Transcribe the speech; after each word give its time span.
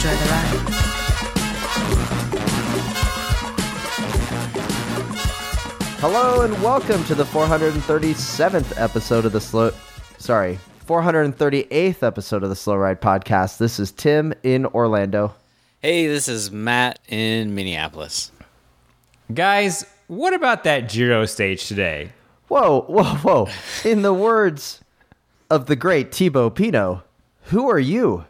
Enjoy 0.00 0.16
the 0.16 0.30
ride. 0.30 0.60
Hello 6.00 6.40
and 6.40 6.62
welcome 6.62 7.04
to 7.04 7.14
the 7.14 7.24
437th 7.24 8.80
episode 8.80 9.26
of 9.26 9.32
the 9.32 9.40
Slow. 9.42 9.72
Sorry, 10.16 10.58
438th 10.86 12.02
episode 12.02 12.42
of 12.42 12.48
the 12.48 12.56
Slow 12.56 12.76
Ride 12.76 13.02
Podcast. 13.02 13.58
This 13.58 13.78
is 13.78 13.92
Tim 13.92 14.32
in 14.42 14.64
Orlando. 14.64 15.34
Hey, 15.82 16.06
this 16.06 16.28
is 16.28 16.50
Matt 16.50 16.98
in 17.10 17.54
Minneapolis. 17.54 18.32
Guys, 19.34 19.84
what 20.06 20.32
about 20.32 20.64
that 20.64 20.88
Giro 20.90 21.26
stage 21.26 21.68
today? 21.68 22.12
Whoa, 22.48 22.86
whoa, 22.88 23.16
whoa! 23.16 23.48
In 23.84 24.00
the 24.00 24.14
words 24.14 24.80
of 25.50 25.66
the 25.66 25.76
great 25.76 26.14
Thibaut 26.14 26.54
Pinot, 26.54 27.00
who 27.48 27.68
are 27.68 27.78
you? 27.78 28.24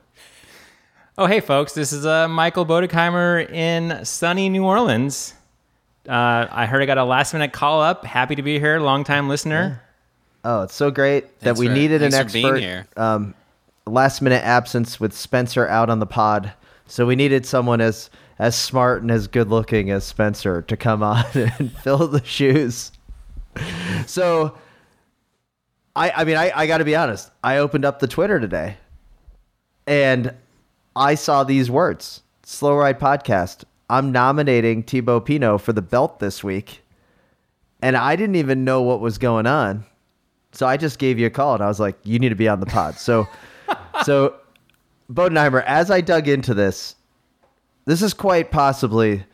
Oh, 1.23 1.27
hey, 1.27 1.41
folks, 1.41 1.75
this 1.75 1.93
is 1.93 2.07
uh, 2.07 2.29
Michael 2.29 2.65
Boedigheimer 2.65 3.47
in 3.53 4.07
sunny 4.07 4.49
New 4.49 4.65
Orleans. 4.65 5.35
Uh, 6.09 6.47
I 6.51 6.65
heard 6.65 6.83
I 6.83 6.87
got 6.87 6.97
a 6.97 7.05
last 7.05 7.35
minute 7.35 7.53
call 7.53 7.83
up. 7.83 8.07
Happy 8.07 8.37
to 8.37 8.43
be 8.43 8.59
here, 8.59 8.81
longtime 8.81 9.29
listener. 9.29 9.83
Oh, 10.45 10.63
it's 10.63 10.73
so 10.75 10.91
great 10.91 11.39
that 11.41 11.45
Thanks 11.45 11.61
we 11.61 11.67
for- 11.67 11.75
needed 11.75 12.01
an 12.01 12.13
thanks 12.13 12.33
for 12.33 12.33
being 12.33 12.47
expert. 12.47 12.61
here. 12.61 12.87
Um, 12.97 13.35
last 13.87 14.23
minute 14.23 14.43
absence 14.43 14.99
with 14.99 15.13
Spencer 15.13 15.69
out 15.69 15.91
on 15.91 15.99
the 15.99 16.07
pod, 16.07 16.55
so 16.87 17.05
we 17.05 17.17
needed 17.17 17.45
someone 17.45 17.83
as 17.83 18.09
as 18.39 18.57
smart 18.57 19.03
and 19.03 19.11
as 19.11 19.27
good 19.27 19.49
looking 19.51 19.91
as 19.91 20.05
Spencer 20.05 20.63
to 20.63 20.75
come 20.79 21.03
on 21.03 21.27
and 21.35 21.71
fill 21.83 22.09
the 22.09 22.25
shoes. 22.25 22.93
So, 24.07 24.57
I 25.95 26.13
I 26.13 26.25
mean 26.25 26.39
I 26.39 26.51
I 26.57 26.67
got 26.67 26.79
to 26.79 26.85
be 26.87 26.97
honest. 26.97 27.31
I 27.45 27.59
opened 27.59 27.85
up 27.85 27.99
the 28.01 28.09
Twitter 28.09 28.41
today, 28.41 28.79
and 29.87 30.33
I 30.97 31.15
saw 31.15 31.45
these 31.45 31.71
words: 31.71 32.23
"Slow 32.45 32.77
Ride 32.77 32.99
Podcast." 33.01 33.65
I'm 33.89 34.13
nominating 34.13 34.85
Thibaut 34.85 35.25
Pinot 35.27 35.61
for 35.61 35.73
the 35.73 35.83
belt 35.83 36.21
this 36.21 36.45
week, 36.45 36.83
and 37.83 37.97
I 37.97 38.15
didn't 38.15 38.37
even 38.37 38.65
know 38.65 38.83
what 38.83 39.01
was 39.01 39.19
going 39.19 39.47
on. 39.47 39.85
So 40.53 40.67
I 40.67 40.77
just 40.77 40.99
gave 40.99 41.19
you 41.19 41.27
a 41.27 41.31
call 41.31 41.55
and 41.55 41.63
I 41.63 41.69
was 41.69 41.79
like, 41.81 41.97
you 42.05 42.19
need 42.19 42.29
to 42.31 42.35
be 42.35 42.49
on 42.49 42.61
the 42.61 42.67
pod. 42.67 42.97
So, 42.99 43.27
so 44.05 44.35
Boedigheimer, 45.13 45.65
as 45.65 45.91
I 45.91 46.01
dug 46.01 46.29
into 46.29 46.55
this, 46.55 46.97
this 47.85 48.03
is 48.03 48.15
quite 48.15 48.51
possibly 48.51 49.25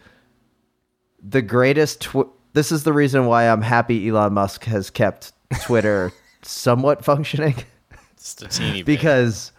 the 1.23 1.43
greatest. 1.43 2.03
Tw- 2.03 2.29
this 2.53 2.73
is 2.73 2.85
the 2.85 2.93
reason 2.93 3.27
why 3.27 3.49
I'm 3.49 3.63
happy 3.63 4.09
Elon 4.09 4.33
Musk 4.35 4.65
has 4.65 4.89
kept 4.91 5.33
Twitter 5.63 6.13
somewhat 6.43 7.05
functioning 7.05 7.57
Just 8.17 8.43
a 8.43 8.49
teeny 8.49 8.83
bit. 8.83 8.87
because 8.87 9.53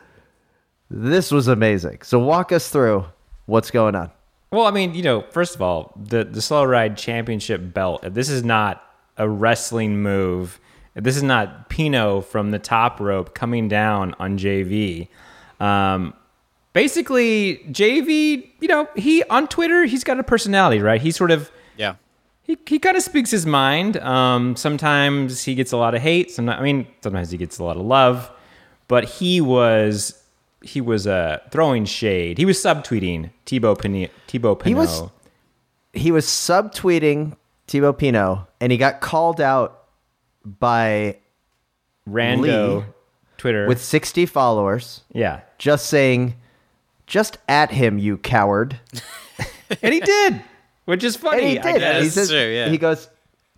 this 0.89 1.31
was 1.31 1.47
amazing. 1.47 1.99
So 2.03 2.19
walk 2.19 2.51
us 2.51 2.69
through 2.69 3.05
what's 3.45 3.71
going 3.71 3.95
on. 3.95 4.11
Well, 4.51 4.65
I 4.65 4.71
mean, 4.71 4.93
you 4.93 5.03
know, 5.03 5.25
first 5.31 5.55
of 5.55 5.61
all, 5.61 5.93
the, 6.01 6.23
the 6.23 6.41
Slow 6.41 6.63
Ride 6.63 6.97
Championship 6.97 7.73
belt, 7.73 8.01
this 8.13 8.29
is 8.29 8.43
not 8.43 8.83
a 9.17 9.27
wrestling 9.27 10.01
move. 10.01 10.59
This 10.95 11.17
is 11.17 11.23
not 11.23 11.69
Pinot 11.69 12.25
from 12.25 12.51
the 12.51 12.59
top 12.59 12.99
rope 12.99 13.35
coming 13.35 13.67
down 13.67 14.15
on 14.19 14.37
JV. 14.37 15.09
Um, 15.59 16.13
basically, 16.73 17.57
JV, 17.69 18.49
you 18.61 18.67
know, 18.67 18.87
he 18.95 19.23
on 19.25 19.47
Twitter, 19.47 19.85
he's 19.85 20.03
got 20.03 20.19
a 20.19 20.23
personality, 20.23 20.79
right? 20.79 21.01
He 21.01 21.11
sort 21.11 21.31
of 21.31 21.51
yeah. 21.75 21.95
he, 22.43 22.57
he 22.65 22.79
kind 22.79 22.95
of 22.95 23.03
speaks 23.03 23.29
his 23.29 23.45
mind. 23.45 23.97
Um, 23.97 24.55
sometimes 24.55 25.43
he 25.43 25.55
gets 25.55 25.71
a 25.71 25.77
lot 25.77 25.93
of 25.93 26.01
hate. 26.01 26.31
Sometimes, 26.31 26.59
I 26.59 26.63
mean, 26.63 26.87
sometimes 27.01 27.31
he 27.31 27.37
gets 27.37 27.59
a 27.59 27.63
lot 27.63 27.75
of 27.75 27.85
love. 27.85 28.31
But 28.87 29.03
he 29.03 29.41
was 29.41 30.23
he 30.67 30.81
was 30.81 31.07
uh, 31.07 31.39
throwing 31.51 31.85
shade. 31.85 32.37
He 32.37 32.45
was 32.45 32.57
subtweeting 32.57 33.31
Thibaut 33.45 33.79
Pinot. 33.81 34.11
Thibaut 34.27 34.59
Pinot. 34.59 34.67
He 34.67 34.75
was- 34.75 35.09
He 35.93 36.11
was 36.11 36.25
subtweeting 36.25 37.35
Thibaut 37.67 37.97
Pinot 37.97 38.39
and 38.61 38.71
he 38.71 38.77
got 38.77 39.01
called 39.01 39.41
out 39.41 39.83
by 40.45 41.17
rando 42.07 42.79
Lee 42.79 42.85
Twitter 43.37 43.67
with 43.67 43.81
60 43.81 44.25
followers 44.25 45.01
yeah, 45.11 45.41
just 45.57 45.87
saying, 45.87 46.35
just 47.05 47.37
at 47.47 47.71
him, 47.71 47.97
you 47.99 48.17
coward. 48.17 48.79
and 49.81 49.93
he 49.93 49.99
did, 49.99 50.41
which 50.85 51.03
is 51.03 51.15
funny. 51.15 51.41
And 51.41 51.49
he 51.51 51.59
I 51.59 51.71
did. 51.73 51.79
guess. 51.79 52.03
he 52.03 52.09
That's 52.09 52.29
true, 52.29 52.53
yeah. 52.53 52.69
He 52.69 52.77
goes, 52.77 53.09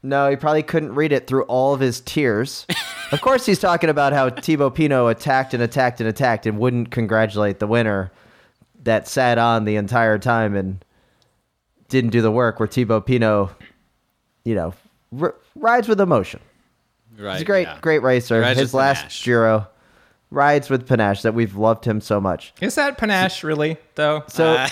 no, 0.02 0.30
he 0.30 0.36
probably 0.36 0.64
couldn't 0.64 0.96
read 0.96 1.12
it 1.12 1.28
through 1.28 1.44
all 1.44 1.74
of 1.74 1.80
his 1.80 2.02
tears. 2.02 2.66
of 3.12 3.22
course, 3.22 3.46
he's 3.46 3.60
talking 3.60 3.90
about 3.90 4.14
how 4.14 4.30
Thibaut 4.30 4.76
Pinot 4.76 5.10
attacked 5.12 5.54
and 5.54 5.62
attacked 5.62 6.00
and 6.00 6.08
attacked 6.10 6.46
and 6.46 6.60
wouldn't 6.60 6.92
congratulate 6.92 7.60
the 7.60 7.68
winner 7.68 8.12
that 8.84 9.08
sat 9.08 9.38
on 9.38 9.66
the 9.66 9.76
entire 9.76 10.18
time 10.18 10.56
and 10.56 10.84
didn't 11.90 12.12
do 12.12 12.22
the 12.22 12.32
work. 12.32 12.60
Where 12.60 12.68
Thibaut 12.68 13.06
Pinot, 13.06 13.50
you 14.46 14.56
know, 14.56 14.74
r- 15.20 15.36
rides 15.56 15.88
with 15.88 16.00
emotion. 16.00 16.40
Right. 17.18 17.34
He's 17.34 17.42
a 17.42 17.46
great, 17.46 17.68
yeah. 17.68 17.78
great 17.82 18.02
racer. 18.02 18.42
His 18.54 18.74
last 18.74 19.02
panache. 19.02 19.24
Giro 19.26 19.68
rides 20.32 20.70
with 20.70 20.88
panache 20.88 21.24
that 21.24 21.34
we've 21.34 21.56
loved 21.56 21.86
him 21.86 22.00
so 22.00 22.22
much. 22.22 22.54
Is 22.62 22.76
that 22.76 22.98
panache 22.98 23.44
really 23.44 23.78
though? 23.96 24.24
So, 24.28 24.52
Uh, 24.52 24.70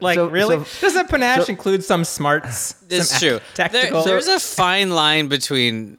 like 0.00 0.16
so- 0.16 0.28
really? 0.28 0.64
so- 0.64 0.80
Does 0.86 0.94
that 0.94 1.08
panache 1.08 1.44
so- 1.46 1.50
include 1.50 1.84
some 1.84 2.04
smarts? 2.04 2.74
It's 2.88 3.08
some 3.10 3.18
true. 3.18 3.40
Tactical. 3.54 4.02
There, 4.04 4.14
there's 4.14 4.28
a 4.28 4.40
fine 4.40 4.90
line 4.90 5.28
between 5.28 5.98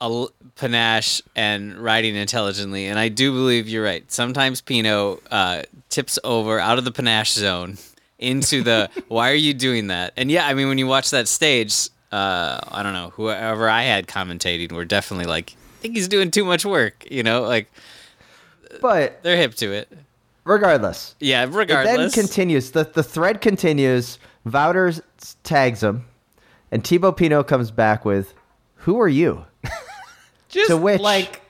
a 0.00 0.04
l- 0.04 0.30
panache 0.56 1.22
and 1.36 1.76
riding 1.78 2.14
intelligently, 2.16 2.86
and 2.86 2.98
I 2.98 3.08
do 3.08 3.32
believe 3.32 3.68
you're 3.68 3.84
right. 3.84 4.10
Sometimes 4.10 4.60
Pinot 4.60 5.20
uh, 5.30 5.62
tips 5.88 6.18
over 6.24 6.58
out 6.58 6.78
of 6.78 6.84
the 6.84 6.92
panache 6.92 7.32
zone 7.32 7.78
into 8.18 8.62
the 8.62 8.90
why 9.08 9.30
are 9.30 9.34
you 9.34 9.54
doing 9.54 9.88
that? 9.88 10.12
And 10.16 10.30
yeah, 10.30 10.46
I 10.46 10.54
mean 10.54 10.68
when 10.68 10.78
you 10.78 10.86
watch 10.86 11.10
that 11.10 11.28
stage, 11.28 11.88
uh, 12.12 12.58
I 12.68 12.82
don't 12.82 12.92
know 12.92 13.10
whoever 13.14 13.68
I 13.68 13.82
had 13.82 14.06
commentating 14.06 14.72
were 14.72 14.84
definitely 14.84 15.26
like, 15.26 15.52
I 15.52 15.82
think 15.82 15.96
he's 15.96 16.08
doing 16.08 16.30
too 16.30 16.44
much 16.44 16.64
work. 16.64 17.06
You 17.10 17.22
know, 17.22 17.42
like 17.42 17.70
but 18.80 19.22
they're 19.22 19.36
hip 19.36 19.54
to 19.56 19.72
it. 19.72 19.88
Regardless, 20.44 21.14
Yeah, 21.20 21.46
regardless. 21.50 21.94
It 21.94 21.96
then 21.98 22.10
continues. 22.10 22.70
The 22.72 22.84
the 22.84 23.02
thread 23.02 23.40
continues. 23.40 24.18
Vaughters 24.44 25.00
tags 25.42 25.82
him, 25.82 26.04
and 26.70 26.84
Thibaut 26.86 27.16
Pinot 27.16 27.46
comes 27.48 27.70
back 27.70 28.04
with, 28.04 28.34
"Who 28.84 29.00
are 29.00 29.08
you?" 29.08 29.46
just 30.50 30.68
To 30.68 30.76
which- 30.76 31.00
like 31.00 31.40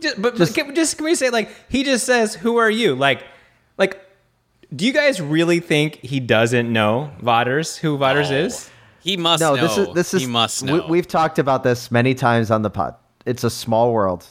just, 0.00 0.20
but 0.22 0.36
Just- 0.36 0.54
just, 0.54 0.66
can, 0.66 0.74
just 0.74 0.96
can 0.96 1.04
we 1.04 1.14
say 1.16 1.30
like 1.30 1.50
he 1.68 1.82
just 1.82 2.06
says 2.06 2.34
who 2.34 2.56
are 2.58 2.70
you 2.70 2.94
like 2.94 3.22
like 3.78 4.00
do 4.74 4.84
you 4.86 4.92
guys 4.92 5.20
really 5.20 5.60
think 5.60 5.96
he 5.96 6.20
doesn't 6.20 6.72
know 6.72 7.10
Vaughters 7.20 7.76
who 7.76 7.96
Vaughters 7.96 8.30
No. 8.30 8.36
is 8.38 8.70
he 9.00 9.16
must 9.16 9.40
No, 9.40 9.54
know. 9.54 9.62
this 9.66 9.78
is 9.78 9.94
this 9.94 10.14
is. 10.14 10.20
he 10.22 10.26
must 10.28 10.62
we- 10.62 10.68
know. 10.72 10.86
we've 10.88 11.08
talked 11.08 11.38
about 11.38 11.62
this 11.64 11.90
many 11.90 12.14
times 12.14 12.50
on 12.50 12.62
the 12.62 12.70
pod. 12.70 12.94
It's 13.26 13.42
a 13.44 13.50
small 13.50 13.92
world. 13.92 14.26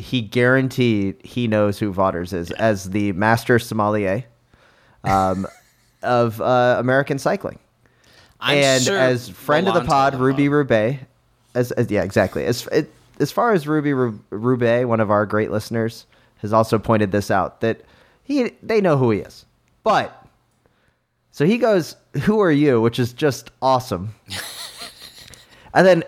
He 0.00 0.22
guaranteed 0.22 1.24
he 1.24 1.46
knows 1.46 1.78
who 1.78 1.92
Vaughters 1.92 2.32
is 2.32 2.50
as 2.52 2.90
the 2.90 3.12
master 3.12 3.58
sommelier 3.58 4.24
um, 5.04 5.46
of 6.02 6.40
uh, 6.40 6.76
American 6.78 7.18
cycling. 7.18 7.58
I'm 8.40 8.58
and 8.58 8.82
sure 8.82 8.98
as 8.98 9.28
friend 9.28 9.68
of 9.68 9.74
the 9.74 9.84
pod, 9.84 10.14
Ruby. 10.14 10.48
Roubaix, 10.48 11.04
as, 11.54 11.72
as 11.72 11.90
yeah, 11.90 12.02
exactly. 12.02 12.46
As 12.46 12.66
it, 12.68 12.90
as 13.18 13.30
far 13.30 13.52
as 13.52 13.68
Ruby 13.68 13.92
Ru- 13.92 14.18
Roubaix, 14.30 14.86
one 14.86 15.00
of 15.00 15.10
our 15.10 15.26
great 15.26 15.50
listeners, 15.50 16.06
has 16.38 16.52
also 16.52 16.78
pointed 16.78 17.12
this 17.12 17.30
out 17.30 17.60
that 17.60 17.82
he 18.22 18.52
they 18.62 18.80
know 18.80 18.96
who 18.96 19.10
he 19.10 19.20
is, 19.20 19.44
but 19.84 20.26
so 21.30 21.44
he 21.44 21.58
goes, 21.58 21.96
"Who 22.22 22.40
are 22.40 22.50
you?" 22.50 22.80
which 22.80 22.98
is 22.98 23.12
just 23.12 23.50
awesome. 23.60 24.14
and 25.74 25.86
then, 25.86 26.04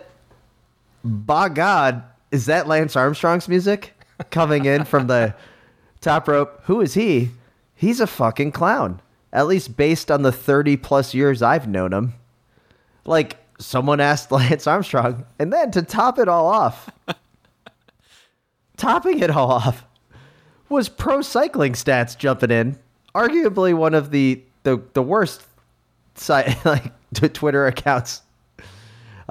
by 1.04 1.48
God, 1.50 2.02
is 2.32 2.46
that 2.46 2.66
Lance 2.66 2.96
Armstrong's 2.96 3.48
music 3.48 3.94
coming 4.30 4.64
in 4.64 4.84
from 4.84 5.06
the 5.06 5.34
top 6.00 6.26
rope? 6.26 6.62
Who 6.64 6.80
is 6.80 6.94
he? 6.94 7.30
He's 7.74 8.00
a 8.00 8.06
fucking 8.06 8.52
clown. 8.52 9.00
At 9.32 9.46
least 9.46 9.76
based 9.76 10.10
on 10.10 10.22
the 10.22 10.32
30 10.32 10.78
plus 10.78 11.14
years 11.14 11.42
I've 11.42 11.68
known 11.68 11.92
him. 11.92 12.14
Like, 13.04 13.36
someone 13.58 14.00
asked 14.00 14.32
Lance 14.32 14.66
Armstrong, 14.66 15.24
and 15.38 15.52
then 15.52 15.70
to 15.72 15.82
top 15.82 16.18
it 16.18 16.28
all 16.28 16.46
off, 16.46 16.90
topping 18.76 19.20
it 19.20 19.30
all 19.30 19.50
off, 19.52 19.84
was 20.68 20.88
pro 20.88 21.22
cycling 21.22 21.74
stats 21.74 22.16
jumping 22.16 22.50
in. 22.50 22.78
Arguably 23.14 23.74
one 23.74 23.94
of 23.94 24.10
the 24.10 24.42
the 24.62 24.82
the 24.94 25.02
worst 25.02 25.42
site 26.14 26.64
like 26.64 26.92
Twitter 27.34 27.66
accounts 27.66 28.22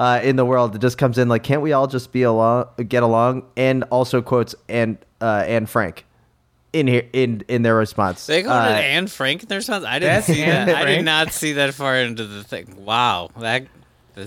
uh, 0.01 0.19
in 0.24 0.36
the 0.36 0.45
world 0.45 0.74
that 0.74 0.80
just 0.80 0.98
comes 0.98 1.19
in 1.19 1.30
like, 1.30 1.44
can't 1.44 1.62
we 1.62 1.74
all 1.74 1.86
just 1.86 2.12
be 2.12 2.24
along, 2.24 2.65
get 2.88 3.03
along? 3.03 3.44
And 3.56 3.83
also 3.86 4.21
quotes 4.21 4.56
and 4.68 4.98
uh, 5.21 5.44
Anne 5.48 5.68
Frank 5.68 6.06
in 6.74 6.88
here 6.88 7.07
in 7.13 7.44
in 7.48 7.62
their 7.62 7.75
response. 7.75 8.25
They 8.25 8.42
called 8.42 8.68
Uh, 8.68 8.71
it 8.71 8.81
Anne 8.83 9.07
Frank 9.07 9.44
in 9.44 9.50
their 9.50 9.59
response. 9.59 9.86
I 9.86 10.00
didn't 10.00 10.24
see 10.24 10.42
Anne 10.42 10.68
that. 10.68 10.75
I 10.75 10.86
did 10.86 11.06
not 11.06 11.31
see 11.31 11.53
that 11.53 11.74
far 11.75 11.98
into 11.98 12.25
the 12.25 12.44
thing. 12.44 12.83
Wow, 12.83 13.30
that. 13.38 13.68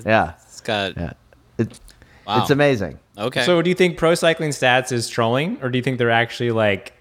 Yeah, 0.06 0.34
It's 0.44 0.60
got. 0.60 0.96
yeah. 0.96 1.12
It, 1.58 1.80
Wow. 2.26 2.40
It's 2.40 2.48
amazing. 2.50 2.98
Okay. 3.18 3.44
So 3.44 3.60
do 3.60 3.68
you 3.68 3.74
think 3.74 3.98
Pro 3.98 4.14
Cycling 4.14 4.50
Stats 4.50 4.92
is 4.92 5.10
trolling, 5.10 5.58
or 5.60 5.68
do 5.68 5.76
you 5.76 5.82
think 5.82 5.98
they're 5.98 6.10
actually 6.10 6.52
like 6.52 6.94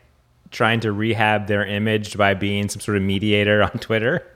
trying 0.52 0.81
to 0.81 0.92
rehab 0.92 1.48
their 1.48 1.66
image 1.66 2.18
by 2.18 2.34
being 2.34 2.68
some 2.68 2.81
sort 2.81 2.98
of 2.98 3.04
mediator 3.04 3.64
on 3.64 3.72
Twitter? 3.80 4.28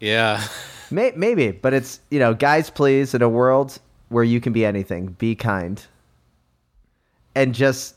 yeah. 0.00 0.46
May, 0.90 1.12
maybe, 1.16 1.50
but 1.50 1.72
it's 1.74 2.00
you 2.10 2.18
know, 2.18 2.34
guys, 2.34 2.70
please, 2.70 3.14
in 3.14 3.22
a 3.22 3.28
world 3.28 3.78
where 4.08 4.24
you 4.24 4.40
can 4.40 4.52
be 4.52 4.64
anything, 4.64 5.08
be 5.18 5.34
kind, 5.34 5.84
and 7.34 7.54
just 7.54 7.96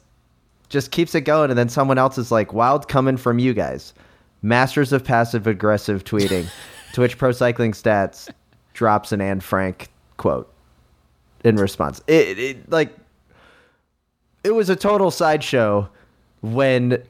just 0.69 0.91
keeps 0.91 1.15
it 1.15 1.21
going. 1.21 1.49
And 1.49 1.57
then 1.57 1.69
someone 1.69 1.97
else 1.97 2.17
is 2.17 2.31
like, 2.31 2.53
"Wild 2.53 2.87
coming 2.87 3.17
from 3.17 3.39
you 3.39 3.53
guys, 3.53 3.93
masters 4.41 4.91
of 4.91 5.03
passive 5.03 5.47
aggressive 5.47 6.03
tweeting." 6.03 6.47
to 6.93 7.01
which 7.01 7.17
Pro 7.17 7.31
Cycling 7.31 7.73
Stats 7.73 8.29
drops 8.73 9.11
an 9.11 9.21
Anne 9.21 9.39
Frank 9.39 9.89
quote 10.17 10.51
in 11.43 11.55
response. 11.55 12.01
It, 12.07 12.39
it 12.39 12.71
like 12.71 12.95
it 14.43 14.51
was 14.51 14.69
a 14.69 14.75
total 14.75 15.11
sideshow 15.11 15.89
when 16.41 17.03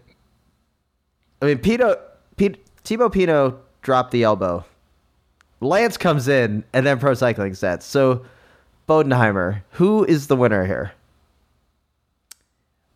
I 1.42 1.46
mean, 1.46 1.58
Pinot, 1.60 2.00
Pete, 2.38 2.66
Thibaut 2.84 3.14
Pinot 3.14 3.56
dropped 3.82 4.12
the 4.12 4.24
elbow. 4.24 4.66
Lance 5.62 5.98
comes 5.98 6.28
in, 6.28 6.64
and 6.74 6.86
then 6.86 7.00
Pro 7.00 7.14
Cycling 7.14 7.54
Stats. 7.54 7.84
So, 7.84 8.26
Boedigheimer, 8.88 9.62
who 9.72 10.06
is 10.06 10.28
the 10.28 10.36
winner 10.36 10.66
here? 10.66 10.94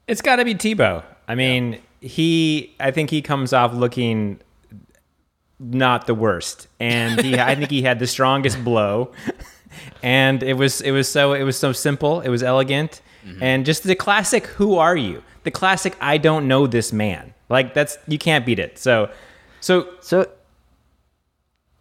It's 0.07 0.21
got 0.21 0.38
to 0.38 0.45
be 0.45 0.54
Thibaut. 0.54 1.06
I 1.27 1.36
mean, 1.36 1.81
he. 2.00 2.75
I 2.80 2.92
think 2.92 3.10
he 3.10 3.21
comes 3.21 3.54
off 3.54 3.74
looking 3.74 4.39
not 5.60 6.07
the 6.07 6.15
worst, 6.15 6.68
and 6.80 7.21
he. 7.21 7.39
I 7.39 7.56
think 7.56 7.69
he 7.69 7.81
had 7.81 8.00
the 8.00 8.07
strongest 8.07 8.63
blow, 8.63 9.12
and 10.01 10.44
it 10.44 10.54
was 10.54 10.81
it 10.81 10.92
was 10.92 11.09
so 11.09 11.33
it 11.33 11.44
was 11.44 11.57
so 11.57 11.71
simple. 11.71 12.21
It 12.21 12.30
was 12.30 12.44
elegant, 12.44 13.01
mm-hmm. 13.25 13.42
and 13.42 13.66
just 13.66 13.83
the 13.83 13.95
classic. 13.95 14.48
Who 14.48 14.75
are 14.75 14.95
you? 14.95 15.24
The 15.44 15.51
classic. 15.51 15.95
I 16.01 16.18
don't 16.18 16.48
know 16.48 16.68
this 16.68 16.92
man. 16.94 17.33
Like 17.50 17.74
that's 17.74 17.98
you 18.07 18.18
can't 18.18 18.45
beat 18.45 18.59
it. 18.59 18.77
So, 18.80 19.09
so 19.62 19.88
So, 20.01 20.30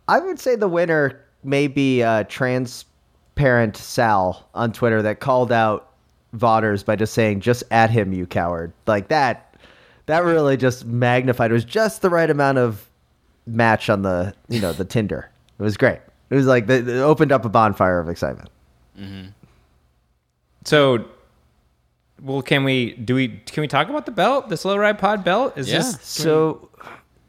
I 0.09 0.19
would 0.21 0.39
say 0.39 0.57
the 0.57 0.69
winner 0.69 1.21
may 1.45 1.67
be 1.67 2.03
uh, 2.03 2.25
transparent 2.25 3.77
Sal 3.77 4.49
on 4.55 4.73
Twitter 4.73 5.03
that 5.03 5.21
called 5.21 5.53
out 5.53 5.89
Vaughters 6.33 6.83
by 6.83 6.97
just 6.97 7.13
saying, 7.15 7.41
"Just 7.41 7.63
at 7.71 7.91
him, 7.91 8.13
you 8.13 8.27
coward!" 8.27 8.73
Like 8.87 9.09
that. 9.09 9.49
That 10.07 10.25
really 10.25 10.57
just 10.57 10.85
magnified. 10.85 11.51
It 11.51 11.55
was 11.55 11.65
just 11.65 12.03
the 12.03 12.11
right 12.11 12.29
amount 12.29 12.59
of 12.59 12.89
match 13.47 13.89
on 13.91 14.03
the 14.03 14.35
you 14.49 14.61
know 14.61 14.73
the 14.73 14.85
Tinder. 14.85 15.31
It 15.59 15.63
was 15.63 15.77
great. 15.77 16.01
It 16.31 16.35
was 16.35 16.47
like 16.47 16.69
it 16.69 16.89
opened 16.89 17.33
up 17.33 17.45
a 17.45 17.49
bonfire 17.49 17.99
of 17.99 18.09
excitement. 18.09 18.49
So, 20.65 21.05
well, 22.23 22.43
can 22.43 22.65
we 22.65 22.93
do 22.95 23.15
we 23.15 23.29
can 23.47 23.61
we 23.61 23.69
talk 23.69 23.89
about 23.89 24.07
the 24.07 24.13
belt, 24.13 24.49
the 24.49 24.57
slow 24.57 24.77
ride 24.77 24.99
pod 24.99 25.25
belt? 25.25 25.57
Is 25.59 25.69
Yeah. 25.69 25.79
this 25.79 25.99
So 26.03 26.69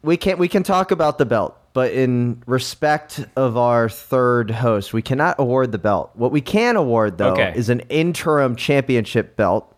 we 0.03 0.17
can 0.17 0.37
we 0.37 0.47
can 0.47 0.63
talk 0.63 0.91
about 0.91 1.17
the 1.17 1.25
belt, 1.25 1.57
but 1.73 1.91
in 1.91 2.41
respect 2.45 3.25
of 3.35 3.57
our 3.57 3.89
third 3.89 4.51
host, 4.51 4.93
we 4.93 5.01
cannot 5.01 5.35
award 5.39 5.71
the 5.71 5.77
belt. 5.77 6.11
What 6.13 6.31
we 6.31 6.41
can 6.41 6.75
award 6.75 7.17
though 7.17 7.33
Okay. 7.33 7.53
is 7.55 7.69
an 7.69 7.81
interim 7.89 8.55
championship 8.55 9.35
belt. 9.35 9.69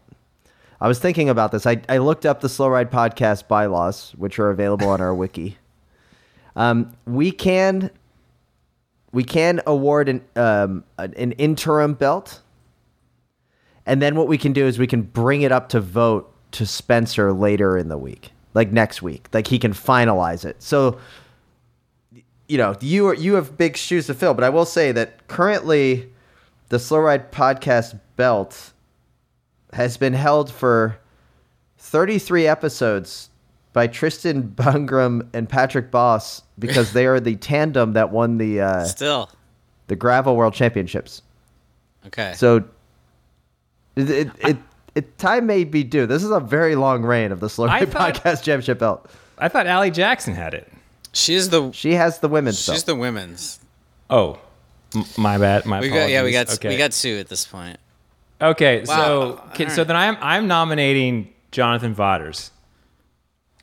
I 0.81 0.87
was 0.89 0.99
thinking 0.99 1.29
about 1.29 1.51
this. 1.53 1.65
I, 1.65 1.81
I 1.87 1.97
looked 1.99 2.25
up 2.25 2.41
the 2.41 2.49
Slow 2.49 2.67
Ride 2.67 2.91
podcast 2.91 3.47
bylaws, 3.47 4.11
which 4.17 4.37
are 4.39 4.49
available 4.49 4.89
on 4.89 4.99
our 5.01 5.15
wiki. 5.23 5.57
Um, 6.55 6.91
we 7.05 7.31
can 7.31 7.89
we 9.11 9.23
can 9.23 9.61
award 9.65 10.09
an 10.09 10.21
um, 10.35 10.83
an, 10.97 11.13
an 11.15 11.31
interim 11.33 11.93
belt, 11.93 12.41
and 13.85 14.01
then 14.01 14.15
what 14.15 14.27
we 14.27 14.37
can 14.37 14.51
do 14.53 14.65
is 14.65 14.77
we 14.77 14.87
can 14.87 15.01
bring 15.01 15.41
it 15.41 15.51
up 15.51 15.69
to 15.69 15.79
vote 15.79 16.31
to 16.51 16.65
Spencer 16.65 17.31
later 17.33 17.77
in 17.77 17.87
the 17.87 17.97
week, 17.97 18.31
like 18.53 18.71
next 18.71 19.01
week. 19.01 19.27
Like 19.33 19.47
he 19.47 19.59
can 19.59 19.73
finalize 19.73 20.45
it. 20.45 20.61
So, 20.61 20.97
you 22.47 22.57
know, 22.57 22.75
you 22.79 23.07
are, 23.07 23.13
you 23.13 23.35
have 23.35 23.57
big 23.57 23.75
shoes 23.77 24.07
to 24.07 24.13
fill. 24.13 24.33
But 24.33 24.43
I 24.43 24.49
will 24.49 24.65
say 24.65 24.91
that 24.91 25.27
currently, 25.27 26.11
the 26.69 26.79
Slow 26.79 26.99
Ride 26.99 27.31
podcast 27.31 27.99
belt 28.15 28.71
has 29.73 29.97
been 29.97 30.13
held 30.13 30.51
for 30.51 30.97
33 31.77 32.47
episodes 32.47 33.29
by 33.73 33.87
Tristan 33.87 34.43
Bungram 34.55 35.27
and 35.33 35.49
Patrick 35.49 35.91
Boss 35.91 36.41
because 36.57 36.93
they 36.93 37.05
are 37.05 37.19
the 37.19 37.35
tandem 37.35 37.93
that 37.93 38.11
won 38.11 38.37
the 38.37 38.61
uh, 38.61 38.83
Still. 38.85 39.29
the 39.87 39.95
gravel 39.95 40.35
world 40.35 40.53
championships. 40.53 41.21
Okay. 42.07 42.33
So 42.35 42.63
it, 43.95 44.09
it, 44.09 44.29
it, 44.39 44.57
it 44.95 45.17
time 45.17 45.45
may 45.45 45.63
be 45.63 45.83
due. 45.83 46.05
This 46.05 46.23
is 46.23 46.31
a 46.31 46.39
very 46.39 46.75
long 46.75 47.03
reign 47.03 47.31
of 47.31 47.39
the 47.39 47.49
Slow 47.49 47.65
Ride 47.67 47.91
thought- 47.91 48.15
Podcast 48.15 48.43
Championship 48.43 48.79
belt. 48.79 49.09
I 49.37 49.49
thought 49.49 49.67
Allie 49.67 49.91
Jackson 49.91 50.33
had 50.33 50.53
it. 50.53 50.71
She's 51.15 51.49
the 51.49 51.71
She 51.71 51.93
has 51.93 52.19
the 52.19 52.27
women's 52.27 52.59
she's 52.59 52.83
belt. 52.83 52.85
the 52.85 52.95
women's. 52.95 53.59
Oh, 54.09 54.37
m- 54.93 55.05
my 55.17 55.37
bad. 55.37 55.65
My 55.65 55.79
We 55.79 55.89
got 55.89 56.09
yeah 56.09 56.23
we 56.23 56.31
got 56.31 56.53
okay. 56.53 56.69
we 56.69 56.77
got 56.77 56.93
Sue 56.93 57.17
at 57.19 57.27
this 57.29 57.45
point. 57.47 57.77
Okay, 58.41 58.83
Wow. 58.85 58.85
so 58.85 59.21
All 59.21 59.49
okay, 59.51 59.69
so 59.69 59.83
then 59.83 59.95
I'm 59.95 60.17
I'm 60.21 60.47
nominating 60.47 61.33
Jonathan 61.51 61.93
Vaughters. 61.93 62.51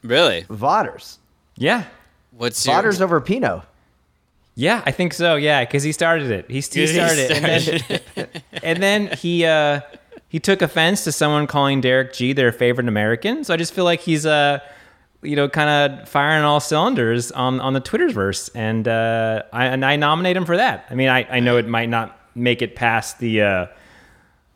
Really? 0.03 0.45
Vaughters. 0.49 1.19
Yeah, 1.57 1.85
What's 2.33 2.65
your 2.67 2.75
Vaughters 2.75 3.01
over 3.01 3.21
Pinot. 3.21 3.63
yeah, 4.55 4.83
I 4.87 4.91
think 4.91 5.13
so. 5.15 5.37
Yeah, 5.37 5.65
because 5.65 5.83
he 5.83 5.93
started 5.93 6.31
it. 6.31 6.47
He, 6.49 6.55
he 6.55 6.61
He 6.81 6.87
started 6.89 7.19
it, 7.31 7.31
and 7.37 7.45
then, 8.17 8.29
and 8.63 8.83
then 8.83 9.07
he 9.19 9.45
uh, 9.45 9.81
he 10.29 10.41
took 10.41 10.63
offense 10.63 11.05
to 11.05 11.13
someone 11.13 11.47
calling 11.47 11.83
Derek 11.83 12.15
Gee 12.15 12.33
their 12.33 12.51
favorite 12.51 12.89
American. 12.89 13.45
So 13.45 13.53
I 13.53 13.59
just 13.59 13.75
feel 13.75 13.85
like 13.85 14.01
he's 14.01 14.25
uh, 14.25 14.61
you 15.23 15.37
know, 15.37 15.49
kind 15.49 15.93
of 16.01 16.09
firing 16.09 16.45
all 16.45 16.61
cylinders 16.61 17.33
on 17.33 17.61
on 17.61 17.73
the 17.73 17.81
Twitterverse, 17.81 18.51
and 18.55 18.87
uh, 18.89 19.43
I 19.53 19.67
and 19.67 19.85
I 19.85 19.97
nominate 19.97 20.37
him 20.37 20.45
for 20.45 20.57
that. 20.57 20.87
I 20.91 20.95
mean, 20.95 21.09
I 21.09 21.27
I 21.31 21.41
know 21.41 21.57
it 21.57 21.67
might 21.67 21.89
not 21.89 22.19
make 22.35 22.63
it 22.63 22.75
past 22.77 23.19
the. 23.19 23.43
Uh, 23.43 23.67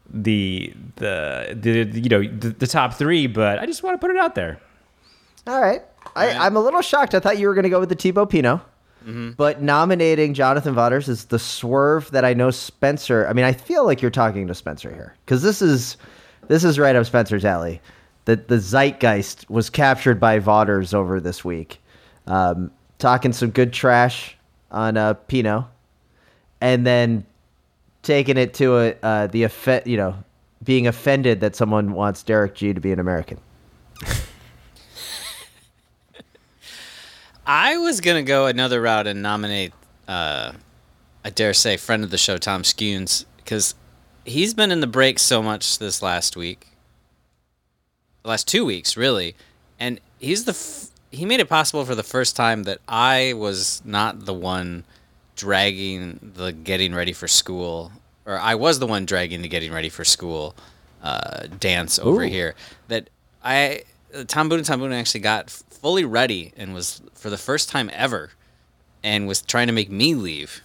the, 0.09 0.73
the 0.97 1.59
the 1.61 2.01
you 2.01 2.09
know 2.09 2.23
the, 2.23 2.51
the 2.51 2.67
top 2.69 2.95
three, 2.95 3.27
but 3.27 3.59
I 3.59 3.67
just 3.67 3.83
want 3.83 4.01
to 4.01 4.07
put 4.07 4.15
it 4.15 4.17
out 4.17 4.37
there. 4.37 4.61
All 5.49 5.61
right. 5.61 5.83
I, 6.15 6.31
I'm 6.31 6.55
a 6.55 6.61
little 6.61 6.81
shocked. 6.81 7.15
I 7.15 7.19
thought 7.19 7.39
you 7.39 7.49
were 7.49 7.55
going 7.55 7.65
to 7.65 7.69
go 7.69 7.81
with 7.81 7.89
the 7.89 7.97
Thibaut 7.97 8.31
Pinot. 8.31 8.61
But 9.37 9.63
nominating 9.63 10.35
Jonathan 10.35 10.75
Vaughters 10.75 11.09
is 11.09 11.27
the 11.27 11.39
swerve 11.39 12.11
that 12.11 12.25
I 12.25 12.35
know 12.35 12.51
Spencer. 12.51 13.27
I 13.29 13.33
mean, 13.33 13.45
I 13.45 13.53
feel 13.53 13.85
like 13.85 14.03
you're 14.03 14.11
talking 14.11 14.49
to 14.49 14.55
Spencer 14.55 14.93
here 14.93 15.15
because 15.25 15.43
this 15.43 15.63
is 15.63 15.97
this 16.49 16.65
is 16.65 16.77
right 16.79 16.97
up 16.97 17.07
Spencer's 17.07 17.45
alley. 17.45 17.81
The 18.27 18.37
the 18.37 18.59
zeitgeist 18.59 19.49
was 19.49 19.71
captured 19.71 20.21
by 20.21 20.39
Vaughters 20.39 20.93
over 20.93 21.19
this 21.21 21.45
week, 21.45 21.81
um, 22.27 22.71
talking 22.99 23.33
some 23.33 23.51
good 23.51 23.73
trash 23.73 24.37
on 24.71 24.97
uh, 24.97 25.15
Pinot, 25.15 25.65
and 26.61 26.87
then 26.87 27.25
taking 28.03 28.37
it 28.37 28.55
to 28.55 28.77
a 28.79 28.95
uh, 29.03 29.27
the 29.29 29.43
effect, 29.45 29.87
you 29.87 29.97
know, 29.97 30.15
being 30.63 30.87
offended 30.87 31.41
that 31.41 31.57
someone 31.57 31.93
wants 31.93 32.23
Derek 32.23 32.55
Gee 32.55 32.73
to 32.75 32.81
be 32.81 32.93
an 32.93 33.01
American. 33.01 33.39
I 37.47 37.77
was 37.79 38.01
gonna 38.01 38.23
go 38.23 38.47
another 38.47 38.81
route 38.81 39.07
and 39.07 39.23
nominate, 39.23 39.73
uh, 40.09 40.53
I 41.25 41.31
dare 41.31 41.55
say, 41.55 41.77
friend 41.77 42.03
of 42.03 42.11
the 42.11 42.19
show 42.19 42.39
Tom 42.39 42.63
Skujins 42.63 43.25
because 43.37 43.77
he's 44.25 44.55
been 44.55 44.73
in 44.73 44.81
the 44.81 44.87
break 44.87 45.19
so 45.19 45.43
much 45.43 45.79
this 45.79 46.03
last 46.03 46.37
week, 46.37 46.67
the 48.27 48.31
last 48.31 48.49
two 48.49 48.65
weeks 48.65 48.97
really, 48.97 49.35
and 49.79 50.01
he's 50.19 50.45
the 50.45 50.51
f- 50.51 50.89
he 51.11 51.25
made 51.25 51.41
it 51.41 51.49
possible 51.49 51.85
for 51.85 51.95
the 51.95 52.03
first 52.03 52.37
time 52.37 52.65
that 52.65 52.81
I 52.89 53.33
was 53.35 53.81
not 53.85 54.27
the 54.27 54.35
one 54.35 54.85
dragging 55.37 56.33
the 56.35 56.53
getting 56.53 56.95
ready 56.95 57.13
for 57.13 57.29
school, 57.29 57.93
or 58.27 58.39
I 58.39 58.57
was 58.57 58.81
the 58.81 58.87
one 58.87 59.07
dragging 59.07 59.43
the 59.43 59.49
getting 59.49 59.73
ready 59.73 59.89
for 59.89 60.05
school 60.05 60.55
uh, 61.03 61.47
dance 61.61 61.99
over 62.01 62.25
Ooh. 62.25 62.29
here. 62.29 62.55
That 62.89 63.09
I 63.45 63.83
Tom 64.27 64.49
Boone 64.49 64.65
Tom 64.65 64.81
Boone 64.81 64.93
actually 64.93 65.21
got 65.21 65.49
fully 65.49 66.05
ready 66.05 66.53
and 66.57 66.75
was 66.75 67.01
for 67.15 67.31
the 67.31 67.39
first 67.39 67.69
time 67.69 67.89
ever, 67.93 68.33
and 69.05 69.29
was 69.29 69.41
trying 69.41 69.69
to 69.69 69.73
make 69.73 69.91
me 69.91 70.17
leave 70.17 70.63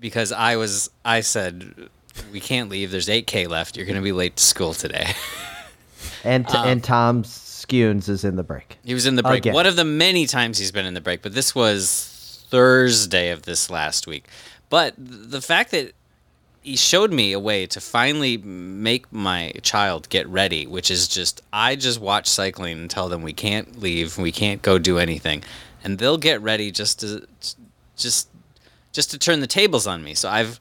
because 0.00 0.32
I 0.32 0.56
was 0.56 0.90
I 1.04 1.20
said 1.20 1.88
we 2.32 2.40
can't 2.40 2.68
leave. 2.68 2.90
There's 2.90 3.08
8k 3.08 3.48
left. 3.48 3.76
You're 3.76 3.86
gonna 3.86 4.02
be 4.02 4.12
late 4.12 4.34
to 4.36 4.42
school 4.42 4.74
today. 4.74 5.14
And 6.24 6.46
and 6.54 6.82
Tom 6.82 7.22
Skujins 7.22 8.08
is 8.08 8.24
in 8.24 8.36
the 8.36 8.42
break. 8.42 8.78
He 8.84 8.94
was 8.94 9.06
in 9.06 9.16
the 9.16 9.22
break. 9.22 9.38
Again. 9.38 9.54
One 9.54 9.66
of 9.66 9.76
the 9.76 9.84
many 9.84 10.26
times 10.26 10.58
he's 10.58 10.72
been 10.72 10.86
in 10.86 10.94
the 10.94 11.00
break, 11.00 11.22
but 11.22 11.34
this 11.34 11.54
was 11.54 12.44
Thursday 12.48 13.30
of 13.30 13.42
this 13.42 13.70
last 13.70 14.06
week. 14.06 14.26
But 14.70 14.94
the 14.98 15.40
fact 15.40 15.70
that 15.72 15.92
he 16.62 16.76
showed 16.76 17.12
me 17.12 17.32
a 17.32 17.38
way 17.38 17.66
to 17.66 17.80
finally 17.80 18.38
make 18.38 19.12
my 19.12 19.52
child 19.62 20.08
get 20.08 20.26
ready, 20.28 20.66
which 20.66 20.90
is 20.90 21.06
just 21.06 21.42
I 21.52 21.76
just 21.76 22.00
watch 22.00 22.26
cycling 22.26 22.78
and 22.78 22.90
tell 22.90 23.08
them 23.08 23.22
we 23.22 23.34
can't 23.34 23.78
leave, 23.78 24.16
we 24.16 24.32
can't 24.32 24.62
go 24.62 24.78
do 24.78 24.98
anything, 24.98 25.44
and 25.84 25.98
they'll 25.98 26.18
get 26.18 26.40
ready 26.40 26.70
just 26.70 27.00
to 27.00 27.26
just 27.96 28.28
just 28.92 29.10
to 29.10 29.18
turn 29.18 29.40
the 29.40 29.46
tables 29.46 29.86
on 29.86 30.02
me. 30.02 30.14
So 30.14 30.30
I've 30.30 30.58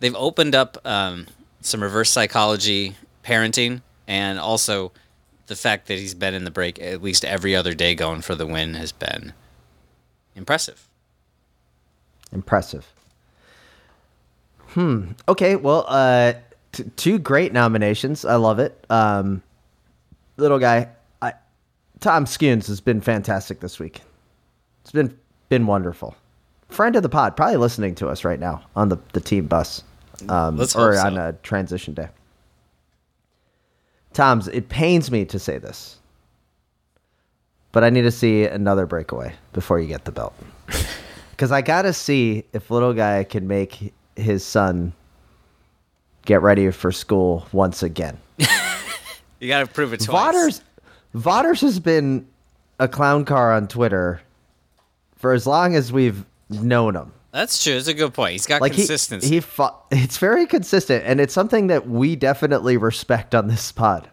they've 0.00 0.16
opened 0.16 0.54
up 0.54 0.78
um, 0.86 1.26
some 1.60 1.82
reverse 1.82 2.10
psychology 2.10 2.96
parenting, 3.22 3.82
and 4.08 4.38
also 4.38 4.90
the 5.52 5.56
fact 5.56 5.86
that 5.88 5.98
he's 5.98 6.14
been 6.14 6.32
in 6.32 6.44
the 6.44 6.50
break 6.50 6.80
at 6.80 7.02
least 7.02 7.24
every 7.26 7.54
other 7.54 7.74
day 7.74 7.94
going 7.94 8.22
for 8.22 8.34
the 8.34 8.46
win 8.46 8.72
has 8.74 8.90
been 8.90 9.34
impressive. 10.34 10.88
Impressive. 12.32 12.90
Hmm. 14.68 15.12
Okay. 15.28 15.56
Well, 15.56 15.84
uh, 15.86 16.32
t- 16.72 16.84
two 16.96 17.18
great 17.18 17.52
nominations. 17.52 18.24
I 18.24 18.36
love 18.36 18.58
it. 18.58 18.82
Um, 18.88 19.42
little 20.38 20.58
guy, 20.58 20.88
I, 21.20 21.34
Tom 22.00 22.24
Skujins 22.24 22.66
has 22.68 22.80
been 22.80 23.02
fantastic 23.02 23.60
this 23.60 23.78
week. 23.78 24.00
It's 24.80 24.92
been 24.92 25.16
been 25.50 25.66
wonderful. 25.66 26.16
Friend 26.70 26.96
of 26.96 27.02
the 27.02 27.10
pod, 27.10 27.36
probably 27.36 27.58
listening 27.58 27.94
to 27.96 28.08
us 28.08 28.24
right 28.24 28.40
now 28.40 28.62
on 28.74 28.88
the, 28.88 28.96
the 29.12 29.20
team 29.20 29.46
bus, 29.46 29.82
um, 30.30 30.56
Let's 30.56 30.74
or 30.74 30.94
so. 30.96 31.06
on 31.06 31.18
a 31.18 31.34
transition 31.42 31.92
day. 31.92 32.08
Tom's, 34.14 34.48
it 34.48 34.68
pains 34.68 35.10
me 35.10 35.24
to 35.26 35.38
say 35.38 35.58
this, 35.58 35.98
but 37.72 37.84
I 37.84 37.90
need 37.90 38.02
to 38.02 38.10
see 38.10 38.44
another 38.44 38.86
breakaway 38.86 39.32
before 39.52 39.80
you 39.80 39.86
get 39.86 40.04
the 40.04 40.12
belt. 40.12 40.34
Because 41.30 41.50
I 41.50 41.60
got 41.60 41.82
to 41.82 41.92
see 41.92 42.44
if 42.52 42.70
little 42.70 42.92
guy 42.92 43.24
can 43.24 43.48
make 43.48 43.92
his 44.14 44.44
son 44.44 44.92
get 46.24 46.40
ready 46.40 46.70
for 46.70 46.92
school 46.92 47.48
once 47.52 47.82
again. 47.82 48.16
You 49.40 49.48
got 49.48 49.66
to 49.66 49.66
prove 49.66 49.92
it 49.92 49.98
twice. 49.98 50.06
Vaughters, 50.06 50.62
Vaughters 51.14 51.60
has 51.62 51.80
been 51.80 52.28
a 52.78 52.86
clown 52.86 53.24
car 53.24 53.52
on 53.52 53.66
Twitter 53.66 54.20
for 55.16 55.32
as 55.32 55.48
long 55.48 55.74
as 55.74 55.92
we've 55.92 56.24
known 56.48 56.94
him. 56.94 57.12
That's 57.32 57.62
true. 57.64 57.74
It's 57.74 57.88
a 57.88 57.94
good 57.94 58.12
point. 58.12 58.32
He's 58.32 58.44
got 58.46 58.60
Like 58.60 58.74
consistency. 58.74 59.26
he, 59.28 59.40
fo- 59.40 59.74
it's 59.90 60.18
very 60.18 60.46
consistent, 60.46 61.04
and 61.06 61.18
it's 61.20 61.32
something 61.32 61.68
that 61.68 61.88
we 61.88 62.14
definitely 62.14 62.76
respect 62.76 63.34
on 63.34 63.48
this 63.48 63.72
pod. 63.72 64.10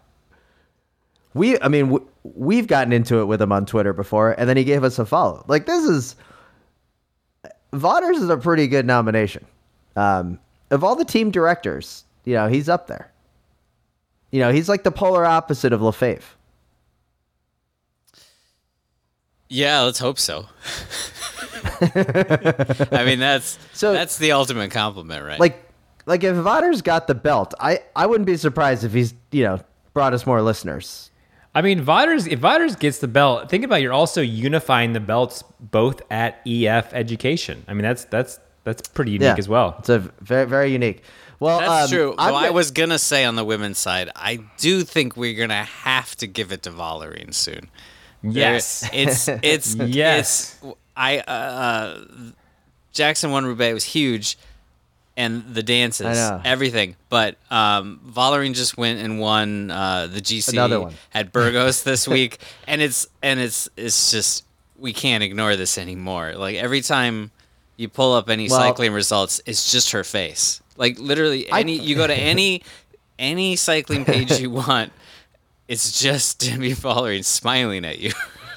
We, 1.34 1.60
I 1.60 1.68
mean, 1.68 1.90
w- 1.90 2.08
we've 2.24 2.66
gotten 2.66 2.92
into 2.94 3.18
it 3.20 3.26
with 3.26 3.42
him 3.42 3.52
on 3.52 3.66
Twitter 3.66 3.92
before, 3.92 4.32
and 4.32 4.48
then 4.48 4.56
he 4.56 4.64
gave 4.64 4.82
us 4.84 4.98
a 4.98 5.04
follow. 5.04 5.44
Like 5.48 5.66
this 5.66 5.84
is, 5.84 6.16
Vaughters 7.74 8.16
is 8.18 8.30
a 8.30 8.36
pretty 8.38 8.66
good 8.68 8.86
nomination. 8.86 9.44
Um, 9.96 10.38
of 10.70 10.82
all 10.82 10.96
the 10.96 11.04
team 11.04 11.30
directors, 11.30 12.04
you 12.24 12.34
know, 12.34 12.48
he's 12.48 12.68
up 12.70 12.86
there. 12.86 13.12
You 14.32 14.40
know, 14.40 14.50
he's 14.50 14.68
like 14.68 14.82
the 14.82 14.90
polar 14.92 15.26
opposite 15.26 15.72
of 15.74 15.80
Lefevere. 15.82 16.22
yeah, 19.48 19.80
let's 19.82 19.98
hope 19.98 20.18
so. 20.18 20.46
I 22.92 23.04
mean, 23.04 23.18
that's 23.18 23.58
So- 23.72 23.92
that's 23.92 24.18
the 24.18 24.32
ultimate 24.32 24.70
compliment, 24.70 25.24
right? 25.24 25.40
Like, 25.40 25.62
like 26.06 26.24
if 26.24 26.36
Vaughters 26.36 26.82
got 26.82 27.06
the 27.06 27.14
belt, 27.14 27.54
I, 27.60 27.80
I 27.94 28.06
wouldn't 28.06 28.26
be 28.26 28.36
surprised 28.36 28.84
if 28.84 28.92
he's, 28.92 29.14
you 29.30 29.44
know, 29.44 29.60
brought 29.92 30.14
us 30.14 30.26
more 30.26 30.40
listeners. 30.42 31.10
I 31.54 31.62
mean, 31.62 31.82
Vaughters, 31.82 32.26
if 32.26 32.38
Vaughters 32.38 32.76
gets 32.76 32.98
the 32.98 33.08
belt, 33.08 33.50
think 33.50 33.64
about 33.64 33.80
it, 33.80 33.82
you're 33.82 33.92
also 33.92 34.20
unifying 34.20 34.92
the 34.92 35.00
belts 35.00 35.42
both 35.58 36.00
at 36.10 36.40
EF 36.46 36.92
Education. 36.94 37.64
I 37.66 37.74
mean, 37.74 37.82
that's 37.82 38.04
that's 38.04 38.38
that's 38.62 38.88
pretty 38.88 39.12
unique 39.12 39.38
as 39.38 39.48
well. 39.48 39.74
It's 39.80 39.88
a 39.88 39.98
very 40.20 40.46
very 40.46 40.70
unique. 40.72 41.02
Well, 41.40 41.58
That's 41.58 41.90
um, 41.90 41.96
true. 41.96 42.14
I'm 42.18 42.32
Though 42.32 42.38
I 42.38 42.50
was 42.50 42.70
gonna 42.70 42.98
say 42.98 43.24
on 43.24 43.34
the 43.34 43.44
women's 43.44 43.78
side, 43.78 44.10
I 44.14 44.40
do 44.58 44.82
think 44.82 45.16
we're 45.16 45.38
gonna 45.38 45.64
have 45.64 46.14
to 46.16 46.26
give 46.26 46.52
it 46.52 46.62
to 46.64 46.70
Vollering 46.70 47.34
soon. 47.34 47.70
Yes. 48.22 48.82
There- 48.82 48.90
it's 48.92 49.28
it's 49.28 49.74
Yes. 49.74 50.58
It's, 50.62 50.74
I 51.00 51.18
uh, 51.20 51.32
uh, 51.32 52.04
Jackson 52.92 53.30
one 53.30 53.46
Roubaix 53.46 53.72
was 53.72 53.84
huge, 53.84 54.36
and 55.16 55.54
the 55.54 55.62
dances, 55.62 56.18
everything. 56.44 56.94
But 57.08 57.36
um, 57.50 58.00
Vollering 58.06 58.54
just 58.54 58.76
went 58.76 59.00
and 59.00 59.18
won 59.18 59.70
uh, 59.70 60.08
the 60.08 60.20
GC 60.20 60.54
at 61.14 61.32
Burgos 61.32 61.82
this 61.84 62.06
week, 62.06 62.38
and 62.66 62.82
it's 62.82 63.06
and 63.22 63.40
it's 63.40 63.68
it's 63.78 64.10
just 64.10 64.44
we 64.78 64.92
can't 64.92 65.22
ignore 65.22 65.56
this 65.56 65.78
anymore. 65.78 66.34
Like 66.34 66.56
every 66.56 66.82
time 66.82 67.30
you 67.78 67.88
pull 67.88 68.12
up 68.12 68.28
any 68.28 68.48
Well- 68.50 68.58
cycling 68.60 68.92
results, 68.92 69.40
it's 69.46 69.72
just 69.72 69.92
her 69.92 70.04
face. 70.04 70.60
Like 70.76 70.98
literally, 70.98 71.50
I- 71.50 71.60
any 71.60 71.78
you 71.78 71.96
go 71.96 72.06
to 72.06 72.14
any 72.32 72.62
any 73.18 73.56
cycling 73.56 74.04
page 74.04 74.38
you 74.38 74.50
want, 74.66 74.92
it's 75.66 75.98
just 75.98 76.40
Demi 76.40 76.72
Vollering 76.72 77.24
smiling 77.24 77.86
at 77.86 77.98
you. 78.00 78.12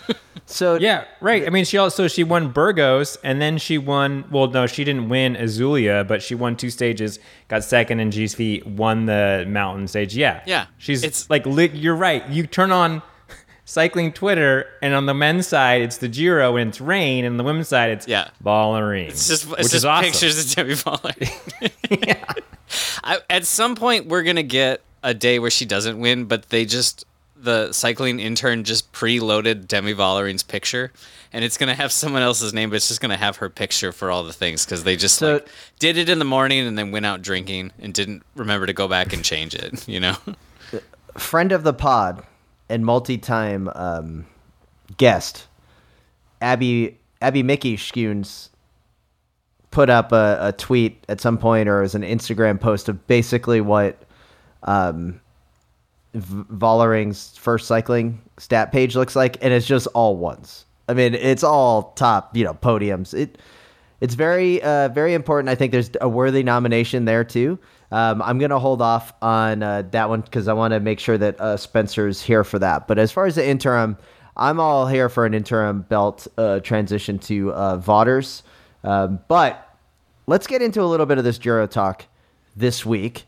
so 0.45 0.75
Yeah, 0.75 1.05
right. 1.21 1.45
I 1.45 1.49
mean, 1.49 1.65
she 1.65 1.77
also 1.77 2.07
she 2.07 2.23
won 2.23 2.49
Burgos, 2.51 3.17
and 3.23 3.41
then 3.41 3.57
she 3.57 3.77
won. 3.77 4.25
Well, 4.31 4.47
no, 4.47 4.67
she 4.67 4.83
didn't 4.83 5.09
win 5.09 5.35
Itzulia, 5.35 6.07
but 6.07 6.21
she 6.21 6.35
won 6.35 6.55
two 6.55 6.69
stages, 6.69 7.19
got 7.47 7.63
second 7.63 7.99
in 7.99 8.09
GSV, 8.11 8.65
won 8.65 9.05
the 9.05 9.45
mountain 9.47 9.87
stage. 9.87 10.15
Yeah, 10.15 10.41
Yeah, 10.45 10.65
She's 10.77 11.03
it's- 11.03 11.29
like, 11.29 11.45
li- 11.45 11.71
you're 11.73 11.95
right. 11.95 12.27
You 12.29 12.45
turn 12.47 12.71
on 12.71 13.01
cycling 13.65 14.11
Twitter, 14.11 14.65
and 14.81 14.93
on 14.93 15.05
the 15.05 15.13
men's 15.13 15.47
side, 15.47 15.81
it's 15.81 15.97
the 15.97 16.07
Giro 16.09 16.57
and 16.57 16.69
it's 16.69 16.81
rain, 16.81 17.23
and 17.25 17.33
on 17.33 17.37
the 17.37 17.43
women's 17.43 17.69
side, 17.69 17.91
it's 17.91 18.07
Yeah. 18.07 18.27
Vollering. 18.43 19.07
It's 19.09 19.27
just 19.27 19.49
which 19.49 19.59
it's 19.59 19.67
is 19.67 19.71
just 19.73 19.85
awesome. 19.85 20.11
pictures 20.11 20.45
of 20.45 20.55
Demi 20.55 20.73
Vollering. 20.73 22.19
I, 23.03 23.19
at 23.29 23.45
some 23.45 23.75
point, 23.75 24.07
we're 24.07 24.23
gonna 24.23 24.43
get 24.43 24.81
a 25.03 25.13
day 25.13 25.37
where 25.39 25.51
she 25.51 25.65
doesn't 25.65 25.99
win, 25.99 26.25
but 26.25 26.49
they 26.49 26.65
just 26.65 27.05
the 27.43 27.71
cycling 27.71 28.19
intern 28.19 28.63
just 28.63 28.91
preloaded 28.93 29.67
Demi 29.67 29.93
Vollering's 29.93 30.43
picture, 30.43 30.91
and 31.31 31.43
it's 31.43 31.57
gonna 31.57 31.75
have 31.75 31.91
someone 31.91 32.21
else's 32.21 32.53
name, 32.53 32.69
but 32.69 32.77
it's 32.77 32.87
just 32.87 33.01
gonna 33.01 33.17
have 33.17 33.37
her 33.37 33.49
picture 33.49 33.91
for 33.91 34.09
all 34.09 34.23
the 34.23 34.33
things 34.33 34.65
because 34.65 34.83
they 34.83 34.95
just 34.95 35.15
So- 35.15 35.33
like 35.33 35.47
did 35.79 35.97
it 35.97 36.09
in 36.09 36.19
the 36.19 36.25
morning 36.25 36.65
and 36.65 36.77
then 36.77 36.91
went 36.91 37.05
out 37.05 37.21
drinking 37.21 37.71
and 37.79 37.93
didn't 37.93 38.23
remember 38.35 38.65
to 38.65 38.73
go 38.73 38.87
back 38.87 39.13
and 39.13 39.23
change 39.23 39.55
it. 39.55 39.87
You 39.87 39.99
know? 39.99 40.15
friend 41.17 41.51
of 41.51 41.63
the 41.63 41.73
pod 41.73 42.23
and 42.69 42.85
multi-time 42.85 43.69
um, 43.75 44.25
guest 44.97 45.47
Abby 46.41 46.97
Abby 47.21 47.43
Mickey 47.43 47.77
Skujins 47.77 48.49
put 49.71 49.89
up 49.89 50.11
a, 50.11 50.37
a 50.41 50.51
tweet 50.51 51.03
at 51.09 51.21
some 51.21 51.37
point 51.37 51.67
or 51.69 51.81
as 51.81 51.95
an 51.95 52.01
Instagram 52.03 52.59
post 52.59 52.89
of 52.89 53.05
basically 53.07 53.61
what 53.61 54.01
um, 54.63 55.19
v- 56.13 56.43
Vollering's 56.55 57.37
first 57.37 57.67
cycling 57.67 58.21
stat 58.37 58.71
page 58.71 58.95
looks 58.95 59.15
like, 59.15 59.37
and 59.41 59.53
it's 59.53 59.65
just 59.65 59.87
all 59.87 60.17
ones. 60.17 60.65
I 60.87 60.93
mean, 60.93 61.13
it's 61.13 61.43
all 61.43 61.93
top, 61.93 62.35
you 62.35 62.43
know, 62.43 62.53
podiums. 62.53 63.13
It 63.13 63.37
it's 64.01 64.15
very 64.15 64.61
uh, 64.61 64.89
very 64.89 65.13
important. 65.13 65.49
I 65.49 65.55
think 65.55 65.71
there's 65.71 65.91
a 66.01 66.09
worthy 66.09 66.43
nomination 66.43 67.05
there 67.05 67.23
too. 67.23 67.57
Um, 67.91 68.21
I'm 68.21 68.37
gonna 68.37 68.59
hold 68.59 68.81
off 68.81 69.13
on 69.21 69.63
uh, 69.63 69.83
that 69.91 70.09
one 70.09 70.21
because 70.21 70.47
I 70.47 70.53
want 70.53 70.73
to 70.73 70.79
make 70.79 70.99
sure 70.99 71.17
that 71.17 71.39
uh, 71.39 71.57
Spencer's 71.57 72.21
here 72.21 72.43
for 72.43 72.59
that. 72.59 72.87
But 72.87 72.99
as 72.99 73.11
far 73.11 73.25
as 73.25 73.35
the 73.35 73.47
interim, 73.47 73.97
I'm 74.35 74.59
all 74.59 74.87
here 74.87 75.09
for 75.09 75.25
an 75.25 75.33
interim 75.33 75.83
belt 75.83 76.27
uh, 76.37 76.59
transition 76.59 77.19
to 77.19 77.53
uh, 77.53 77.77
Vaughters. 77.77 78.43
Um, 78.83 79.19
but 79.27 79.77
let's 80.27 80.47
get 80.47 80.61
into 80.61 80.81
a 80.81 80.85
little 80.85 81.05
bit 81.05 81.17
of 81.17 81.23
this 81.23 81.37
Giro 81.37 81.67
talk 81.67 82.05
this 82.55 82.85
week. 82.85 83.23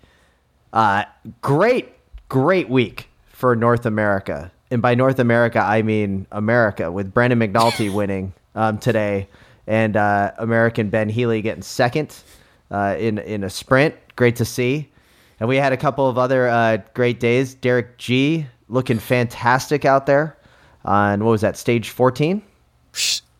Uh, 0.73 1.05
great, 1.41 1.93
great 2.29 2.69
week 2.69 3.07
for 3.27 3.55
North 3.55 3.85
America. 3.85 4.51
And 4.71 4.81
by 4.81 4.95
North 4.95 5.19
America, 5.19 5.59
I 5.59 5.81
mean 5.81 6.25
America, 6.31 6.91
with 6.91 7.13
Brandon 7.13 7.39
McNulty 7.39 7.93
winning 7.93 8.33
um, 8.55 8.77
today 8.77 9.27
and 9.67 9.95
uh, 9.97 10.31
American 10.37 10.89
Ben 10.89 11.09
Healy 11.09 11.41
getting 11.41 11.63
second 11.63 12.15
uh, 12.71 12.95
in, 12.97 13.17
in 13.19 13.43
a 13.43 13.49
sprint. 13.49 13.95
Great 14.15 14.35
to 14.37 14.45
see. 14.45 14.89
And 15.39 15.49
we 15.49 15.57
had 15.57 15.73
a 15.73 15.77
couple 15.77 16.07
of 16.07 16.17
other 16.17 16.47
uh, 16.47 16.77
great 16.93 17.19
days. 17.19 17.53
Derek 17.55 17.97
Gee 17.97 18.45
looking 18.69 18.99
fantastic 18.99 19.83
out 19.85 20.05
there 20.05 20.37
on, 20.85 21.23
what 21.23 21.31
was 21.31 21.41
that, 21.41 21.57
stage 21.57 21.89
14? 21.89 22.41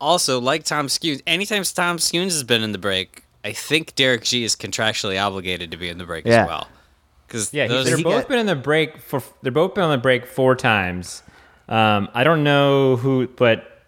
Also, 0.01 0.39
like 0.41 0.63
Tom 0.63 0.87
Skujins, 0.87 1.21
anytime 1.25 1.63
Tom 1.63 1.97
Skujins 1.97 2.25
has 2.25 2.43
been 2.43 2.61
in 2.63 2.71
the 2.73 2.77
break, 2.77 3.23
I 3.45 3.53
think 3.53 3.95
Derek 3.95 4.23
Gee 4.23 4.43
is 4.43 4.55
contractually 4.55 5.21
obligated 5.23 5.71
to 5.71 5.77
be 5.77 5.87
in 5.89 5.97
the 5.97 6.05
break 6.05 6.25
Yeah. 6.25 6.41
as 6.43 6.47
well. 6.47 6.67
Because 7.27 7.53
Yeah, 7.53 7.67
those, 7.67 7.85
they're 7.85 7.97
both 7.97 8.23
got- 8.23 8.27
been 8.29 8.39
in 8.39 8.45
the 8.45 8.55
break 8.55 8.97
for. 8.99 9.21
They're 9.41 9.51
both 9.51 9.73
been 9.75 9.83
on 9.83 9.91
the 9.91 9.97
break 9.97 10.25
four 10.25 10.55
times. 10.55 11.23
Um, 11.67 12.09
I 12.13 12.23
don't 12.23 12.43
know 12.43 12.95
who, 12.97 13.27
but 13.27 13.81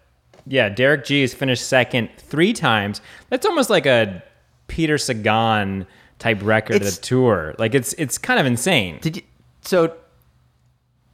yeah, 0.46 0.68
Derek 0.68 1.04
Gee 1.04 1.20
has 1.20 1.32
finished 1.34 1.66
second 1.66 2.10
three 2.18 2.52
times. 2.52 3.00
That's 3.30 3.46
almost 3.46 3.70
like 3.70 3.86
a 3.86 4.22
Peter 4.66 4.98
Sagan 4.98 5.86
type 6.18 6.38
record 6.42 6.76
of 6.76 6.82
It's- 6.82 6.96
the 6.98 7.02
tour. 7.02 7.54
Like 7.58 7.74
it's 7.74 7.92
it's 7.94 8.18
kind 8.18 8.40
of 8.40 8.46
insane. 8.46 8.98
Did 9.00 9.16
you, 9.18 9.22
so 9.62 9.94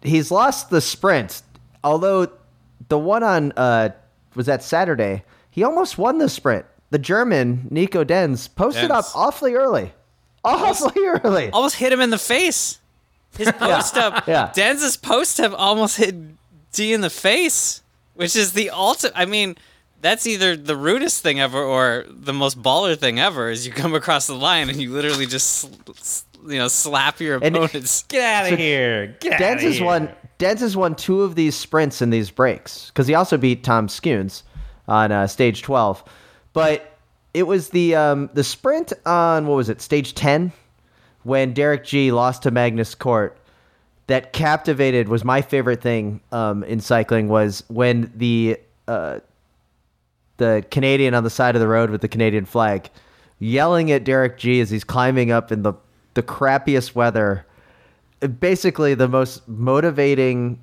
he's 0.03 0.31
lost 0.31 0.71
the 0.71 0.81
sprint, 0.81 1.43
although 1.83 2.29
the 2.89 2.99
one 2.99 3.23
on 3.23 3.53
uh, 3.57 3.91
was 4.35 4.47
that 4.47 4.63
Saturday. 4.63 5.25
He 5.51 5.63
almost 5.63 5.99
won 5.99 6.19
the 6.19 6.29
sprint. 6.29 6.65
the 6.91 6.99
German 6.99 7.67
Nico 7.71 8.05
Denz 8.05 8.49
posted 8.55 8.91
Denz. 8.91 8.95
up 8.95 9.05
awfully 9.15 9.55
early, 9.55 9.93
awfully 10.45 11.07
early. 11.25 11.51
almost 11.51 11.77
hit 11.77 11.93
him 11.93 12.01
in 12.01 12.11
the 12.11 12.19
face. 12.19 12.79
His 13.37 13.51
post 13.59 13.97
up, 13.97 14.27
Yeah. 14.29 14.53
Denz's 14.55 14.97
post 14.97 15.41
up 15.41 15.53
almost 15.59 15.97
hit 15.97 16.15
D 16.73 16.93
in 16.93 17.01
the 17.01 17.11
face, 17.11 17.83
which 18.15 18.37
is 18.37 18.53
the 18.53 18.71
ultimate. 18.71 19.13
I 19.17 19.25
mean, 19.25 19.57
that's 20.01 20.27
either 20.27 20.57
the 20.57 20.77
rudest 20.77 21.23
thing 21.23 21.41
ever 21.41 21.61
or 21.63 22.05
the 22.09 22.33
most 22.33 22.63
baller 22.63 22.97
thing 22.97 23.19
ever. 23.19 23.51
Is 23.51 23.67
you 23.67 23.73
come 23.73 23.95
across 23.95 24.27
the 24.27 24.35
line 24.35 24.69
and 24.69 24.81
you 24.81 24.93
literally 24.93 25.27
just, 25.27 25.69
you 26.47 26.59
know, 26.59 26.69
slap 26.69 27.21
your 27.21 27.39
And- 27.43 27.57
opponents. 27.57 28.03
Get 28.09 28.23
out 28.47 28.53
of 28.53 28.59
here. 28.59 29.17
Get 29.21 29.41
Denz 29.41 29.53
outta 29.57 29.63
has 29.63 29.77
here. 29.79 29.85
won. 29.85 30.09
Denz 30.39 30.59
has 30.61 30.77
won 30.77 30.95
two 30.95 31.23
of 31.23 31.37
these 31.37 31.55
sprints 31.57 32.03
in 32.03 32.11
these 32.11 32.31
breaks 32.31 32.87
because 32.89 33.07
he 33.07 33.15
also 33.15 33.37
beat 33.39 33.63
Tom 33.65 33.87
Skujins 33.89 34.43
on 34.87 35.11
uh, 35.11 35.27
stage 35.27 35.63
twelve. 35.63 36.05
But 36.53 36.94
it 37.35 37.49
was 37.49 37.71
the 37.71 37.95
um, 37.97 38.31
the 38.33 38.45
sprint 38.45 38.93
on 39.05 39.47
what 39.47 39.57
was 39.57 39.69
it 39.69 39.83
stage 39.83 40.15
ten 40.15 40.53
when 41.25 41.53
Derek 41.53 41.85
Gee 41.85 42.13
lost 42.13 42.45
to 42.45 42.51
Magnus 42.51 42.95
Cort 42.95 43.37
that 44.07 44.33
captivated 44.33 45.09
was 45.09 45.25
my 45.25 45.43
favorite 45.43 45.83
thing 45.83 46.21
um, 46.31 46.63
in 46.65 46.81
cycling 46.81 47.29
was 47.29 47.65
when 47.69 48.13
the 48.15 48.59
uh, 48.87 49.19
the 50.37 50.65
Canadian 50.71 51.15
on 51.15 51.25
the 51.25 51.31
side 51.31 51.55
of 51.57 51.61
the 51.61 51.69
road 51.69 51.91
with 51.91 52.01
the 52.01 52.09
Canadian 52.09 52.45
flag 52.45 52.89
yelling 53.39 53.91
at 53.91 54.05
Derek 54.05 54.39
Gee 54.39 54.61
as 54.61 54.71
he's 54.71 54.85
climbing 54.85 55.31
up 55.31 55.51
in 55.51 55.63
the 55.63 55.75
the 56.15 56.23
crappiest 56.23 56.95
weather. 56.95 57.45
Basically, 58.39 58.95
the 58.95 59.09
most 59.09 59.47
motivating 59.49 60.63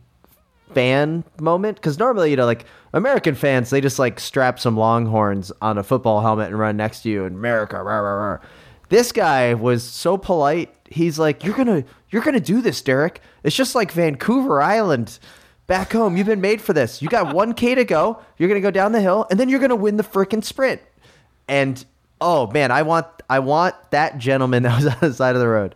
fan 0.74 1.24
moment 1.40 1.78
because 1.78 2.00
normally 2.00 2.32
you 2.32 2.36
know 2.36 2.46
like 2.46 2.66
American 2.94 3.36
fans 3.36 3.70
they 3.70 3.82
just 3.82 4.00
like 4.00 4.20
strap 4.20 4.60
some 4.60 4.78
Longhorns 4.78 5.52
on 5.62 5.78
a 5.78 5.84
football 5.84 6.22
helmet 6.22 6.48
and 6.48 6.60
run 6.60 6.78
next 6.78 7.02
to 7.02 7.10
you 7.10 7.26
and 7.26 7.36
America. 7.36 7.82
Rah, 7.82 8.00
rah, 8.00 8.14
rah. 8.14 8.38
This 8.90 9.12
guy 9.12 9.54
was 9.54 9.84
so 9.84 10.18
polite. 10.18 10.74
He's 10.90 11.18
like, 11.18 11.44
"You're 11.46 11.56
gonna, 11.56 11.86
you're 12.10 12.22
gonna 12.22 12.42
do 12.42 12.62
this, 12.62 12.82
Derek. 12.82 13.22
It's 13.44 13.56
just 13.56 13.76
like 13.76 13.92
Vancouver 13.92 14.62
Island." 14.62 15.20
Back 15.68 15.94
home, 15.94 16.18
you've 16.18 16.28
been 16.28 16.42
made 16.42 16.60
for 16.60 16.74
this. 16.74 17.02
You 17.02 17.08
got 17.08 17.34
1K 17.34 17.76
to 17.76 17.86
go. 17.86 18.20
You're 18.38 18.50
to 18.50 18.60
go 18.60 18.72
down 18.72 18.92
the 18.92 19.00
hill 19.00 19.26
and 19.30 19.40
then 19.40 19.48
you're 19.48 19.66
to 19.70 19.76
win 19.76 19.96
the 19.96 20.04
freaking 20.04 20.44
sprint. 20.44 20.82
And 21.48 21.86
oh 22.20 22.48
man, 22.48 22.72
I 22.72 22.82
want 22.82 23.08
I 23.30 23.40
want 23.40 23.76
that 23.92 24.18
gentleman 24.18 24.64
that 24.64 24.76
was 24.76 24.88
on 24.88 24.98
the 25.00 25.14
side 25.14 25.36
of 25.36 25.42
the 25.42 25.48
road 25.48 25.76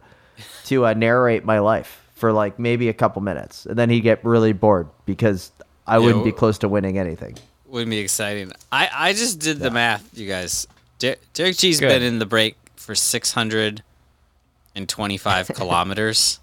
to 0.66 0.86
uh, 0.86 0.94
narrate 0.94 1.46
my 1.46 1.60
life 1.60 2.05
for 2.25 2.34
like 2.34 2.58
maybe 2.58 2.89
a 2.89 2.94
couple 2.94 3.22
minutes. 3.22 3.67
And 3.67 3.77
then 3.77 3.91
he'd 3.91 4.01
get 4.01 4.25
really 4.25 4.51
bored 4.51 4.88
because 5.05 5.51
I 5.86 6.00
wouldn't 6.00 6.25
be 6.25 6.32
close 6.32 6.58
to 6.60 6.67
winning 6.67 6.98
anything. 6.98 7.36
Wouldn't 7.67 7.91
be 7.91 8.00
exciting. 8.00 8.51
I, 8.72 8.89
I 8.91 9.13
just 9.13 9.38
did 9.38 9.60
the 9.60 9.70
math, 9.70 10.17
you 10.17 10.27
guys. 10.27 10.65
Der- 10.98 11.17
Derek 11.36 11.55
Gee's 11.55 11.79
Good. 11.79 11.89
been 11.89 12.01
in 12.01 12.17
the 12.17 12.25
break 12.25 12.55
for 12.77 12.96
625 12.96 15.48
kilometers. 15.53 16.39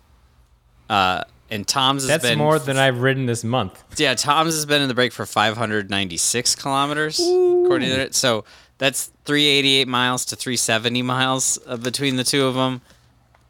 Uh, 0.88 1.24
and 1.50 1.66
Tom's 1.66 2.04
has 2.04 2.10
That's 2.10 2.22
been 2.22 2.38
more 2.38 2.60
than 2.60 2.76
I've 2.76 3.00
ridden 3.00 3.26
this 3.26 3.42
month. 3.42 3.82
Yeah, 3.96 4.14
Tom's 4.14 4.54
has 4.54 4.66
been 4.66 4.82
in 4.82 4.88
the 4.88 4.94
break 4.94 5.12
for 5.12 5.26
596 5.26 6.54
kilometers, 6.54 7.18
according 7.18 7.88
to 7.88 8.00
it. 8.00 8.14
So 8.14 8.44
that's 8.78 9.06
388 9.24 9.88
miles 9.88 10.24
to 10.26 10.36
370 10.36 11.02
miles 11.02 11.58
uh, 11.66 11.76
between 11.76 12.14
the 12.14 12.22
two 12.22 12.44
of 12.44 12.54
them. 12.54 12.82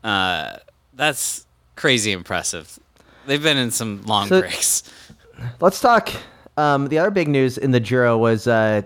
Uh, 0.02 0.56
that's 0.94 1.44
crazy 1.82 2.12
impressive. 2.12 2.78
They've 3.26 3.42
been 3.42 3.56
in 3.58 3.72
some 3.72 4.02
long 4.06 4.28
So- 4.28 4.40
breaks. 4.40 4.84
Let's 5.60 5.80
talk. 5.80 6.10
Um, 6.56 6.86
the 6.86 6.98
other 7.00 7.10
big 7.10 7.26
news 7.26 7.58
in 7.58 7.72
the 7.72 7.80
Giro 7.80 8.16
was 8.16 8.46
uh, 8.46 8.82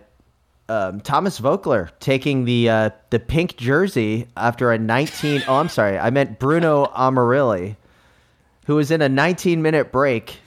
um, 0.71 1.01
Thomas 1.03 1.39
Voeckler 1.39 1.91
taking 2.01 2.47
the 2.47 2.71
uh, 2.71 2.91
the 3.11 3.19
pink 3.19 3.59
jersey 3.59 4.29
after 4.37 4.73
a 4.73 4.79
19. 4.79 5.43
oh, 5.47 5.57
I'm 5.57 5.69
sorry, 5.69 5.99
I 5.99 6.09
meant 6.09 6.39
Bruno 6.39 6.87
Armirail, 6.97 7.77
who 8.67 8.75
was 8.77 8.91
in 8.91 9.03
a 9.03 9.09
19 9.11 9.61
minute 9.61 9.93
break 9.93 10.39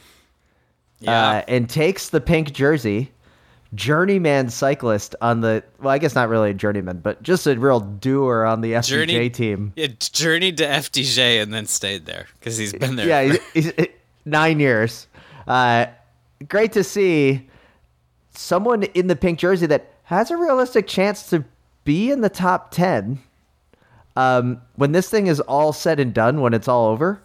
Yeah. 1.01 1.11
uh, 1.29 1.41
and 1.47 1.69
takes 1.69 2.09
the 2.09 2.19
pink 2.21 2.51
jersey. 2.53 3.11
Journeyman 3.75 4.49
cyclist 4.49 5.15
on 5.21 5.41
the 5.41 5.63
well, 5.79 5.91
I 5.93 5.99
guess 5.99 6.15
not 6.15 6.27
really 6.29 6.49
a 6.51 6.53
journeyman, 6.55 6.99
but 6.99 7.21
just 7.21 7.45
a 7.45 7.57
real 7.59 7.79
doer 7.79 8.43
on 8.45 8.61
the 8.61 8.73
FDJ 8.73 8.87
Journey- 8.87 9.29
team. 9.29 9.73
yeah, 9.75 9.87
journeyed 9.99 10.57
to 10.57 10.65
FDJ 10.65 11.41
and 11.41 11.53
then 11.53 11.65
stayed 11.67 12.05
there 12.05 12.25
because 12.39 12.57
he's 12.57 12.73
been 12.73 12.95
there. 12.95 13.07
Yeah, 13.07 13.37
he's, 13.53 13.71
he's 13.75 13.87
nine 14.25 14.59
years. 14.59 15.07
Uh, 15.47 15.85
great 16.47 16.71
to 16.73 16.83
see 16.83 17.47
someone 18.33 18.83
in 18.83 19.07
the 19.07 19.15
pink 19.15 19.37
jersey 19.39 19.67
that 19.67 19.93
has 20.05 20.31
a 20.31 20.37
realistic 20.37 20.87
chance 20.87 21.29
to 21.29 21.43
be 21.83 22.09
in 22.11 22.21
the 22.21 22.29
top 22.29 22.71
10 22.71 23.19
um, 24.15 24.61
when 24.75 24.91
this 24.91 25.09
thing 25.09 25.27
is 25.27 25.39
all 25.41 25.71
said 25.73 25.99
and 25.99 26.13
done, 26.13 26.41
when 26.41 26.53
it's 26.53 26.67
all 26.67 26.87
over, 26.87 27.21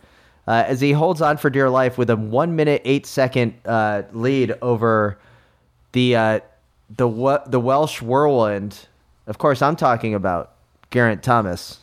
uh, 0.46 0.64
as 0.66 0.80
he 0.80 0.92
holds 0.92 1.20
on 1.22 1.36
for 1.38 1.48
dear 1.50 1.70
life 1.70 1.96
with 1.98 2.10
a 2.10 2.16
one 2.16 2.54
minute, 2.54 2.82
eight 2.84 3.06
second 3.06 3.54
uh, 3.64 4.02
lead 4.12 4.54
over 4.62 5.18
the, 5.94 6.14
uh, 6.16 6.40
the, 6.94 7.08
Wa- 7.08 7.42
the 7.46 7.58
Welsh 7.58 8.02
whirlwind. 8.02 8.86
Of 9.26 9.38
course, 9.38 9.62
I'm 9.62 9.74
talking 9.76 10.12
about 10.14 10.52
Geraint 10.90 11.22
Thomas, 11.22 11.78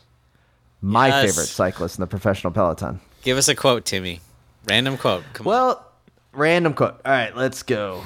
my 0.81 1.07
Yes. 1.07 1.25
favorite 1.31 1.47
cyclist 1.47 1.97
in 1.97 2.01
the 2.01 2.07
professional 2.07 2.53
peloton. 2.53 2.99
Give 3.23 3.37
us 3.37 3.47
a 3.47 3.55
quote, 3.55 3.83
Timmy. 3.85 4.21
Random 4.69 4.97
quote. 4.97 5.23
Come 5.33 5.47
on. 5.47 5.51
Well, 5.51 5.91
random 6.33 6.73
quote. 6.75 7.01
All 7.03 7.11
right, 7.11 7.35
let's 7.35 7.63
go. 7.63 8.03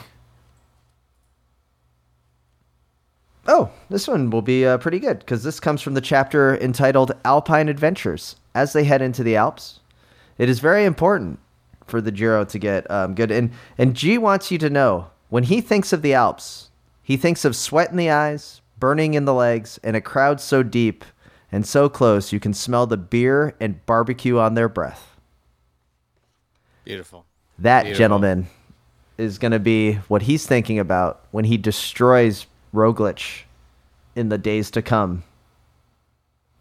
Oh, 3.48 3.70
this 3.90 4.08
one 4.08 4.30
will 4.32 4.42
be 4.42 4.66
uh, 4.66 4.78
pretty 4.80 5.00
good 5.00 5.20
because 5.20 5.44
this 5.44 5.60
comes 5.60 5.82
from 5.82 5.94
the 5.94 6.02
chapter 6.02 6.58
entitled 6.58 7.12
Alpine 7.24 7.70
Adventures. 7.70 8.36
As 8.56 8.74
they 8.74 8.86
head 8.86 9.02
into 9.02 9.22
the 9.24 9.36
Alps, 9.36 9.82
it 10.38 10.50
is 10.50 10.60
very 10.60 10.86
important 10.86 11.40
for 11.86 12.02
the 12.02 12.12
Giro 12.12 12.46
to 12.46 12.58
get 12.58 12.90
um, 12.90 13.14
good. 13.14 13.30
And, 13.32 13.52
and 13.78 13.94
G 13.96 14.18
wants 14.18 14.50
you 14.50 14.58
to 14.60 14.70
know 14.70 15.08
when 15.36 15.44
he 15.44 15.60
thinks 15.60 15.92
of 15.92 16.02
the 16.02 16.14
Alps, 16.14 16.70
he 17.04 17.18
thinks 17.18 17.44
of 17.44 17.58
sweat 17.58 17.92
in 17.92 17.98
the 17.98 18.10
eyes, 18.10 18.62
burning 18.80 19.16
in 19.16 19.26
the 19.26 19.34
legs, 19.34 19.78
and 19.84 19.94
a 19.94 20.00
crowd 20.00 20.40
so 20.40 20.64
deep 20.64 21.04
and 21.52 21.68
so 21.68 21.90
close 21.90 22.32
you 22.32 22.40
can 22.40 22.54
smell 22.54 22.88
the 22.88 22.96
beer 22.96 23.54
and 23.60 23.86
barbecue 23.86 24.38
on 24.40 24.54
their 24.54 24.70
breath. 24.70 25.18
Beautiful. 26.86 27.26
That 27.60 27.84
Beautiful. 27.84 27.98
gentleman 28.02 28.48
is 29.18 29.38
going 29.38 29.52
to 29.52 29.60
be 29.60 29.96
what 30.08 30.22
he's 30.22 30.48
thinking 30.48 30.80
about 30.80 31.26
when 31.32 31.44
he 31.44 31.58
destroys 31.58 32.46
Roglic 32.74 33.42
in 34.16 34.30
the 34.30 34.38
days 34.38 34.72
to 34.72 34.82
come 34.82 35.26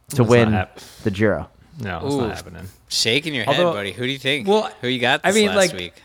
to 0.08 0.16
That's 0.16 0.28
win 0.28 0.50
hap- 0.52 0.80
the 1.04 1.12
Giro. 1.12 1.48
No, 1.78 2.00
it's 2.04 2.16
not 2.16 2.36
happening. 2.36 2.68
Shaking 2.88 3.34
your 3.34 3.44
head, 3.44 3.60
Although- 3.60 3.72
buddy. 3.78 3.92
Who 3.92 4.04
do 4.04 4.10
you 4.10 4.18
think? 4.18 4.48
Well, 4.48 4.68
Who 4.80 4.88
you 4.88 4.98
got 4.98 5.20
I 5.22 5.30
mean, 5.30 5.46
last 5.46 5.56
like- 5.56 5.72
week? 5.74 6.02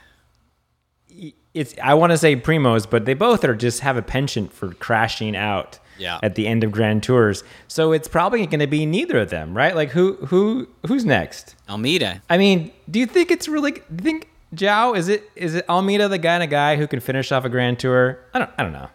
It's 1.59 1.73
I 1.83 1.93
want 1.93 2.11
to 2.11 2.17
say 2.17 2.35
Primoz, 2.35 2.89
but 2.89 3.05
they 3.05 3.13
both 3.13 3.43
are 3.43 3.55
just 3.55 3.81
have 3.81 3.97
a 3.97 4.01
penchant 4.01 4.53
for 4.53 4.73
crashing 4.75 5.35
out 5.35 5.79
Yeah. 5.97 6.19
at 6.23 6.35
the 6.35 6.47
end 6.47 6.63
of 6.63 6.71
Grand 6.71 7.03
Tours. 7.03 7.43
So 7.67 7.91
it's 7.91 8.07
probably 8.07 8.45
going 8.45 8.59
to 8.61 8.67
be 8.67 8.85
neither 8.85 9.17
of 9.19 9.29
them, 9.29 9.55
right? 9.55 9.75
Like 9.75 9.89
who 9.89 10.13
who 10.27 10.67
who's 10.87 11.05
next? 11.05 11.55
Almeida. 11.69 12.21
I 12.29 12.37
mean, 12.37 12.71
do 12.89 12.99
you 12.99 13.05
think 13.05 13.31
it's 13.31 13.47
really? 13.47 13.71
Do 13.73 13.81
you 13.91 13.97
think 14.03 14.29
Zhao 14.55 14.97
is 14.97 15.07
it 15.09 15.29
is 15.35 15.55
it 15.55 15.65
Almeida 15.69 16.07
the 16.07 16.17
kind 16.19 16.41
of 16.43 16.49
guy 16.49 16.75
who 16.75 16.87
can 16.87 16.99
finish 16.99 17.31
off 17.31 17.45
a 17.45 17.49
Grand 17.49 17.79
Tour? 17.79 18.19
I 18.33 18.39
don't 18.39 18.51
I 18.57 18.63
don't 18.63 18.73
know. 18.73 18.89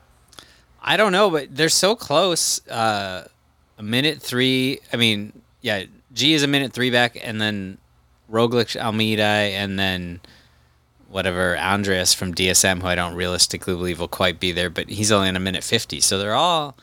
I 0.86 0.96
don't 0.96 1.12
know, 1.12 1.30
but 1.30 1.54
they're 1.54 1.68
so 1.70 1.94
close. 1.96 2.66
Uh, 2.68 3.26
a 3.78 3.82
minute 3.82 4.20
three. 4.22 4.80
I 4.92 4.96
mean, 4.96 5.32
yeah, 5.62 5.84
G 6.12 6.34
is 6.34 6.42
a 6.42 6.46
minute 6.46 6.72
three 6.72 6.90
back, 6.90 7.16
and 7.22 7.40
then 7.40 7.78
Roglic, 8.30 8.76
Almeida, 8.76 9.22
and 9.22 9.78
then 9.78 10.20
whatever 11.14 11.56
Andreas 11.56 12.12
from 12.12 12.34
DSM, 12.34 12.80
who 12.80 12.88
I 12.88 12.96
don't 12.96 13.14
realistically 13.14 13.72
believe 13.72 14.00
will 14.00 14.08
quite 14.08 14.40
be 14.40 14.50
there, 14.50 14.68
but 14.68 14.90
he's 14.90 15.12
only 15.12 15.28
in 15.28 15.36
a 15.36 15.40
minute 15.40 15.62
fifty. 15.62 16.00
So 16.00 16.18
they're 16.18 16.34
all 16.34 16.76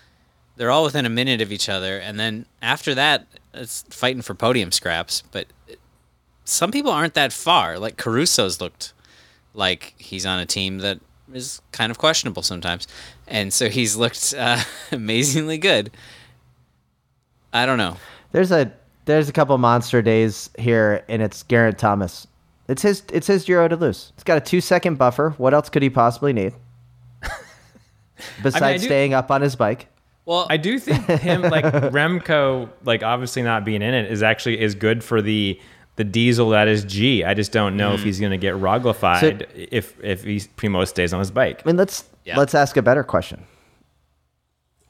they're 0.56 0.72
all 0.72 0.86
within 0.86 1.06
a 1.06 1.10
minute 1.10 1.41
of 1.41 1.52
each 1.52 1.67
other, 1.67 1.98
and 1.98 2.17
then 2.17 2.46
after 2.62 2.96
that, 2.96 3.28
it's 3.54 3.84
fighting 3.89 4.22
for 4.22 4.34
podium 4.34 4.72
scraps. 4.72 5.22
But 5.34 5.48
some 6.46 6.72
people 6.72 6.91
aren't 6.91 7.13
that 7.15 7.34
far. 7.34 7.78
Like 7.78 7.98
Caruso's 7.98 8.62
looked 8.62 8.94
like 9.54 9.96
he's 9.98 10.26
on 10.26 10.39
a 10.39 10.46
team 10.46 10.78
that 10.78 11.02
is 11.34 11.62
kind 11.74 11.91
of 11.91 11.98
questionable 11.98 12.41
sometimes, 12.41 12.88
and 13.28 13.52
so 13.52 13.67
he's 13.67 13.98
looked 13.98 14.34
uh, 14.38 14.63
amazingly 14.94 15.58
good. 15.58 15.91
I 17.52 17.65
don't 17.65 17.78
know. 17.78 17.98
There's 18.32 18.54
a 18.54 18.72
there's 19.04 19.28
a 19.28 19.34
couple 19.34 19.58
monster 19.58 20.02
days 20.02 20.50
here, 20.58 21.04
and 21.10 21.22
it's 21.22 21.44
Geraint 21.44 21.78
Thomas. 21.78 22.28
It's 22.72 22.84
his 22.84 23.04
it's 23.12 23.28
his 23.28 23.44
Giro 23.44 23.68
to 23.68 23.76
lose. 23.76 24.14
It's 24.16 24.24
got 24.24 24.38
a 24.38 24.42
two 24.42 24.62
second 24.62 24.98
buffer. 24.98 25.32
What 25.32 25.54
else 25.54 25.70
could 25.70 25.84
he 25.84 25.90
possibly 25.90 26.32
need? 26.32 26.54
Besides 28.44 28.82
do- 28.82 28.88
staying 28.88 29.14
up 29.14 29.30
on 29.30 29.42
his 29.42 29.58
bike. 29.58 29.88
Well, 30.24 30.48
I 30.50 30.56
do 30.56 30.80
think 30.80 31.04
him 31.06 31.42
like 31.42 31.66
Remco, 31.66 32.70
like 32.86 33.04
obviously 33.04 33.42
not 33.42 33.66
being 33.66 33.82
in 33.82 33.94
it 33.94 34.10
is 34.10 34.24
actually 34.24 34.62
is 34.62 34.74
good 34.74 35.04
for 35.04 35.22
the 35.22 35.60
the 35.98 36.06
diesel 36.06 36.52
that 36.52 36.70
is 36.70 36.86
G. 36.86 37.26
I 37.26 37.34
just 37.34 37.52
don't 37.52 37.76
know 37.76 37.94
if 37.94 38.00
hmm. 38.00 38.06
he's 38.06 38.22
going 38.22 38.32
to 38.32 38.38
get 38.38 38.56
Roglified 38.56 39.48
if 39.54 40.02
if 40.02 40.24
he 40.24 40.42
Primo 40.56 40.86
stays 40.86 41.12
on 41.12 41.20
his 41.20 41.30
bike. 41.30 41.62
I 41.66 41.68
mean, 41.68 41.76
let's 41.76 42.06
Yeah. 42.24 42.38
let's 42.38 42.56
ask 42.56 42.78
a 42.78 42.82
better 42.82 43.04
question. 43.04 43.44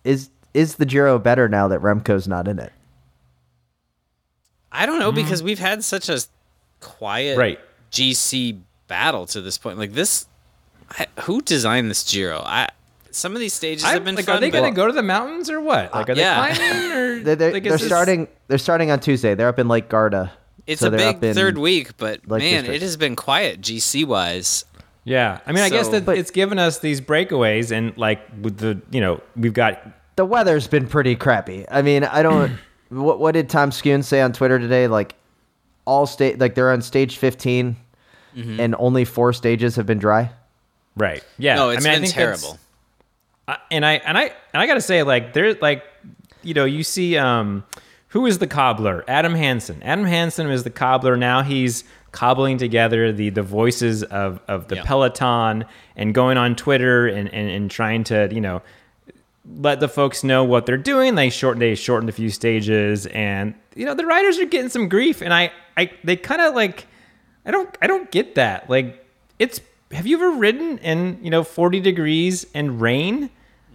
Is 0.04 0.30
is 0.54 0.76
the 0.76 0.86
Giro 0.86 1.18
better 1.18 1.50
now 1.50 1.68
that 1.70 1.80
Remco's 1.80 2.28
not 2.28 2.48
in 2.48 2.60
it? 2.60 2.74
I 4.72 4.86
don't 4.86 5.00
know 5.00 5.10
hmm. 5.10 5.16
because 5.16 5.42
we've 5.42 5.58
had 5.58 5.84
such 5.84 6.10
a 6.10 6.20
quiet 6.80 7.38
Right. 7.38 7.60
GC 7.92 8.60
battle 8.88 9.26
to 9.28 9.42
this 9.42 9.58
point. 9.58 9.78
Like 9.78 9.94
this, 9.94 10.28
I, 10.90 11.08
who 11.22 11.42
designed 11.42 11.90
this 11.90 12.10
Giro? 12.10 12.42
I 12.46 12.70
some 13.12 13.34
of 13.34 13.40
these 13.40 13.54
stages 13.54 13.84
I, 13.84 13.92
have 13.94 14.06
been 14.06 14.16
like, 14.16 14.26
fun. 14.26 14.38
are 14.38 14.40
they 14.40 14.50
going 14.50 14.72
to 14.72 14.76
go 14.76 14.88
to 14.88 14.94
the 14.94 15.04
mountains 15.04 15.50
or 15.50 15.60
what? 15.60 15.94
Uh, 15.94 15.98
like, 16.00 16.10
are 16.10 16.16
they 16.16 16.22
yeah. 16.22 16.56
climbing 16.56 16.92
or 16.92 17.20
They're 17.24 17.36
they're, 17.36 17.54
like, 17.54 17.64
they're 17.64 17.74
this- 17.74 17.86
starting 17.86 18.28
they're 18.48 18.58
starting 18.58 18.90
on 18.92 19.00
Tuesday. 19.00 19.36
They're 19.36 19.50
up 19.50 19.60
in 19.60 19.68
Lake 19.68 19.90
Garda. 19.90 20.32
It's 20.68 20.82
So 20.82 20.88
a 20.88 20.92
big 20.92 21.20
third 21.20 21.58
week, 21.58 21.98
but 21.98 22.28
Lake 22.30 22.44
man, 22.44 22.54
District. 22.64 22.76
it 22.76 22.82
has 22.86 22.96
been 22.98 23.16
quiet 23.16 23.62
GC 23.62 24.06
wise. 24.06 24.64
Yeah, 25.04 25.40
I 25.48 25.52
mean, 25.52 25.64
I 25.64 25.70
guess 25.70 25.88
that 25.90 26.06
But- 26.06 26.18
it's 26.20 26.30
given 26.30 26.60
us 26.60 26.78
these 26.80 27.02
breakaways, 27.02 27.72
and 27.72 27.98
like 27.98 28.22
with 28.42 28.58
the, 28.60 28.80
you 28.92 29.02
know, 29.02 29.20
we've 29.36 29.54
got 29.54 29.82
The 30.16 30.26
weather's 30.26 30.68
been 30.68 30.88
pretty 30.88 31.16
crappy. 31.16 31.66
I 31.70 31.82
mean, 31.82 32.04
I 32.04 32.22
don't. 32.22 32.58
what 32.90 33.20
what 33.20 33.32
did 33.34 33.50
Tom 33.50 33.72
Skune 33.72 34.04
say 34.04 34.22
on 34.22 34.32
Twitter 34.34 34.60
today? 34.60 34.88
Like 34.88 35.16
all 35.86 36.06
state 36.06 36.40
like 36.40 36.56
they're 36.56 36.72
on 36.72 36.82
stage 36.82 37.18
15 37.18 37.76
and 38.36 38.76
only 38.80 39.04
four 39.04 39.34
stages 39.34 39.76
have 39.76 39.86
been 39.86 40.00
dry. 40.00 40.32
right. 40.96 41.24
Yeah, 41.38 41.56
No, 41.56 41.70
it's 41.72 41.86
I 41.86 41.90
mean, 41.90 41.92
I 41.92 41.96
been 41.96 42.04
think 42.04 42.14
terrible. 42.16 42.60
I- 43.48 43.58
and 43.72 43.86
I 43.86 43.94
and 43.94 44.18
I 44.18 44.24
and 44.54 44.62
I 44.62 44.68
gotta 44.68 44.80
say, 44.82 45.04
like, 45.04 45.34
there's 45.34 45.62
like, 45.62 45.84
you 46.44 46.54
know, 46.54 46.64
you 46.66 46.84
see, 46.84 47.18
um, 47.18 47.66
who 48.10 48.26
is 48.26 48.40
the 48.40 48.48
cobbler? 48.48 49.04
Adam 49.08 49.36
Hansen. 49.36 49.82
Adam 49.84 50.06
Hansen 50.06 50.50
is 50.50 50.64
the 50.64 50.70
cobbler. 50.70 51.18
Now 51.18 51.42
he's 51.44 51.84
cobbling 52.12 52.58
together 52.58 53.12
the 53.12 53.30
the 53.30 53.42
voices 53.44 54.04
of 54.04 54.40
of 54.48 54.68
the 54.70 54.76
Yeah. 54.78 54.84
peloton 54.84 55.66
and 55.98 56.14
going 56.14 56.38
on 56.38 56.56
Twitter 56.56 57.08
and, 57.08 57.34
and 57.34 57.50
and 57.50 57.70
trying 57.72 58.04
to 58.06 58.30
you 58.32 58.42
know 58.42 58.62
let 59.46 59.80
the 59.80 59.88
folks 59.88 60.24
know 60.24 60.44
what 60.44 60.66
they're 60.66 60.78
doing. 60.78 61.16
They 61.16 61.30
shortened 61.30 61.62
they 61.62 61.76
shortened 61.76 62.10
a 62.10 62.14
few 62.14 62.30
stages, 62.30 63.06
and 63.08 63.56
you 63.76 63.86
know 63.86 63.94
the 63.96 64.06
riders 64.06 64.38
are 64.40 64.46
getting 64.46 64.70
some 64.70 64.88
grief, 64.90 65.22
and 65.22 65.34
I 65.34 65.52
I 65.78 65.92
they 66.04 66.16
kind 66.16 66.42
of 66.42 66.54
like 66.56 66.86
I 67.46 67.52
don't 67.52 67.76
I 67.82 67.88
don't 67.88 68.10
get 68.12 68.36
that. 68.36 68.70
Like 68.70 69.06
it's 69.40 69.62
have 69.92 70.06
you 70.08 70.18
ever 70.18 70.38
ridden 70.38 70.78
in 70.80 71.20
you 71.24 71.30
know 71.30 71.44
40 71.44 71.80
degrees 71.80 72.46
and 72.54 72.80
rain? 72.82 73.30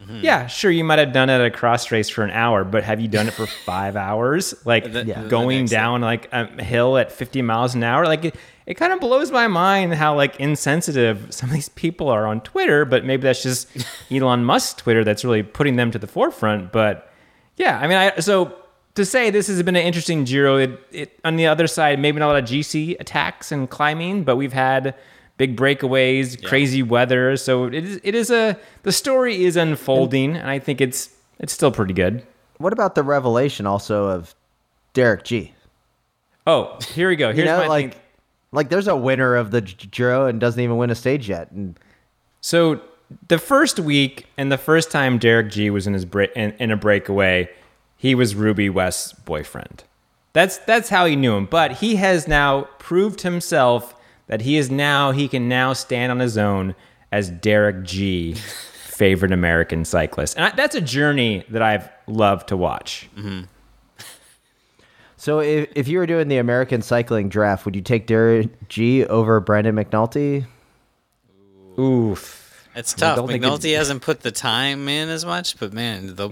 Yeah, 0.08 0.46
sure 0.46 0.70
you 0.70 0.84
might 0.84 1.00
have 1.00 1.12
done 1.12 1.28
it 1.30 1.34
at 1.34 1.44
a 1.44 1.50
cross 1.50 1.90
race 1.90 2.08
for 2.08 2.22
an 2.22 2.30
hour, 2.30 2.62
but 2.62 2.84
have 2.84 3.00
you 3.00 3.08
done 3.08 3.26
it 3.26 3.32
for 3.34 3.44
five 3.64 3.96
hours? 3.96 4.54
Like 4.64 4.92
The- 4.92 5.04
Yeah. 5.04 5.24
going 5.26 5.66
down 5.66 6.00
like 6.00 6.28
a 6.32 6.62
hill 6.62 6.96
at 6.96 7.10
50 7.10 7.42
miles 7.42 7.74
an 7.74 7.82
hour? 7.82 8.04
Like 8.06 8.36
it, 8.66 8.74
kind 8.74 8.92
of 8.92 9.00
blows 9.00 9.30
my 9.30 9.46
mind 9.46 9.94
how 9.94 10.14
like 10.14 10.38
insensitive 10.40 11.28
some 11.30 11.48
of 11.48 11.54
these 11.54 11.68
people 11.70 12.08
are 12.08 12.26
on 12.26 12.40
Twitter, 12.40 12.84
but 12.84 13.04
maybe 13.04 13.22
that's 13.22 13.42
just 13.42 13.68
Elon 14.10 14.44
Musk's 14.44 14.74
Twitter 14.74 15.04
that's 15.04 15.24
really 15.24 15.42
putting 15.42 15.76
them 15.76 15.90
to 15.90 15.98
the 15.98 16.06
forefront. 16.06 16.72
But 16.72 17.10
yeah, 17.56 17.78
I 17.78 17.86
mean, 17.86 17.96
I 17.96 18.20
so 18.20 18.56
to 18.94 19.04
say 19.04 19.30
this 19.30 19.46
has 19.46 19.62
been 19.62 19.76
an 19.76 19.82
interesting 19.82 20.24
Giro. 20.24 20.56
It, 20.56 20.80
it 20.90 21.20
on 21.24 21.36
the 21.36 21.46
other 21.46 21.66
side, 21.66 21.98
maybe 21.98 22.18
not 22.18 22.26
a 22.26 22.32
lot 22.32 22.42
of 22.42 22.48
GC 22.48 22.98
attacks 22.98 23.52
and 23.52 23.70
climbing, 23.70 24.24
but 24.24 24.36
we've 24.36 24.52
had 24.52 24.94
big 25.36 25.56
breakaways, 25.56 26.42
crazy 26.44 26.82
weather. 26.82 27.36
So 27.36 27.66
it 27.66 27.74
is 27.74 28.00
it 28.02 28.14
is 28.14 28.30
a 28.30 28.58
the 28.82 28.92
story 28.92 29.44
is 29.44 29.56
unfolding, 29.56 30.36
and 30.36 30.50
I 30.50 30.58
think 30.58 30.80
it's 30.80 31.10
it's 31.38 31.52
still 31.52 31.70
pretty 31.70 31.94
good. 31.94 32.26
What 32.58 32.72
about 32.72 32.94
the 32.94 33.02
revelation 33.02 33.66
also 33.66 34.06
of 34.06 34.34
Derek 34.94 35.24
Gee? 35.24 35.52
Oh, 36.46 36.78
here 36.94 37.08
we 37.08 37.16
go. 37.16 37.28
Here's 37.28 37.38
you 37.38 37.44
know, 37.44 37.58
my 37.58 37.66
like 37.66 37.92
thing. 37.92 38.02
Like 38.52 38.68
there's 38.68 38.88
a 38.88 38.96
winner 38.96 39.34
of 39.34 39.50
the 39.50 39.60
G- 39.60 39.88
Giro 39.90 40.26
and 40.26 40.40
doesn't 40.40 40.60
even 40.60 40.76
win 40.76 40.90
a 40.90 40.94
stage 40.94 41.28
yet. 41.28 41.50
And 41.50 41.78
So 42.40 42.80
the 43.28 43.38
first 43.38 43.78
week 43.78 44.26
and 44.36 44.50
the 44.50 44.58
first 44.58 44.90
time 44.90 45.18
Derek 45.18 45.50
Gee 45.50 45.70
was 45.70 45.86
in 45.86 45.92
his 45.94 46.04
break 46.04 46.30
in, 46.34 46.52
in 46.58 46.70
a 46.70 46.76
breakaway, 46.76 47.48
he 47.96 48.14
was 48.14 48.34
Ruby 48.34 48.68
West's 48.70 49.12
boyfriend. 49.12 49.84
That's 50.32 50.58
that's 50.58 50.88
how 50.88 51.06
he 51.06 51.16
knew 51.16 51.34
him. 51.34 51.46
But 51.46 51.72
he 51.72 51.96
has 51.96 52.28
now 52.28 52.68
proved 52.78 53.22
himself 53.22 53.94
that 54.26 54.42
he 54.42 54.56
is 54.56 54.70
now 54.70 55.12
he 55.12 55.28
can 55.28 55.48
now 55.48 55.72
stand 55.72 56.12
on 56.12 56.18
his 56.18 56.36
own 56.36 56.74
as 57.12 57.30
Derek 57.30 57.84
Gee, 57.84 58.34
favorite 58.34 59.32
American 59.32 59.84
cyclist, 59.84 60.36
and 60.36 60.46
I, 60.46 60.50
that's 60.50 60.74
a 60.74 60.80
journey 60.80 61.44
that 61.50 61.62
I've 61.62 61.88
loved 62.06 62.48
to 62.48 62.56
watch. 62.56 63.08
Mm-hmm. 63.16 63.44
So 65.16 65.40
if, 65.40 65.70
if 65.74 65.88
you 65.88 65.98
were 65.98 66.06
doing 66.06 66.28
the 66.28 66.36
American 66.38 66.82
cycling 66.82 67.28
draft, 67.28 67.64
would 67.64 67.74
you 67.74 67.82
take 67.82 68.06
Derek 68.06 68.68
Gee 68.68 69.04
over 69.06 69.40
Brandon 69.40 69.74
McNulty? 69.74 70.46
Oof. 71.78 72.68
It's 72.74 72.92
tough. 72.92 73.16
don't 73.16 73.28
McNulty 73.30 73.74
hasn't 73.76 74.02
put 74.02 74.20
the 74.20 74.30
time 74.30 74.88
in 74.88 75.08
as 75.08 75.24
much, 75.24 75.58
but 75.58 75.72
man, 75.72 76.14
the, 76.16 76.30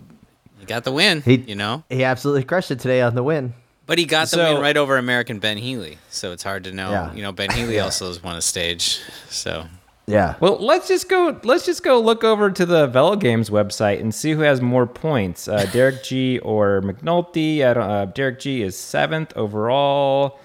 he 0.59 0.67
got 0.67 0.85
the 0.85 0.93
win. 0.93 1.23
He- 1.23 1.37
you 1.47 1.55
know, 1.55 1.85
He 1.89 2.05
absolutely 2.05 2.45
crushed 2.45 2.71
it 2.71 2.81
today 2.81 3.01
on 3.01 3.15
the 3.15 3.23
win. 3.23 3.55
but 3.87 3.97
he 3.99 4.05
got 4.05 4.25
the 4.29 4.37
So- 4.37 4.53
win 4.55 4.63
right 4.63 4.77
over 4.77 4.99
American 4.99 5.39
Ben 5.39 5.57
Healy, 5.57 5.99
so 6.11 6.33
it's 6.33 6.43
hard 6.43 6.65
to 6.65 6.73
know. 6.73 6.91
Yeah. 6.91 7.15
You 7.15 7.23
know, 7.23 7.33
Ben 7.33 7.51
Healy 7.51 7.81
also 7.81 8.09
has 8.09 8.23
won 8.23 8.37
a 8.37 8.43
stage, 8.43 9.01
so 9.31 9.67
Yeah. 10.07 10.35
Well, 10.41 10.59
let's 10.59 10.89
just 10.89 11.09
go. 11.09 11.39
Let's 11.45 11.65
just 11.65 11.83
go 11.83 11.99
look 11.99 12.25
over 12.25 12.51
to 12.51 12.67
the 12.67 12.87
Velo 12.89 13.17
Games 13.17 13.49
website 13.49 14.01
and 14.01 14.15
see 14.15 14.33
who 14.33 14.41
has 14.41 14.61
more 14.61 14.87
points, 14.87 15.49
uh, 15.49 15.67
Derek 15.73 16.03
Gee 16.03 16.39
or 16.41 16.83
McNulty. 16.83 17.65
I 17.65 17.75
don't. 17.75 17.91
Uh, 17.91 18.05
Derek 18.07 18.39
Gee 18.41 18.63
is 18.63 18.77
seventh 18.77 19.33
overall. 19.37 20.39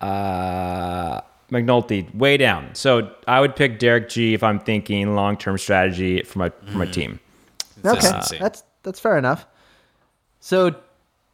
Uh, 0.00 1.20
McNulty 1.50 2.12
way 2.14 2.36
down. 2.36 2.74
So 2.74 3.10
I 3.26 3.40
would 3.40 3.56
pick 3.56 3.78
Derek 3.78 4.08
Gee 4.08 4.34
if 4.34 4.42
I'm 4.42 4.58
thinking 4.58 5.14
long 5.14 5.36
term 5.36 5.56
strategy 5.58 6.22
for 6.22 6.38
my 6.40 6.50
for 6.50 6.78
my 6.78 6.86
team. 6.86 7.20
Okay, 7.84 7.98
Consistency. 7.98 8.38
that's 8.38 8.62
that's 8.82 9.00
fair 9.00 9.16
enough. 9.16 9.46
So, 10.40 10.74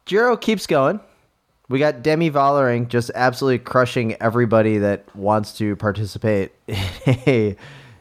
Giro 0.05 0.37
keeps 0.37 0.67
going. 0.67 0.99
We 1.69 1.77
got 1.79 2.01
Demi 2.01 2.31
Vollering 2.31 2.87
just 2.87 3.11
absolutely 3.13 3.59
crushing 3.59 4.15
everybody 4.21 4.79
that 4.79 5.03
wants 5.15 5.55
to 5.59 5.75
participate 5.75 6.51
in 6.67 7.17
a, 7.27 7.55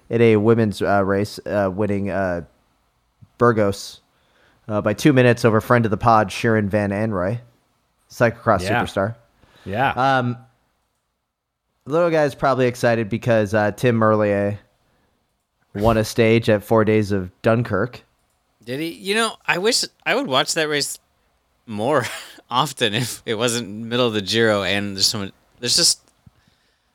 in 0.08 0.22
a 0.22 0.36
women's 0.36 0.80
uh, 0.80 1.04
race, 1.04 1.38
uh, 1.46 1.70
winning 1.72 2.08
uh, 2.10 2.42
Burgos 3.36 4.00
uh, 4.68 4.80
by 4.80 4.94
two 4.94 5.12
minutes 5.12 5.44
over 5.44 5.60
friend 5.60 5.84
of 5.84 5.90
the 5.90 5.96
pod 5.98 6.28
Shirin 6.30 6.68
van 6.68 6.90
Anrooij, 6.90 7.40
cyclocross 8.10 8.62
Yeah. 8.62 8.82
superstar. 8.82 9.14
Yeah. 9.66 9.90
Um, 10.18 10.38
little 11.84 12.10
guy's 12.10 12.34
probably 12.34 12.66
excited 12.66 13.08
because 13.10 13.52
uh, 13.52 13.72
Tim 13.72 13.98
Merlier 14.00 14.56
won 15.74 15.98
a 15.98 16.04
stage 16.04 16.48
at 16.48 16.64
four 16.64 16.84
days 16.86 17.12
of 17.12 17.30
Dunkirk. 17.42 18.02
did 18.64 18.80
he? 18.80 18.88
You 18.92 19.14
know, 19.14 19.36
I 19.46 19.58
wish 19.58 19.84
I 20.06 20.14
would 20.14 20.26
watch 20.26 20.54
that 20.54 20.68
race 20.70 20.98
more 21.66 22.06
often 22.50 22.94
if 22.94 23.22
it 23.26 23.34
wasn't 23.36 23.68
middle 23.68 24.06
of 24.06 24.14
the 24.14 24.22
Giro 24.22 24.62
and 24.62 24.96
there's 24.96 25.06
so 25.06 25.18
much. 25.18 25.32
There's 25.60 25.76
just, 25.76 26.00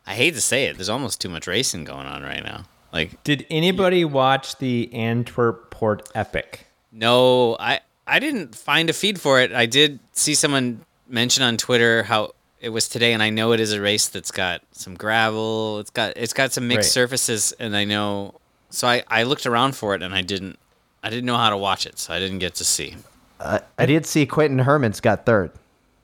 I 0.08 0.14
hate 0.16 0.34
to 0.36 0.42
say 0.42 0.66
it, 0.66 0.78
there's 0.78 0.90
almost 0.90 1.20
too 1.20 1.30
much 1.30 1.48
racing 1.48 1.84
going 1.84 2.08
on 2.08 2.24
right 2.24 2.44
now. 2.44 2.66
Like 2.92 3.24
Did 3.24 3.46
anybody 3.50 4.06
watch 4.06 4.58
the 4.58 4.94
Antwerp 4.94 5.70
Port 5.72 6.08
Epic? 6.16 6.68
No, 6.92 7.58
I 7.60 7.80
I 8.06 8.20
didn't 8.20 8.56
find 8.56 8.90
a 8.90 8.94
feed 8.94 9.20
for 9.20 9.40
it. 9.42 9.52
I 9.52 9.66
did 9.66 10.00
see 10.12 10.36
someone 10.36 10.86
mention 11.08 11.44
on 11.44 11.58
Twitter 11.58 12.04
how 12.04 12.34
it 12.62 12.70
was 12.70 12.88
today, 12.88 13.14
and 13.14 13.22
I 13.24 13.30
know 13.30 13.52
it 13.52 13.60
is 13.60 13.74
a 13.74 13.82
race 13.82 14.08
that's 14.08 14.32
got 14.32 14.62
some 14.72 14.94
gravel. 14.96 15.80
It's 15.80 15.90
got 15.90 16.14
it's 16.16 16.34
got 16.34 16.52
some 16.54 16.68
mixed 16.68 16.88
Right. 16.90 16.94
surfaces, 16.94 17.52
and 17.60 17.76
I 17.76 17.84
know. 17.84 18.36
So 18.70 18.88
I 18.88 19.04
I 19.08 19.24
looked 19.24 19.46
around 19.48 19.76
for 19.76 19.96
it, 19.96 20.04
and 20.04 20.14
I 20.14 20.22
didn't 20.22 20.60
I 21.02 21.10
didn't 21.10 21.26
know 21.26 21.38
how 21.38 21.50
to 21.50 21.58
watch 21.58 21.86
it, 21.88 21.98
so 21.98 22.14
I 22.14 22.20
didn't 22.20 22.40
get 22.40 22.54
to 22.56 22.64
see. 22.64 22.96
Uh, 23.44 23.60
I 23.78 23.86
did 23.86 24.06
see 24.06 24.26
Quinten 24.26 24.64
Hermans 24.64 25.02
got 25.02 25.26
third. 25.26 25.52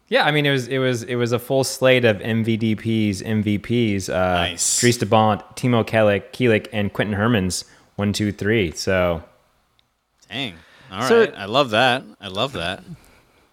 Yeah, 0.09 0.25
I 0.25 0.31
mean 0.31 0.45
it 0.45 0.51
was 0.51 0.67
it 0.67 0.79
was 0.79 1.03
it 1.03 1.15
was 1.15 1.31
a 1.31 1.39
full 1.39 1.63
slate 1.63 2.03
of 2.03 2.17
MVDPs, 2.17 3.21
MVPs. 3.23 4.09
Uh, 4.09 4.13
Nice. 4.35 4.79
Dries 4.79 4.97
de 4.97 5.05
Bondt, 5.05 5.41
Timo 5.55 5.85
Kelik, 5.85 6.31
Kielich, 6.33 6.67
and 6.73 6.91
Quinten 6.93 7.15
Hermans. 7.15 7.63
One, 7.95 8.11
two, 8.13 8.31
three. 8.31 8.71
So 8.71 9.23
Dang. 10.29 10.55
All 10.91 10.99
right, 10.99 11.07
So- 11.07 11.33
I 11.37 11.45
love 11.45 11.69
that. 11.71 12.03
I 12.19 12.27
love 12.27 12.53
that. 12.53 12.83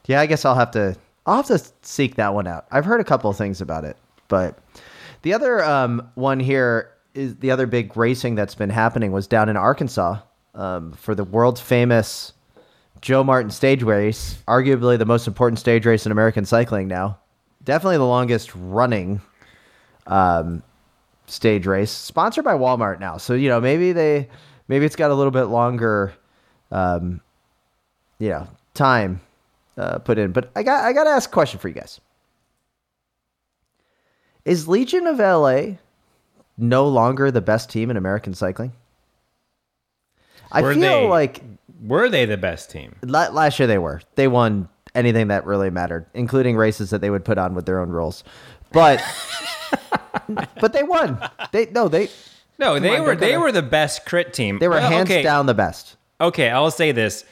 Yeah, 0.07 0.21
I 0.21 0.27
guess 0.27 0.45
I'll 0.45 0.55
have 0.55 0.71
to. 0.73 0.97
I'll 1.27 1.37
have 1.43 1.47
to 1.47 1.59
seek 1.83 2.15
that 2.15 2.33
one 2.33 2.47
out. 2.47 2.67
I've 2.71 2.85
heard 2.85 3.01
a 3.01 3.05
couple 3.05 3.29
of 3.29 3.37
things 3.37 3.61
about 3.61 3.85
it, 3.85 3.97
but 4.29 4.59
the 5.23 5.35
other 5.35 5.63
um, 5.65 6.09
one 6.15 6.39
here 6.39 6.93
is 7.15 7.35
the 7.37 7.51
other 7.51 7.67
big 7.67 7.97
racing 7.97 8.37
that's 8.37 8.55
been 8.55 8.71
happening 8.71 9.11
was 9.11 9.27
down 9.27 9.49
in 9.49 9.57
Arkansas 9.57 10.19
um, 10.55 10.93
for 10.93 11.15
the 11.17 11.25
world 11.25 11.59
famous 11.59 12.33
Joe 13.01 13.23
Martin 13.25 13.51
stage 13.51 13.83
race, 13.83 14.43
arguably 14.49 14.99
the 14.99 15.05
most 15.05 15.27
important 15.27 15.59
stage 15.59 15.87
race 15.87 16.07
in 16.07 16.13
American 16.13 16.45
cycling 16.45 16.89
now. 16.89 17.19
Definitely 17.65 17.99
the 17.99 18.05
longest 18.07 18.51
running 18.55 19.21
um, 20.07 20.63
stage 21.27 21.67
race, 21.67 21.91
sponsored 21.91 22.45
by 22.45 22.55
Walmart 22.55 23.01
now. 23.01 23.17
So 23.17 23.35
you 23.35 23.49
know 23.49 23.61
maybe 23.61 23.93
they 23.93 24.29
maybe 24.69 24.85
it's 24.87 24.97
got 24.97 25.11
a 25.11 25.15
little 25.15 25.31
bit 25.33 25.45
longer, 25.45 26.13
um, 26.71 27.21
you 28.19 28.29
know, 28.31 28.49
time 28.75 29.21
uh, 29.77 29.99
put 29.99 30.19
in. 30.19 30.33
But 30.33 30.51
I 30.57 30.63
got 30.63 30.85
I 30.85 30.93
got 30.93 31.05
to 31.05 31.11
ask 31.11 31.29
a 31.29 31.33
question 31.33 31.59
for 31.61 31.69
you 31.69 31.75
guys. 31.75 32.01
Is 34.45 34.69
Legion 34.69 35.07
of 35.07 35.19
LA 35.19 35.77
no 36.57 36.87
longer 36.89 37.31
the 37.31 37.41
best 37.41 37.69
team 37.71 37.91
in 37.91 37.97
American 37.97 38.33
cycling? 38.35 38.73
I 40.53 40.63
Were 40.63 40.73
feel 40.75 40.81
they- 40.81 41.09
like 41.09 41.43
were 41.83 42.09
they 42.09 42.25
the 42.25 42.37
best 42.37 42.71
team? 42.71 42.97
Last 43.03 43.59
year 43.59 43.67
they 43.67 43.79
were. 43.79 44.01
They 44.15 44.29
won 44.29 44.69
anything 44.95 45.29
that 45.29 45.45
really 45.47 45.71
mattered, 45.71 46.07
including 46.15 46.57
races 46.57 46.91
that 46.91 47.01
they 47.01 47.11
would 47.11 47.25
put 47.25 47.39
on 47.39 47.55
with 47.55 47.67
their 47.67 47.81
own 47.81 47.91
rules. 47.91 48.25
But 48.73 49.03
but 50.61 50.73
they 50.73 50.83
won. 50.83 51.19
They 51.53 51.67
no 51.67 51.89
they 51.89 52.09
No, 52.59 52.79
they 52.79 52.97
on, 52.99 53.05
were 53.05 53.17
they 53.17 53.37
were 53.37 53.53
the 53.53 53.63
best 53.63 54.07
crit 54.07 54.33
team. 54.33 54.59
they 54.59 54.69
were 54.69 54.75
Well, 54.77 54.91
hands 54.91 55.11
okay, 55.11 55.23
down 55.23 55.47
the 55.47 55.55
best. 55.55 55.97
Okay, 56.21 56.49
I'll 56.51 56.71
say 56.71 56.93
this. 56.93 57.25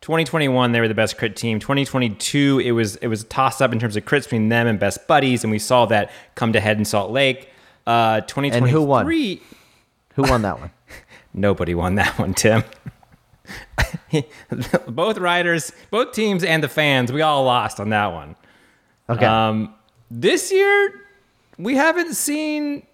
2021 0.00 0.72
they 0.72 0.80
were 0.80 0.88
the 0.88 0.94
best 0.94 1.18
crit 1.18 1.36
team. 1.36 1.58
2022 1.60 2.62
it 2.64 2.70
was 2.72 2.96
it 2.96 3.08
was 3.08 3.22
a 3.22 3.26
toss 3.26 3.60
up 3.60 3.72
in 3.72 3.78
terms 3.78 3.96
of 3.96 4.04
crits 4.06 4.24
between 4.24 4.48
them 4.48 4.66
and 4.66 4.78
best 4.80 5.06
buddies 5.06 5.44
and 5.44 5.50
we 5.50 5.58
saw 5.58 5.84
that 5.86 6.10
come 6.36 6.52
to 6.54 6.60
head 6.60 6.78
in 6.78 6.84
Salt 6.86 7.10
Lake. 7.10 7.50
Uh 7.86 8.20
2023 8.22 8.70
who 8.70 8.82
won? 8.82 9.06
Who 10.14 10.22
won 10.22 10.42
that 10.42 10.58
one? 10.58 10.70
Nobody 11.34 11.74
won 11.74 11.96
that 11.96 12.18
one, 12.18 12.32
Tim. 12.34 12.64
both 14.88 15.18
riders, 15.18 15.72
both 15.90 16.12
teams 16.12 16.44
and 16.44 16.62
the 16.62 16.68
fans, 16.68 17.12
we 17.12 17.22
all 17.22 17.44
lost 17.44 17.80
on 17.80 17.90
that 17.90 18.06
one. 18.12 18.36
Okay. 19.08 19.24
Um, 19.24 19.74
this 20.10 20.50
year, 20.52 20.92
we 21.58 21.74
haven't 21.76 22.14
seen 22.14 22.86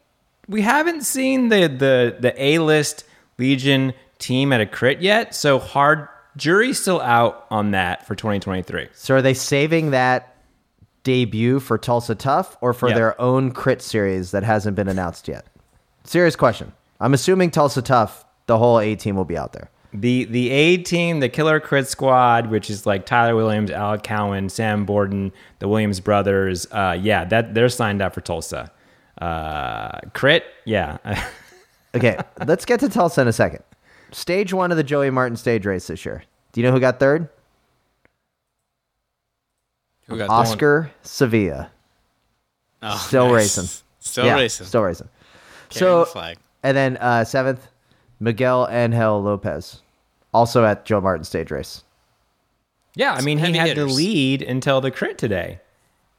we 0.48 0.62
haven't 0.62 1.02
seen 1.02 1.48
the 1.48 1.66
the 1.68 2.16
the 2.20 2.42
A 2.42 2.58
list 2.58 3.04
Legion 3.38 3.92
team 4.18 4.52
at 4.52 4.60
a 4.60 4.66
crit 4.66 5.00
yet. 5.00 5.34
So 5.34 5.58
hard 5.58 6.08
jury's 6.36 6.80
still 6.80 7.00
out 7.00 7.46
on 7.50 7.70
that 7.70 8.06
for 8.06 8.14
2023. 8.14 8.88
so 8.92 9.14
are 9.14 9.22
they 9.22 9.32
saving 9.34 9.90
that 9.92 10.36
debut 11.02 11.60
for 11.60 11.78
Tulsa 11.78 12.14
Tough 12.14 12.56
or 12.60 12.72
for 12.74 12.88
Yeah. 12.90 12.94
their 12.94 13.20
own 13.20 13.52
crit 13.52 13.80
series 13.80 14.32
that 14.32 14.42
hasn't 14.42 14.76
been 14.76 14.88
announced 14.88 15.28
yet? 15.28 15.46
Serious 16.04 16.36
question. 16.36 16.72
I'm 17.00 17.14
assuming 17.14 17.50
Tulsa 17.50 17.80
Tough, 17.82 18.24
the 18.46 18.58
whole 18.58 18.80
A 18.80 18.94
team 18.96 19.16
will 19.16 19.24
be 19.24 19.36
out 19.38 19.52
there. 19.52 19.70
The 20.00 20.24
the 20.24 20.50
A 20.50 20.76
team, 20.78 21.20
the 21.20 21.28
Killer 21.28 21.58
Crit 21.60 21.86
Squad, 21.88 22.50
which 22.50 22.68
is 22.70 22.84
like 22.86 23.06
Tyler 23.06 23.34
Williams, 23.36 23.70
Alec 23.70 24.02
Cowan, 24.02 24.48
Sam 24.48 24.84
Borden, 24.84 25.32
the 25.58 25.68
Williams 25.68 26.00
brothers. 26.00 26.66
Uh, 26.70 26.98
yeah, 27.00 27.24
that 27.24 27.54
they're 27.54 27.68
signed 27.68 28.02
up 28.02 28.12
for 28.14 28.20
Tulsa. 28.20 28.70
Uh, 29.20 29.98
crit, 30.12 30.44
yeah. 30.64 30.98
Okay, 31.94 32.18
let's 32.46 32.66
get 32.66 32.80
to 32.80 32.90
Tulsa 32.90 33.22
in 33.22 33.28
a 33.28 33.32
second. 33.32 33.62
Stage 34.12 34.52
one 34.52 34.70
of 34.70 34.76
the 34.76 34.84
Joey 34.84 35.08
Martin 35.08 35.34
stage 35.34 35.64
race 35.64 35.86
this 35.86 36.04
year. 36.04 36.24
Do 36.52 36.60
you 36.60 36.66
know 36.66 36.72
who 36.72 36.78
got 36.80 37.00
third? 37.00 37.30
Who 40.08 40.18
got 40.18 40.28
Oscar 40.28 40.90
Sevilla. 41.02 41.70
Oh, 42.82 42.96
Still 42.98 43.26
nice. 43.28 43.56
racing. 43.58 43.82
Still 44.00 44.26
Yeah, 44.26 44.34
racing. 44.34 44.66
Still 44.66 44.82
racing. 44.82 45.08
Carrying 45.70 45.90
so, 45.94 46.00
the 46.00 46.06
flag. 46.06 46.36
and 46.62 46.76
then 46.76 46.96
uh, 46.98 47.24
seventh, 47.24 47.66
Miguel 48.20 48.68
Angel 48.70 49.22
Lopez, 49.22 49.80
also 50.36 50.64
at 50.64 50.84
Joe 50.84 51.00
Martin 51.00 51.24
stage 51.24 51.50
race. 51.50 51.82
Yeah, 52.94 53.14
I 53.14 53.22
mean, 53.22 53.38
he 53.38 53.56
had 53.56 53.68
hitters. 53.68 53.88
the 53.88 53.94
lead 53.94 54.42
until 54.42 54.80
the 54.80 54.90
crit 54.90 55.18
today. 55.18 55.60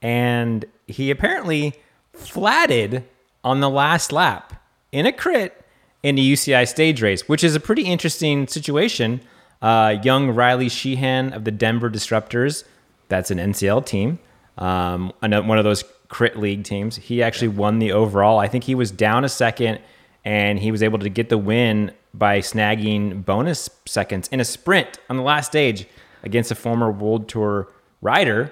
And 0.01 0.65
he 0.87 1.09
apparently 1.11 1.73
flatted 2.13 3.03
on 3.43 3.61
the 3.61 3.69
last 3.69 4.11
lap 4.11 4.61
in 4.91 5.05
a 5.05 5.11
crit 5.11 5.63
in 6.03 6.15
the 6.15 6.33
UCI 6.33 6.67
stage 6.67 7.01
race, 7.01 7.27
which 7.27 7.43
is 7.43 7.55
a 7.55 7.59
pretty 7.59 7.83
interesting 7.83 8.47
situation. 8.47 9.21
Uh, 9.61 9.95
young 10.03 10.29
Riley 10.31 10.69
Sheehan 10.69 11.33
of 11.33 11.43
the 11.43 11.51
Denver 11.51 11.89
Disruptors, 11.89 12.63
that's 13.09 13.31
an 13.31 13.39
NCL 13.39 13.85
team, 13.85 14.19
um, 14.57 15.11
one 15.21 15.57
of 15.57 15.63
those 15.63 15.83
crit 16.09 16.37
league 16.37 16.63
teams. 16.63 16.95
He 16.95 17.23
actually 17.23 17.49
won 17.49 17.79
the 17.79 17.91
overall. 17.91 18.39
I 18.39 18.47
think 18.47 18.63
he 18.63 18.75
was 18.75 18.91
down 18.91 19.25
a 19.25 19.29
second 19.29 19.79
and 20.23 20.59
he 20.59 20.71
was 20.71 20.83
able 20.83 20.99
to 20.99 21.09
get 21.09 21.29
the 21.29 21.37
win 21.37 21.91
by 22.17 22.39
snagging 22.39 23.23
bonus 23.25 23.69
seconds 23.85 24.27
in 24.29 24.39
a 24.39 24.45
sprint 24.45 24.99
on 25.09 25.17
the 25.17 25.23
last 25.23 25.47
stage 25.47 25.87
against 26.23 26.51
a 26.51 26.55
former 26.55 26.91
World 26.91 27.27
Tour 27.29 27.67
rider. 28.01 28.51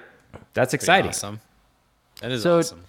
That's 0.54 0.70
Pretty 0.70 0.76
exciting. 0.82 1.08
Awesome. 1.10 1.40
That 2.20 2.32
is 2.32 2.42
So- 2.42 2.58
awesome. 2.58 2.84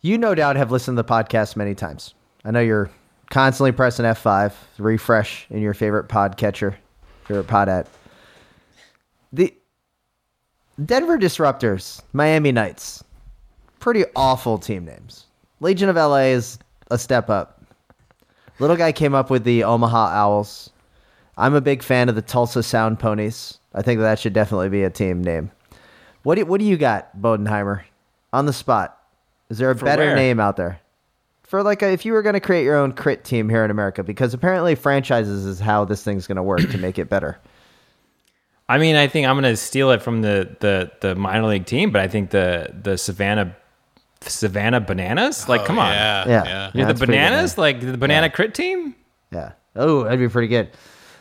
You 0.00 0.18
no 0.18 0.34
doubt 0.34 0.56
have 0.56 0.72
listened 0.72 0.96
to 0.96 1.02
the 1.02 1.08
podcast 1.08 1.54
many 1.54 1.74
times. 1.76 2.14
I 2.44 2.50
know 2.50 2.58
you're 2.60 2.90
constantly 3.30 3.70
pressing 3.70 4.04
F5, 4.04 4.52
refresh 4.78 5.46
in 5.48 5.60
your 5.60 5.74
favorite 5.74 6.04
pod 6.08 6.36
catcher, 6.36 6.76
favorite 7.24 7.46
pod 7.46 7.68
at. 7.68 7.86
The 9.32 9.54
Denver 10.84 11.18
Disruptors, 11.18 12.02
Miami 12.12 12.50
Knights, 12.50 13.04
pretty 13.78 14.04
awful 14.16 14.58
team 14.58 14.84
names. 14.84 15.26
Legion 15.60 15.88
of 15.88 15.94
LA 15.96 16.32
is 16.32 16.58
a 16.90 16.98
step 16.98 17.30
up. 17.30 17.61
Little 18.58 18.76
guy 18.76 18.92
came 18.92 19.14
up 19.14 19.30
with 19.30 19.44
the 19.44 19.64
Omaha 19.64 20.12
Owls. 20.14 20.70
I'm 21.36 21.54
a 21.54 21.60
big 21.60 21.82
fan 21.82 22.08
of 22.08 22.14
the 22.14 22.22
Tulsa 22.22 22.62
Sound 22.62 22.98
Ponies. 22.98 23.58
I 23.74 23.82
think 23.82 24.00
that 24.00 24.18
should 24.18 24.32
definitely 24.32 24.68
be 24.68 24.82
a 24.84 24.90
team 24.90 25.22
name. 25.22 25.50
What 26.22 26.36
do, 26.36 26.44
what 26.44 26.60
do 26.60 26.66
you 26.66 26.76
got, 26.76 27.16
Boedigheimer? 27.20 27.82
On 28.32 28.46
the 28.46 28.52
spot. 28.52 28.98
Is 29.48 29.58
there 29.58 29.70
a 29.70 29.76
For 29.76 29.84
better 29.84 30.06
where? 30.06 30.16
name 30.16 30.38
out 30.38 30.56
there? 30.56 30.80
For 31.42 31.62
like 31.62 31.82
a, 31.82 31.90
if 31.92 32.04
you 32.06 32.12
were 32.12 32.22
going 32.22 32.34
to 32.34 32.40
create 32.40 32.64
your 32.64 32.76
own 32.76 32.92
crit 32.92 33.24
team 33.24 33.48
here 33.48 33.64
in 33.64 33.70
America, 33.70 34.02
because 34.02 34.32
apparently 34.32 34.74
franchises 34.74 35.44
is 35.44 35.60
how 35.60 35.84
this 35.84 36.02
thing's 36.02 36.26
going 36.26 36.36
to 36.36 36.42
work 36.42 36.60
to 36.60 36.78
make 36.78 36.98
it 36.98 37.08
better. 37.08 37.38
I 38.68 38.78
mean, 38.78 38.96
I 38.96 39.06
think 39.08 39.26
I'm 39.26 39.34
going 39.34 39.52
to 39.52 39.56
steal 39.56 39.90
it 39.90 40.00
from 40.00 40.22
the, 40.22 40.56
the, 40.60 40.90
the 41.00 41.14
minor 41.14 41.46
league 41.46 41.66
team, 41.66 41.90
but 41.90 42.00
I 42.00 42.08
think 42.08 42.30
the, 42.30 42.72
the 42.82 42.96
Savannah 42.96 43.54
Savannah 44.28 44.80
Bananas, 44.80 45.48
like, 45.48 45.62
Oh, 45.62 45.64
come 45.66 45.78
on, 45.78 45.92
Yeah. 45.92 46.24
Yeah. 46.28 46.44
Yeah. 46.44 46.70
you're 46.74 46.86
That's 46.86 47.00
the 47.00 47.06
pretty 47.06 47.18
good 47.18 47.24
Bananas, 47.26 47.58
like 47.58 47.80
the 47.80 47.96
Banana 47.96 48.26
Yeah. 48.26 48.32
Crit 48.32 48.54
team. 48.54 48.94
Yeah. 49.30 49.52
Oh, 49.76 50.04
that'd 50.04 50.18
be 50.18 50.28
pretty 50.28 50.48
good. 50.48 50.70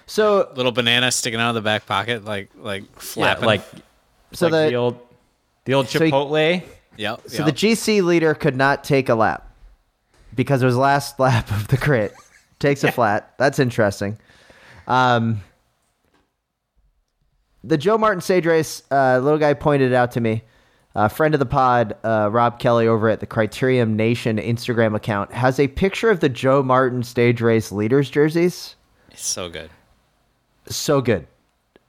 So, 0.08 0.50
Little 0.56 0.72
banana 0.74 1.10
sticking 1.12 1.40
out 1.40 1.50
of 1.50 1.56
the 1.56 1.62
back 1.62 1.86
pocket, 1.86 2.26
like 2.26 2.50
like 2.58 2.84
Yeah, 2.84 2.90
flapping. 3.00 3.46
like 3.46 3.62
so 4.34 4.48
like 4.48 4.52
the, 4.66 4.70
the 4.72 4.76
old 4.76 5.00
the 5.66 5.74
old 5.74 5.88
So 5.88 6.04
you- 6.04 6.12
Chipotle. 6.12 6.64
yep. 6.98 7.22
so 7.28 7.46
the 7.46 7.54
GC 7.54 8.02
leader 8.04 8.34
could 8.34 8.56
not 8.58 8.84
take 8.84 9.08
a 9.08 9.16
lap 9.16 9.48
because 10.36 10.62
it 10.62 10.66
was 10.66 10.76
last 10.76 11.18
lap 11.20 11.50
of 11.52 11.68
the 11.70 11.78
crit. 11.78 12.14
Takes 12.60 12.84
a 12.84 12.92
flat. 12.92 13.34
That's 13.38 13.58
interesting. 13.60 14.18
Um, 14.88 15.42
the 17.64 17.78
Joe 17.78 17.98
Martin 17.98 18.22
stage 18.22 18.46
race, 18.46 18.84
uh, 18.92 19.20
little 19.20 19.40
guy 19.40 19.54
pointed 19.54 19.92
it 19.92 19.96
out 19.96 20.12
to 20.14 20.22
me. 20.22 20.44
A 20.94 21.08
friend 21.08 21.34
of 21.34 21.40
the 21.40 21.46
pod, 21.46 21.96
uh, 22.04 22.30
Rob 22.32 22.60
Kelly, 22.60 22.86
over 22.88 23.08
at 23.10 23.22
the 23.22 23.28
Criterium 23.28 23.92
Nation 23.92 24.38
Instagram 24.38 24.96
account, 24.96 25.32
has 25.32 25.60
a 25.60 25.68
picture 25.70 26.10
of 26.10 26.20
the 26.20 26.28
Joe 26.30 26.62
Martin 26.62 27.02
stage 27.04 27.40
race 27.42 27.72
leaders 27.72 28.10
jerseys. 28.10 28.76
It's 29.10 29.26
so 29.26 29.50
good. 29.50 29.70
So 30.68 31.00
good. 31.02 31.28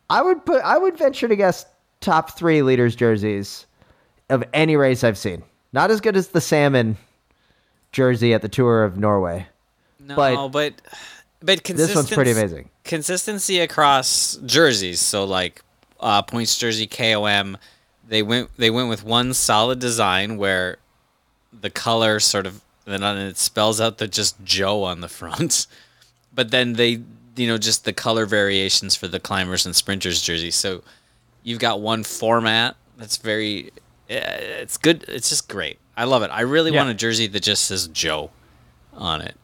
I 0.08 0.22
would 0.22 0.44
put. 0.46 0.62
I 0.62 0.78
would 0.78 0.96
venture 0.96 1.26
to 1.26 1.34
guess 1.36 1.66
top 2.00 2.36
three 2.36 2.62
leaders 2.62 2.94
jerseys 2.94 3.66
of 4.28 4.44
any 4.52 4.76
race 4.76 5.02
I've 5.02 5.18
seen. 5.18 5.42
Not 5.72 5.90
as 5.90 6.00
good 6.00 6.16
as 6.16 6.28
the 6.28 6.40
salmon 6.40 6.96
jersey 7.92 8.34
at 8.34 8.42
the 8.42 8.48
Tour 8.48 8.84
of 8.84 8.96
Norway. 8.98 9.46
No, 10.00 10.16
But- 10.16 10.48
but 10.48 10.82
but, 11.44 11.64
This 11.64 11.94
one's 11.94 12.08
pretty 12.10 12.30
amazing. 12.30 12.68
Consistency 12.84 13.58
across 13.58 14.36
jerseys. 14.46 15.00
So 15.00 15.24
like 15.24 15.62
uh, 15.98 16.22
points 16.22 16.56
jersey 16.56 16.86
KOM, 16.86 17.56
they 18.06 18.22
went 18.22 18.50
they 18.56 18.70
went 18.70 18.88
with 18.88 19.04
one 19.04 19.34
solid 19.34 19.78
design 19.78 20.36
where 20.36 20.78
the 21.58 21.70
color 21.70 22.18
sort 22.20 22.46
of 22.46 22.60
then 22.84 23.02
it 23.02 23.38
spells 23.38 23.80
out 23.80 23.98
the 23.98 24.08
just 24.08 24.42
Joe 24.44 24.82
on 24.84 25.00
the 25.00 25.08
front, 25.20 25.66
but 26.34 26.50
then 26.50 26.74
they 26.74 27.02
you 27.36 27.46
know 27.46 27.58
just 27.58 27.84
the 27.84 27.92
color 27.92 28.26
variations 28.26 28.96
for 28.96 29.08
the 29.08 29.20
climbers 29.20 29.64
and 29.66 29.74
sprinters 29.76 30.20
jerseys. 30.22 30.54
So 30.56 30.82
you've 31.42 31.58
got 31.60 31.80
one 31.80 32.02
format 32.04 32.76
that's 32.98 33.16
very 33.16 33.70
eh, 34.10 34.18
it's 34.60 34.76
good. 34.76 35.04
It's 35.08 35.28
just 35.28 35.48
great. 35.48 35.78
I 35.96 36.04
love 36.04 36.22
it. 36.22 36.30
I 36.30 36.40
really 36.42 36.72
Yeah. 36.72 36.78
want 36.78 36.90
a 36.90 36.94
jersey 36.94 37.26
that 37.28 37.42
just 37.42 37.64
says 37.64 37.86
Joe 37.88 38.30
on 38.94 39.20
it. 39.22 39.36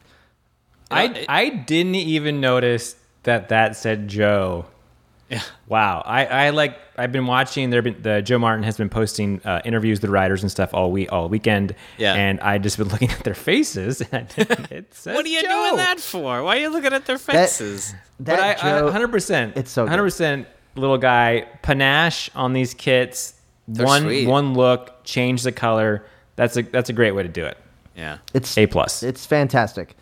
I 0.91 1.03
it- 1.05 1.25
I 1.29 1.49
didn't 1.49 1.95
even 1.95 2.39
notice 2.41 2.95
that 3.23 3.49
that 3.49 3.75
said 3.77 4.07
Joe. 4.07 4.65
Yeah. 5.29 5.41
Wow. 5.67 6.01
I, 6.05 6.25
I 6.25 6.49
like 6.49 6.77
I've 6.97 7.11
been 7.11 7.27
watching 7.27 7.69
there 7.69 7.81
been 7.81 8.01
the 8.01 8.21
Joe 8.21 8.39
Martin 8.39 8.63
has 8.63 8.77
been 8.77 8.89
posting 8.89 9.41
uh, 9.45 9.61
interviews 9.63 9.97
with 10.01 10.09
the 10.09 10.13
riders 10.13 10.41
and 10.41 10.51
stuff 10.51 10.73
all 10.73 10.91
week 10.91 11.11
all 11.11 11.29
weekend. 11.29 11.75
Yeah. 11.97 12.15
And 12.15 12.39
I 12.39 12.57
just 12.57 12.77
been 12.77 12.87
looking 12.93 13.11
at 13.11 13.23
their 13.23 13.35
faces 13.35 14.01
and 14.11 14.27
it 14.37 14.93
says 14.93 15.15
What 15.15 15.25
are 15.25 15.29
you 15.29 15.41
Joe. 15.43 15.47
doing 15.47 15.75
that 15.77 15.99
for? 15.99 16.41
Why 16.43 16.57
are 16.57 16.61
you 16.61 16.69
looking 16.69 16.93
at 16.93 17.05
their 17.05 17.19
faces? 17.19 17.93
That 18.21 18.37
But 18.37 18.63
I, 18.65 18.79
Joe, 18.79 18.87
I 18.89 18.91
100% 18.91 19.55
it's 19.55 19.71
so 19.71 19.85
100% 19.87 20.45
little 20.75 20.97
guy 20.97 21.47
panache 21.61 22.29
on 22.35 22.53
these 22.53 22.73
kits. 22.73 23.35
They're 23.67 23.85
one 23.85 24.01
sweet. 24.03 24.27
one 24.27 24.55
look, 24.55 25.03
change 25.03 25.43
the 25.43 25.51
color. 25.51 26.05
That's 26.37 26.57
a 26.57 26.63
that's 26.63 26.89
a 26.89 26.93
great 26.93 27.11
way 27.11 27.21
to 27.23 27.29
do 27.29 27.45
it. 27.45 27.57
yeah. 27.95 28.17
it's 28.33 28.57
A 28.57 28.65
plus. 28.65 29.03
It's 29.03 29.25
fantastic. 29.27 29.95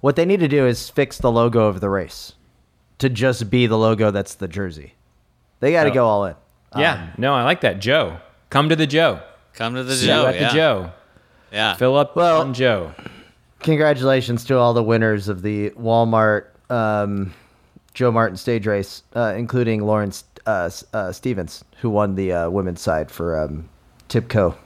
What 0.00 0.16
they 0.16 0.24
need 0.24 0.40
to 0.40 0.48
do 0.48 0.66
is 0.66 0.88
fix 0.88 1.18
the 1.18 1.30
logo 1.30 1.66
of 1.66 1.80
the 1.80 1.90
race 1.90 2.32
to 3.00 3.08
just 3.10 3.50
be 3.50 3.66
the 3.66 3.76
logo 3.76 4.10
that's 4.10 4.34
the 4.36 4.48
jersey. 4.48 4.94
They 5.60 5.72
got 5.72 5.84
to 5.84 5.90
Oh. 5.90 5.94
go 5.94 6.06
all 6.06 6.24
in. 6.26 6.34
yeah. 6.76 7.10
No, 7.18 7.34
I 7.34 7.42
like 7.42 7.60
that. 7.62 7.80
Joe. 7.80 8.18
Come 8.48 8.68
to 8.70 8.76
the 8.76 8.86
Joe. 8.86 9.20
Come 9.54 9.74
to 9.74 9.82
the 9.84 9.94
See 9.96 10.06
Joe. 10.06 10.22
you 10.22 10.26
at 10.28 10.34
yeah. 10.36 10.48
the 10.48 10.54
Joe. 10.54 10.92
Yeah. 11.52 11.74
Fill 11.74 11.96
up 11.96 12.14
Well- 12.16 12.40
on 12.40 12.54
Joe. 12.54 12.92
Congratulations 13.60 14.44
to 14.46 14.56
all 14.56 14.72
the 14.72 14.82
winners 14.82 15.28
of 15.28 15.42
the 15.42 15.68
Walmart 15.70 16.46
um, 16.70 17.34
Joe 17.92 18.10
Martin 18.10 18.36
stage 18.38 18.66
race, 18.66 19.02
uh, 19.14 19.34
including 19.36 19.82
Lawrence 19.82 20.24
uh, 20.46 20.70
uh, 20.94 21.12
Stephens, 21.12 21.62
who 21.82 21.90
won 21.90 22.14
the 22.14 22.32
uh, 22.32 22.48
women's 22.50 22.80
side 22.80 23.10
for 23.10 23.38
um, 23.38 23.68
TIBCO. 24.08 24.56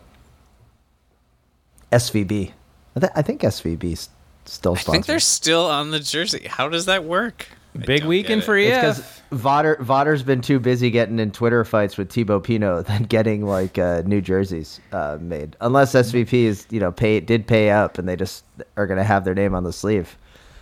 SVB. 1.91 2.53
I, 2.97 3.01
th- 3.01 3.13
I 3.17 3.23
think 3.23 3.41
SVB 3.43 3.97
's 3.99 4.09
still 4.45 4.75
I 4.75 4.79
think 4.79 5.07
they're 5.07 5.19
still 5.21 5.67
on 5.67 5.91
the 5.91 6.01
jersey. 6.01 6.47
How 6.49 6.69
does 6.69 6.87
that 6.87 7.05
work? 7.05 7.49
I 7.77 7.79
Big 7.79 8.01
don't 8.01 8.09
weekend 8.09 8.41
get 8.43 8.47
for 8.47 8.57
it. 8.57 8.69
EF. 8.71 8.81
because 8.81 9.21
Vaughters 9.33 9.85
Vaughters' 9.85 10.23
been 10.23 10.41
too 10.41 10.61
busy 10.61 10.91
getting 10.91 11.19
in 11.19 11.33
Twitter 11.33 11.65
fights 11.65 11.97
with 11.97 12.13
Thibaut 12.13 12.45
Pinot 12.45 12.87
than 12.87 13.03
getting 13.05 13.45
like 13.47 13.79
uh, 13.79 14.03
new 14.07 14.21
jerseys 14.21 14.81
uh, 14.93 15.19
made. 15.21 15.57
Unless 15.61 15.95
SVP 15.95 16.33
is 16.45 16.67
you 16.71 16.79
know 16.81 16.93
pay 16.93 17.19
did 17.21 17.47
pay 17.47 17.71
up 17.71 17.99
and 17.99 18.09
they 18.09 18.15
just 18.17 18.45
are 18.77 18.87
gonna 18.87 19.03
have 19.05 19.25
their 19.25 19.35
name 19.35 19.55
on 19.55 19.65
the 19.65 19.73
sleeve. 19.73 20.17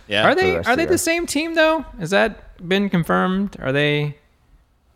Yeah. 0.07 0.27
Are 0.27 0.33
they 0.35 0.51
the 0.51 0.67
are 0.69 0.75
they 0.75 0.85
the 0.85 0.91
the 0.93 0.97
same 0.97 1.27
team 1.27 1.53
though? 1.55 1.85
Has 1.99 2.09
that 2.09 2.67
been 2.67 2.89
confirmed? 2.89 3.57
Are 3.61 3.71
they 3.71 4.17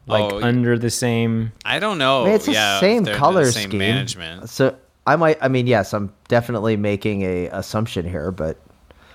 like 0.08 0.34
Oh, 0.34 0.42
under 0.42 0.78
the 0.78 0.90
same? 0.90 1.52
I 1.66 1.78
don't 1.80 1.98
know. 2.00 2.24
I 2.24 2.26
mean, 2.26 2.34
it's 2.36 2.46
the 2.48 2.54
yeah, 2.54 2.76
if 2.76 2.80
same 2.80 3.04
they're 3.04 3.14
the 3.14 3.20
color 3.20 3.46
same 3.52 3.70
scheme. 3.70 3.78
management. 3.80 4.50
So 4.50 4.76
I 5.06 5.16
might. 5.18 5.38
I 5.42 5.48
mean, 5.50 5.68
yes, 5.68 5.94
I'm 5.94 6.12
definitely 6.30 6.78
making 6.78 7.22
a 7.22 7.46
assumption 7.48 8.10
here, 8.10 8.32
but 8.32 8.58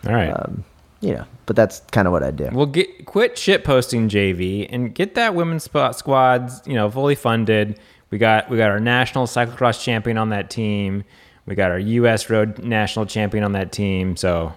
All 0.07 0.15
right. 0.15 0.31
um, 0.31 0.65
you 1.03 1.12
know, 1.12 1.25
but 1.47 1.57
that's 1.57 1.81
kind 1.91 2.07
of 2.09 2.12
what 2.12 2.23
I 2.23 2.31
do. 2.31 2.49
Well, 2.53 2.65
get 2.67 3.05
quit 3.05 3.37
shit 3.37 3.65
posting 3.65 4.09
JV 4.09 4.67
and 4.71 4.95
get 4.95 5.15
that 5.17 5.35
women's 5.35 5.65
spot 5.65 5.97
squads, 5.99 6.62
you 6.65 6.75
know, 6.75 6.88
fully 6.91 7.17
funded. 7.17 7.79
We 8.11 8.19
got 8.19 8.49
we 8.49 8.57
got 8.57 8.71
our 8.71 8.81
national 8.81 9.27
cyclocross 9.27 9.83
champion 9.83 10.17
on 10.17 10.31
that 10.31 10.49
team. 10.49 11.05
We 11.45 11.57
got 11.57 11.71
our 11.73 11.79
U.S. 11.79 12.31
road 12.31 12.59
national 12.61 13.07
champion 13.07 13.43
on 13.43 13.53
that 13.53 13.73
team. 13.73 14.17
So, 14.17 14.55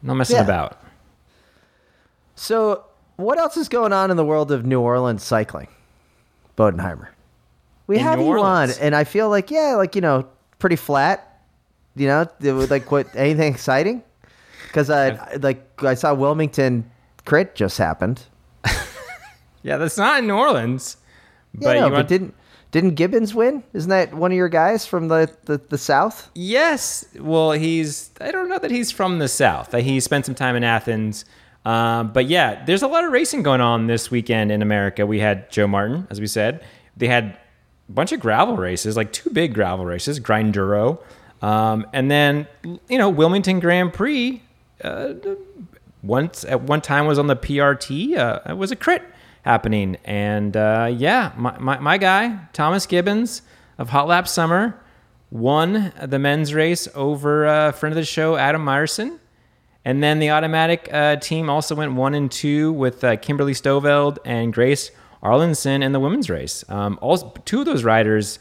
no 0.00 0.14
messing 0.14 0.36
Yeah. 0.36 0.42
about. 0.44 0.80
So, 2.36 2.84
what 3.16 3.38
else 3.38 3.56
is 3.56 3.68
going 3.68 3.92
on 3.92 4.10
in 4.10 4.16
the 4.16 4.24
world 4.24 4.52
of 4.52 4.64
New 4.64 4.80
Orleans 4.80 5.22
cycling, 5.24 5.68
Boedigheimer? 6.56 7.08
We 7.88 7.96
In 7.96 8.02
have 8.02 8.18
New 8.18 8.26
you 8.26 8.40
on, 8.40 8.70
and 8.80 8.94
I 8.94 9.04
feel 9.04 9.28
like 9.28 9.50
yeah, 9.50 9.74
like 9.76 9.94
you 9.96 10.00
know, 10.02 10.28
pretty 10.58 10.76
flat. 10.76 11.40
You 11.96 12.06
know, 12.08 12.28
would 12.40 12.70
like 12.70 12.90
what 12.92 13.08
anything 13.16 13.52
exciting? 13.52 14.02
Because 14.76 14.90
I 14.90 15.36
like 15.36 15.82
I 15.82 15.94
saw 15.94 16.12
Wilmington 16.12 16.90
crit 17.24 17.54
just 17.54 17.78
happened. 17.78 18.24
Yeah, 19.62 19.78
that's 19.78 19.98
not 19.98 20.20
in 20.20 20.28
New 20.28 20.34
Orleans. 20.36 20.96
Yeah, 21.54 21.60
But 21.62 21.80
no, 21.80 21.86
you 21.86 21.92
but 21.92 22.06
didn't 22.06 22.34
didn't 22.70 22.90
Gibbons 22.94 23.34
win? 23.34 23.64
Isn't 23.72 23.88
that 23.88 24.14
one 24.14 24.30
of 24.30 24.36
your 24.36 24.48
guys 24.50 24.86
from 24.86 25.08
the 25.08 25.34
the, 25.46 25.58
the 25.58 25.78
South? 25.78 26.30
Yes. 26.36 27.04
Well, 27.18 27.50
he's. 27.52 28.10
I 28.20 28.30
don't 28.30 28.48
know 28.48 28.60
that 28.60 28.70
he's 28.70 28.92
from 28.92 29.18
the 29.18 29.26
South. 29.26 29.72
He 29.72 29.98
spent 29.98 30.26
some 30.26 30.36
time 30.36 30.54
in 30.54 30.62
Athens. 30.62 31.24
Um, 31.64 32.12
but 32.12 32.26
yeah, 32.26 32.64
there's 32.64 32.82
a 32.82 32.86
lot 32.86 33.02
of 33.04 33.10
racing 33.10 33.42
going 33.42 33.60
on 33.60 33.88
this 33.88 34.08
weekend 34.08 34.52
in 34.52 34.62
America. 34.62 35.04
We 35.04 35.18
had 35.18 35.50
Joe 35.50 35.66
Martin, 35.66 36.06
as 36.10 36.20
we 36.20 36.28
said. 36.28 36.62
They 36.96 37.08
had 37.08 37.36
a 37.88 37.92
bunch 37.92 38.12
of 38.12 38.20
gravel 38.20 38.56
races, 38.56 38.96
like 38.96 39.12
two 39.12 39.30
big 39.30 39.52
gravel 39.52 39.84
races, 39.84 40.20
Grinduro. 40.20 41.02
Um, 41.42 41.86
and 41.92 42.08
then, 42.08 42.46
you 42.88 42.98
know, 42.98 43.08
Wilmington 43.08 43.58
Grand 43.58 43.92
Prix. 43.92 44.42
Uh, 44.82 45.14
once 46.02 46.44
at 46.44 46.62
one 46.62 46.80
time 46.80 47.06
was 47.06 47.18
on 47.18 47.26
the 47.26 47.36
PRT. 47.36 48.16
Uh, 48.16 48.40
it 48.48 48.56
was 48.56 48.70
a 48.70 48.76
crit 48.76 49.02
happening, 49.44 49.96
and 50.04 50.56
uh, 50.56 50.88
yeah, 50.92 51.32
my, 51.36 51.58
my 51.58 51.78
my 51.78 51.98
guy 51.98 52.38
Thomas 52.52 52.86
Gibbons 52.86 53.42
of 53.78 53.90
Hot 53.90 54.08
Lap 54.08 54.28
Summer 54.28 54.80
won 55.30 55.92
the 56.02 56.18
men's 56.18 56.54
race 56.54 56.88
over 56.94 57.44
a 57.46 57.72
friend 57.72 57.92
of 57.92 57.96
the 57.96 58.04
show 58.04 58.36
Adam 58.36 58.64
Myerson, 58.64 59.18
and 59.84 60.02
then 60.02 60.18
the 60.18 60.30
automatic 60.30 60.88
uh, 60.92 61.16
team 61.16 61.50
also 61.50 61.74
went 61.74 61.92
one 61.92 62.14
and 62.14 62.30
two 62.30 62.72
with 62.72 63.02
uh, 63.02 63.16
Kimberly 63.16 63.52
Stoveld 63.52 64.18
and 64.24 64.52
Grace 64.52 64.90
Arlinson 65.22 65.82
in 65.82 65.92
the 65.92 66.00
women's 66.00 66.30
race. 66.30 66.64
Um, 66.68 66.98
all 67.00 67.18
two 67.44 67.60
of 67.60 67.66
those 67.66 67.84
riders. 67.84 68.38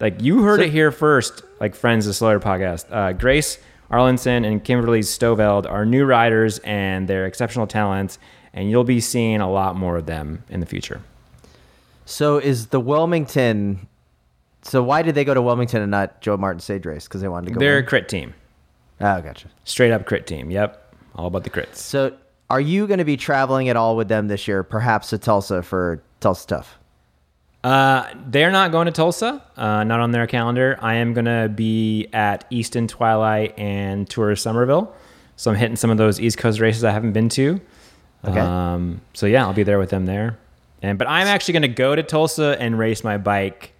Like 0.00 0.20
you 0.20 0.42
heard 0.42 0.60
it 0.60 0.70
here 0.70 0.90
first, 0.90 1.42
like 1.60 1.74
friends 1.74 2.04
of 2.06 2.10
the 2.10 2.14
Slower 2.14 2.40
podcast. 2.40 2.86
Uh, 2.90 3.12
Grace 3.12 3.58
Arlinson 3.90 4.46
and 4.46 4.62
Kimberly 4.64 5.00
Stoveld 5.00 5.70
are 5.70 5.84
new 5.84 6.04
riders 6.04 6.58
and 6.60 7.06
they're 7.08 7.26
exceptional 7.26 7.66
talents, 7.66 8.18
and 8.52 8.70
you'll 8.70 8.84
be 8.84 9.00
seeing 9.00 9.40
a 9.40 9.50
lot 9.50 9.76
more 9.76 9.96
of 9.96 10.06
them 10.06 10.42
in 10.48 10.60
the 10.60 10.66
future. 10.66 11.00
So 12.06 12.38
is 12.38 12.68
the 12.68 12.80
Wilmington? 12.80 13.88
So 14.62 14.82
why 14.82 15.02
did 15.02 15.14
they 15.14 15.24
go 15.24 15.34
to 15.34 15.42
Wilmington 15.42 15.82
and 15.82 15.90
not 15.90 16.20
Joe 16.20 16.36
Martin 16.36 16.60
stage 16.60 16.86
race? 16.86 17.04
Because 17.04 17.20
they 17.20 17.28
wanted 17.28 17.48
to 17.48 17.52
go. 17.54 17.60
They're 17.60 17.78
a 17.78 17.82
crit 17.82 18.08
team, 18.08 18.34
Oh, 19.00 19.20
gotcha. 19.20 19.48
straight 19.64 19.92
up 19.92 20.06
crit 20.06 20.26
team. 20.26 20.50
Yep, 20.50 20.94
all 21.16 21.26
about 21.26 21.44
the 21.44 21.50
crits. 21.50 21.76
So 21.76 22.14
are 22.50 22.60
you 22.60 22.86
going 22.86 22.98
to 22.98 23.04
be 23.04 23.16
traveling 23.16 23.68
at 23.68 23.76
all 23.76 23.96
with 23.96 24.08
them 24.08 24.28
this 24.28 24.46
year? 24.48 24.62
Perhaps 24.62 25.10
to 25.10 25.18
Tulsa 25.18 25.62
for 25.62 26.02
Tulsa 26.20 26.46
Tough. 26.46 26.78
Uh, 27.64 28.12
they're 28.26 28.52
not 28.52 28.72
going 28.72 28.84
to 28.84 28.92
Tulsa, 28.92 29.42
uh, 29.56 29.84
not 29.84 29.98
on 29.98 30.10
their 30.10 30.26
calendar. 30.26 30.78
I 30.82 30.96
am 30.96 31.14
going 31.14 31.24
to 31.24 31.48
be 31.48 32.08
at 32.12 32.44
Easton 32.50 32.86
Twilight 32.86 33.58
and 33.58 34.08
Tour 34.08 34.32
of 34.32 34.38
Somerville. 34.38 34.94
So 35.36 35.50
I'm 35.50 35.56
hitting 35.56 35.76
some 35.76 35.88
of 35.88 35.96
those 35.96 36.20
East 36.20 36.36
Coast 36.36 36.60
races 36.60 36.84
I 36.84 36.90
haven't 36.90 37.12
been 37.12 37.30
to. 37.30 37.58
Okay. 38.22 38.38
Um, 38.38 39.00
so 39.14 39.24
yeah, 39.24 39.46
I'll 39.46 39.54
be 39.54 39.62
there 39.62 39.78
with 39.78 39.88
them 39.88 40.04
there. 40.04 40.38
And 40.82 40.98
but 40.98 41.08
I'm 41.08 41.26
actually 41.26 41.52
going 41.52 41.62
to 41.62 41.68
go 41.68 41.96
to 41.96 42.02
Tulsa 42.02 42.56
and 42.60 42.78
race 42.78 43.02
my 43.02 43.16
bike. 43.16 43.72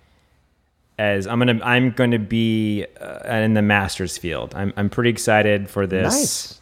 As 0.96 1.26
I'm 1.26 1.38
gonna, 1.40 1.60
I'm 1.62 1.90
going 1.90 2.12
to 2.12 2.18
be 2.18 2.86
uh, 3.00 3.28
in 3.28 3.54
the 3.54 3.62
Masters 3.62 4.16
field. 4.16 4.54
I'm, 4.54 4.72
I'm 4.76 4.88
pretty 4.88 5.10
excited 5.10 5.68
for 5.68 5.86
this. 5.86 6.14
Nice. 6.14 6.60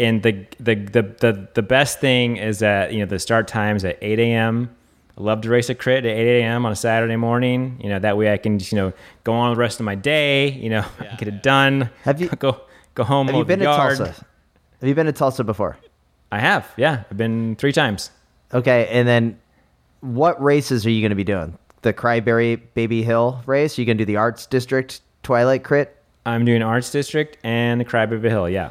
And 0.00 0.22
the, 0.22 0.46
the 0.58 0.74
the 0.74 1.02
the 1.02 1.48
the 1.54 1.62
best 1.62 2.00
thing 2.00 2.38
is 2.38 2.60
that 2.60 2.94
you 2.94 3.00
know 3.00 3.06
the 3.06 3.18
start 3.18 3.46
times 3.46 3.84
at 3.84 3.98
8 4.00 4.18
a.m. 4.20 4.74
I 5.16 5.20
love 5.22 5.42
to 5.42 5.50
race 5.50 5.68
a 5.68 5.74
crit 5.74 6.04
at 6.06 6.16
8 6.16 6.40
a.m. 6.40 6.64
on 6.64 6.72
a 6.72 6.76
Saturday 6.76 7.16
morning. 7.16 7.78
You 7.82 7.90
know 7.90 7.98
that 7.98 8.16
way 8.16 8.32
I 8.32 8.38
can 8.38 8.58
just, 8.58 8.72
you 8.72 8.78
know 8.78 8.92
go 9.24 9.34
on 9.34 9.52
the 9.54 9.58
rest 9.60 9.78
of 9.80 9.84
my 9.84 9.94
day. 9.94 10.50
You 10.50 10.70
know 10.70 10.84
get 11.18 11.28
it 11.28 11.42
done. 11.42 11.90
Have 12.04 12.20
you- 12.20 12.28
go 12.28 12.60
go 12.94 13.04
home? 13.04 13.26
Have 13.26 13.36
you 13.36 13.44
been 13.44 13.58
to. 13.60 13.64
Tulsa? 13.66 14.06
Have 14.80 14.88
you 14.88 14.94
been 14.94 15.06
to 15.06 15.12
Tulsa 15.12 15.44
before? 15.44 15.76
I 16.32 16.38
have. 16.40 16.66
Yeah, 16.76 17.04
I've 17.10 17.16
been 17.16 17.56
three 17.56 17.72
times. 17.72 18.10
Okay, 18.54 18.88
and 18.90 19.06
then 19.06 19.38
what 20.00 20.42
races 20.42 20.84
are 20.86 20.90
you 20.90 21.00
going 21.00 21.10
to 21.10 21.16
be 21.16 21.24
doing? 21.24 21.56
The 21.82 21.92
Cryberry 21.92 22.60
Baby 22.74 23.02
Hill 23.02 23.42
race? 23.46 23.76
You 23.78 23.84
going 23.84 23.98
to 23.98 24.02
do 24.02 24.06
the 24.06 24.16
Arts 24.16 24.46
District 24.46 25.00
Twilight 25.22 25.62
Crit? 25.64 25.96
I'm 26.24 26.44
doing 26.44 26.62
Arts 26.62 26.90
District 26.90 27.36
and 27.44 27.80
the 27.80 27.84
Crybaby 27.84 28.28
Hill. 28.28 28.48
Yeah. 28.48 28.70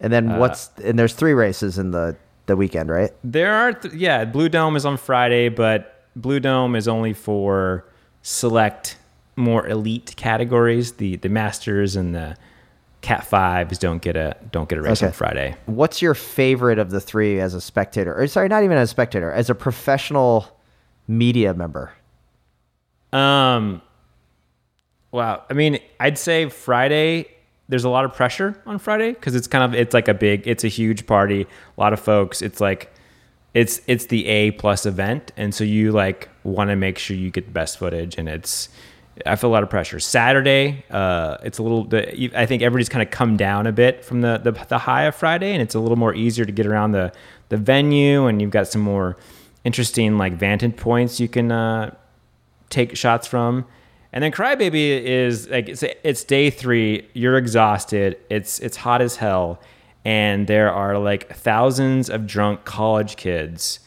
And 0.00 0.12
then 0.12 0.30
Uh, 0.32 0.38
what's 0.38 0.70
and 0.84 0.98
there's 0.98 1.14
three 1.14 1.32
races 1.34 1.78
in 1.78 1.90
the 1.90 2.16
the 2.46 2.56
weekend, 2.56 2.88
right? 2.90 3.10
There 3.22 3.52
are, 3.54 3.72
th- 3.72 3.94
yeah, 3.94 4.24
Blue 4.24 4.48
Dome 4.48 4.76
is 4.76 4.84
on 4.84 4.96
Friday, 4.96 5.48
but 5.48 6.04
Blue 6.16 6.40
Dome 6.40 6.76
is 6.76 6.86
only 6.88 7.12
for 7.12 7.84
select, 8.22 8.96
more 9.36 9.66
elite 9.66 10.14
categories. 10.16 10.92
The 10.92 11.16
the 11.16 11.28
Masters 11.28 11.96
and 11.96 12.14
the 12.14 12.36
Cat 13.00 13.24
Fives 13.26 13.78
don't 13.78 14.00
get 14.00 14.16
a 14.16 14.36
don't 14.52 14.68
get 14.68 14.78
a 14.78 14.82
race 14.82 14.98
Okay. 15.02 15.06
on 15.08 15.12
Friday. 15.12 15.56
What's 15.66 16.00
your 16.00 16.14
favorite 16.14 16.78
of 16.78 16.90
the 16.90 17.00
three 17.00 17.40
as 17.40 17.52
a 17.54 17.60
spectator? 17.60 18.14
Or 18.18 18.26
sorry, 18.28 18.48
not 18.48 18.62
even 18.62 18.76
as 18.78 18.88
a 18.88 18.90
spectator, 18.90 19.30
as 19.32 19.50
a 19.50 19.54
professional 19.54 20.46
media 21.08 21.52
member. 21.52 21.92
Um, 23.12 23.82
wow. 25.10 25.42
I 25.50 25.52
mean, 25.54 25.78
I'd 26.00 26.18
say 26.18 26.48
Friday. 26.48 27.28
There's 27.68 27.84
a 27.84 27.88
lot 27.88 28.04
of 28.04 28.12
pressure 28.14 28.60
on 28.66 28.78
Friday 28.78 29.12
because 29.12 29.34
it's 29.34 29.46
kind 29.46 29.64
of 29.64 29.78
it's 29.78 29.94
like 29.94 30.08
a 30.08 30.14
big, 30.14 30.46
it's 30.46 30.64
a 30.64 30.68
huge 30.68 31.06
party. 31.06 31.42
A 31.42 31.80
lot 31.80 31.92
of 31.92 32.00
folks. 32.00 32.42
It's 32.42 32.60
like 32.60 32.92
it's 33.54 33.80
it's 33.86 34.06
the 34.06 34.26
A 34.26 34.50
plus 34.52 34.84
event, 34.84 35.32
and 35.36 35.54
so 35.54 35.64
you 35.64 35.92
like 35.92 36.28
want 36.42 36.70
to 36.70 36.76
make 36.76 36.98
sure 36.98 37.16
you 37.16 37.30
get 37.30 37.46
the 37.46 37.52
best 37.52 37.78
footage, 37.78 38.18
and 38.18 38.28
it's. 38.28 38.68
I 39.24 39.36
feel 39.36 39.48
a 39.48 39.52
lot 39.52 39.62
of 39.62 39.70
pressure. 39.70 40.00
Saturday, 40.00 40.84
uh, 40.90 41.36
it's 41.44 41.58
a 41.58 41.62
little. 41.62 41.84
The, 41.84 42.36
I 42.36 42.46
think 42.46 42.62
everybody's 42.62 42.88
kind 42.88 43.00
of 43.00 43.12
come 43.12 43.36
down 43.36 43.68
a 43.68 43.72
bit 43.72 44.04
from 44.04 44.22
the, 44.22 44.38
the 44.38 44.50
the 44.68 44.78
high 44.78 45.04
of 45.04 45.14
Friday, 45.14 45.52
and 45.52 45.62
it's 45.62 45.76
a 45.76 45.78
little 45.78 45.96
more 45.96 46.12
easier 46.12 46.44
to 46.44 46.50
get 46.50 46.66
around 46.66 46.92
the 46.92 47.12
the 47.48 47.56
venue, 47.56 48.26
and 48.26 48.42
you've 48.42 48.50
got 48.50 48.66
some 48.66 48.82
more 48.82 49.16
interesting 49.62 50.18
like 50.18 50.34
vantage 50.34 50.76
points 50.76 51.20
you 51.20 51.28
can 51.28 51.52
uh, 51.52 51.94
take 52.70 52.96
shots 52.96 53.28
from. 53.28 53.64
And 54.14 54.22
then 54.22 54.30
Crybaby 54.30 55.02
is 55.02 55.48
like 55.48 55.68
it's 55.68 55.82
it's 55.82 56.22
day 56.24 56.48
three. 56.48 57.06
You're 57.14 57.36
exhausted. 57.36 58.16
It's 58.30 58.60
it's 58.60 58.76
hot 58.76 59.02
as 59.02 59.16
hell, 59.16 59.60
and 60.04 60.46
there 60.46 60.72
are 60.72 60.96
like 60.98 61.34
thousands 61.34 62.08
of 62.08 62.24
drunk 62.26 62.64
college 62.64 63.16
kids 63.16 63.80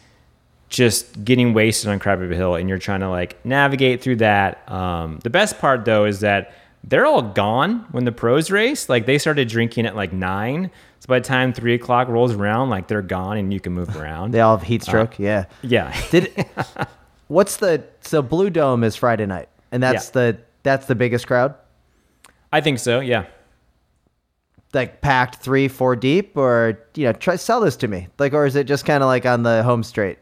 just 0.69 1.23
getting 1.23 1.53
wasted 1.53 1.89
on 1.89 1.97
Crybaby 1.97 2.35
Hill, 2.35 2.55
and 2.55 2.67
you're 2.67 2.77
trying 2.77 2.99
to 2.99 3.09
like 3.09 3.43
navigate 3.45 4.01
through 4.01 4.17
that. 4.17 4.69
Um, 4.69 5.19
the 5.23 5.29
best 5.29 5.59
part 5.59 5.85
though 5.85 6.03
is 6.03 6.19
that 6.19 6.53
they're 6.83 7.05
all 7.05 7.21
gone 7.21 7.85
when 7.91 8.03
the 8.03 8.11
pros 8.11 8.51
race. 8.51 8.89
Like 8.89 9.05
they 9.05 9.17
started 9.17 9.47
drinking 9.47 9.85
at 9.85 9.95
like 9.95 10.11
nine, 10.11 10.69
so 10.99 11.07
by 11.07 11.19
the 11.19 11.25
time 11.25 11.53
three 11.53 11.73
o'clock 11.73 12.09
rolls 12.09 12.33
around, 12.33 12.69
like 12.69 12.89
they're 12.89 13.01
gone 13.01 13.37
and 13.37 13.53
you 13.53 13.61
can 13.61 13.71
move 13.71 13.95
around. 13.95 14.31
They 14.33 14.41
all 14.41 14.57
have 14.57 14.67
heat 14.67 14.83
stroke. 14.83 15.17
yeah. 15.19 15.45
yeah. 15.61 15.95
Did 16.11 16.45
what's 17.29 17.55
the 17.55 17.85
so 18.01 18.21
Blue 18.21 18.49
Dome 18.49 18.83
is 18.83 18.97
Friday 18.97 19.25
night, 19.25 19.47
and 19.71 19.81
that's 19.83 20.07
Yeah. 20.07 20.11
the 20.31 20.37
that's 20.63 20.85
the 20.87 20.95
biggest 20.95 21.27
crowd. 21.27 21.55
I 22.51 22.61
think 22.61 22.79
so. 22.79 22.99
Yeah. 22.99 23.25
like 24.73 25.01
packed 25.01 25.35
three, 25.35 25.67
four 25.67 25.95
deep, 25.95 26.35
or 26.37 26.77
you 26.95 27.05
know, 27.05 27.13
try 27.13 27.35
sell 27.37 27.61
this 27.61 27.75
to 27.77 27.87
me, 27.87 28.07
like, 28.19 28.33
or 28.33 28.45
is 28.45 28.55
it 28.55 28.65
just 28.65 28.85
kind 28.85 29.01
of 29.01 29.07
like 29.07 29.25
on 29.25 29.43
the 29.43 29.63
home 29.63 29.81
straight? 29.83 30.19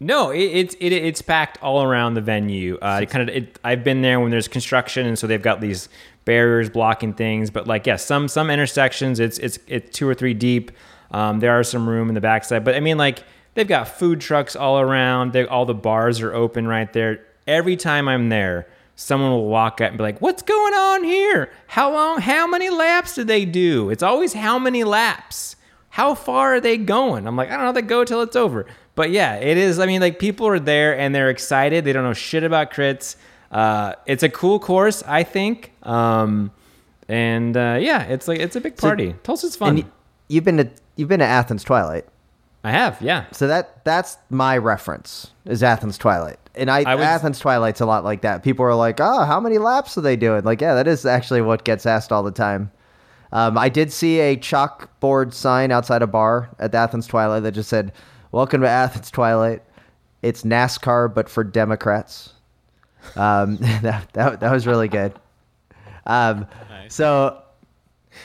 No, 0.00 0.30
it, 0.30 0.40
it's 0.40 0.74
it, 0.80 0.92
it's 0.92 1.22
packed 1.22 1.62
all 1.62 1.82
around 1.82 2.14
the 2.14 2.20
venue. 2.20 2.78
Uh, 2.80 3.00
it 3.02 3.10
kind 3.10 3.28
of 3.28 3.34
it, 3.36 3.58
I've 3.64 3.84
been 3.84 4.02
there 4.02 4.18
when 4.20 4.30
there's 4.30 4.48
construction, 4.48 5.06
and 5.06 5.18
so 5.18 5.26
they've 5.26 5.40
got 5.42 5.60
these 5.60 5.88
barriers 6.24 6.68
blocking 6.70 7.12
things. 7.14 7.50
But 7.50 7.66
like, 7.66 7.86
yeah, 7.86 7.96
some 7.96 8.28
some 8.28 8.50
intersections, 8.50 9.20
it's 9.20 9.38
it's 9.38 9.58
it's 9.66 9.96
two 9.96 10.08
or 10.08 10.14
three 10.14 10.34
deep. 10.34 10.72
Um, 11.10 11.40
there 11.40 11.52
are 11.52 11.62
some 11.62 11.88
room 11.88 12.08
in 12.08 12.14
the 12.14 12.20
backside, 12.20 12.64
but 12.64 12.74
I 12.74 12.80
mean, 12.80 12.98
like 12.98 13.24
they've 13.54 13.68
got 13.68 13.88
food 13.88 14.20
trucks 14.20 14.56
all 14.56 14.80
around. 14.80 15.32
They, 15.32 15.46
all 15.46 15.64
the 15.64 15.74
bars 15.74 16.20
are 16.20 16.34
open 16.34 16.66
right 16.66 16.92
there. 16.92 17.24
Every 17.46 17.76
time 17.76 18.08
I'm 18.08 18.28
there, 18.28 18.66
someone 18.94 19.30
will 19.30 19.48
walk 19.48 19.80
up 19.80 19.90
and 19.90 19.98
be 19.98 20.02
like, 20.02 20.20
"What's 20.20 20.42
going 20.42 20.74
on 20.74 21.04
here? 21.04 21.50
How 21.68 21.92
long? 21.92 22.20
How 22.20 22.46
many 22.46 22.70
laps 22.70 23.14
do 23.14 23.24
they 23.24 23.44
do?" 23.44 23.90
It's 23.90 24.02
always 24.02 24.34
how 24.34 24.58
many 24.58 24.84
laps. 24.84 25.56
How 25.90 26.14
far 26.14 26.56
are 26.56 26.60
they 26.60 26.76
going? 26.76 27.26
I'm 27.26 27.36
like, 27.36 27.50
I 27.50 27.56
don't 27.56 27.64
know. 27.64 27.72
They 27.72 27.80
go 27.80 28.04
till 28.04 28.20
it's 28.20 28.36
over. 28.36 28.66
But 28.94 29.10
yeah, 29.10 29.36
it 29.36 29.56
is. 29.56 29.78
I 29.78 29.86
mean, 29.86 30.00
like 30.02 30.18
people 30.18 30.46
are 30.46 30.58
there 30.58 30.98
and 30.98 31.14
they're 31.14 31.30
excited. 31.30 31.84
They 31.84 31.92
don't 31.92 32.04
know 32.04 32.12
shit 32.12 32.44
about 32.44 32.70
crits. 32.70 33.16
Uh, 33.50 33.94
it's 34.04 34.22
a 34.22 34.28
cool 34.28 34.58
course, 34.58 35.02
I 35.06 35.22
think. 35.22 35.72
Um, 35.82 36.50
and 37.08 37.56
uh, 37.56 37.78
yeah, 37.80 38.02
it's 38.02 38.28
like 38.28 38.40
it's 38.40 38.56
a 38.56 38.60
big 38.60 38.76
party. 38.76 39.14
Tulsa's 39.22 39.56
fun. 39.56 39.78
And 39.78 39.90
you've 40.28 40.44
been 40.44 40.56
to 40.58 40.68
you've 40.96 41.08
been 41.08 41.20
to 41.20 41.26
Athens 41.26 41.62
Twilight, 41.62 42.06
I 42.64 42.72
have, 42.72 43.00
yeah. 43.00 43.26
so 43.30 43.46
that 43.46 43.84
that's 43.84 44.18
my 44.28 44.58
reference 44.58 45.30
is 45.44 45.62
Athens 45.62 45.96
Twilight, 45.96 46.38
and 46.56 46.70
I, 46.70 46.82
I 46.82 46.94
was- 46.94 47.04
Athens 47.04 47.38
Twilight's 47.38 47.80
a 47.80 47.86
lot 47.86 48.04
like 48.04 48.22
that. 48.22 48.42
People 48.42 48.64
are 48.64 48.74
like, 48.74 49.00
"Oh, 49.00 49.24
how 49.24 49.40
many 49.40 49.58
laps 49.58 49.96
are 49.98 50.00
they 50.00 50.16
doing?" 50.16 50.44
Like, 50.44 50.60
yeah, 50.60 50.74
that 50.74 50.86
is 50.88 51.04
actually 51.06 51.42
what 51.42 51.64
gets 51.64 51.86
asked 51.86 52.12
all 52.12 52.22
the 52.22 52.30
time. 52.30 52.70
Um, 53.32 53.58
I 53.58 53.68
did 53.68 53.92
see 53.92 54.20
a 54.20 54.36
chalkboard 54.36 55.32
sign 55.34 55.72
outside 55.72 56.00
a 56.02 56.06
bar 56.06 56.48
at 56.58 56.72
the 56.72 56.78
Athens 56.78 57.06
Twilight 57.06 57.42
that 57.42 57.52
just 57.52 57.68
said, 57.68 57.92
"Welcome 58.32 58.60
to 58.62 58.68
Athens 58.68 59.10
Twilight. 59.10 59.62
It's 60.22 60.42
NASCAR, 60.42 61.12
but 61.14 61.28
for 61.28 61.44
Democrats." 61.44 62.32
Um, 63.16 63.56
that, 63.82 64.12
that 64.14 64.40
that 64.40 64.52
was 64.52 64.66
really 64.66 64.88
good. 64.88 65.12
Um, 66.06 66.46
Nice. 66.70 66.94
So, 66.94 67.42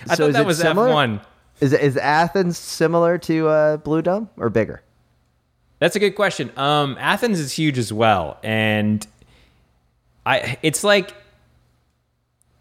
I 0.07 0.15
so 0.15 0.23
thought 0.23 0.29
is 0.29 0.33
that 0.35 0.45
was 0.45 0.57
similar? 0.59 0.89
F1. 0.89 1.21
Is 1.61 1.73
is 1.73 1.97
Athens 1.97 2.57
similar 2.57 3.17
to 3.19 3.47
uh, 3.47 3.77
Blue 3.77 4.01
Dome 4.01 4.29
or 4.37 4.49
bigger? 4.49 4.81
That's 5.81 5.95
a 5.95 5.99
good 5.99 6.15
question. 6.15 6.51
Um, 6.57 6.95
Athens 6.99 7.39
is 7.39 7.51
huge 7.51 7.79
as 7.79 7.91
well, 7.91 8.37
and 8.43 9.05
I 10.23 10.59
it's 10.61 10.83
like 10.83 11.15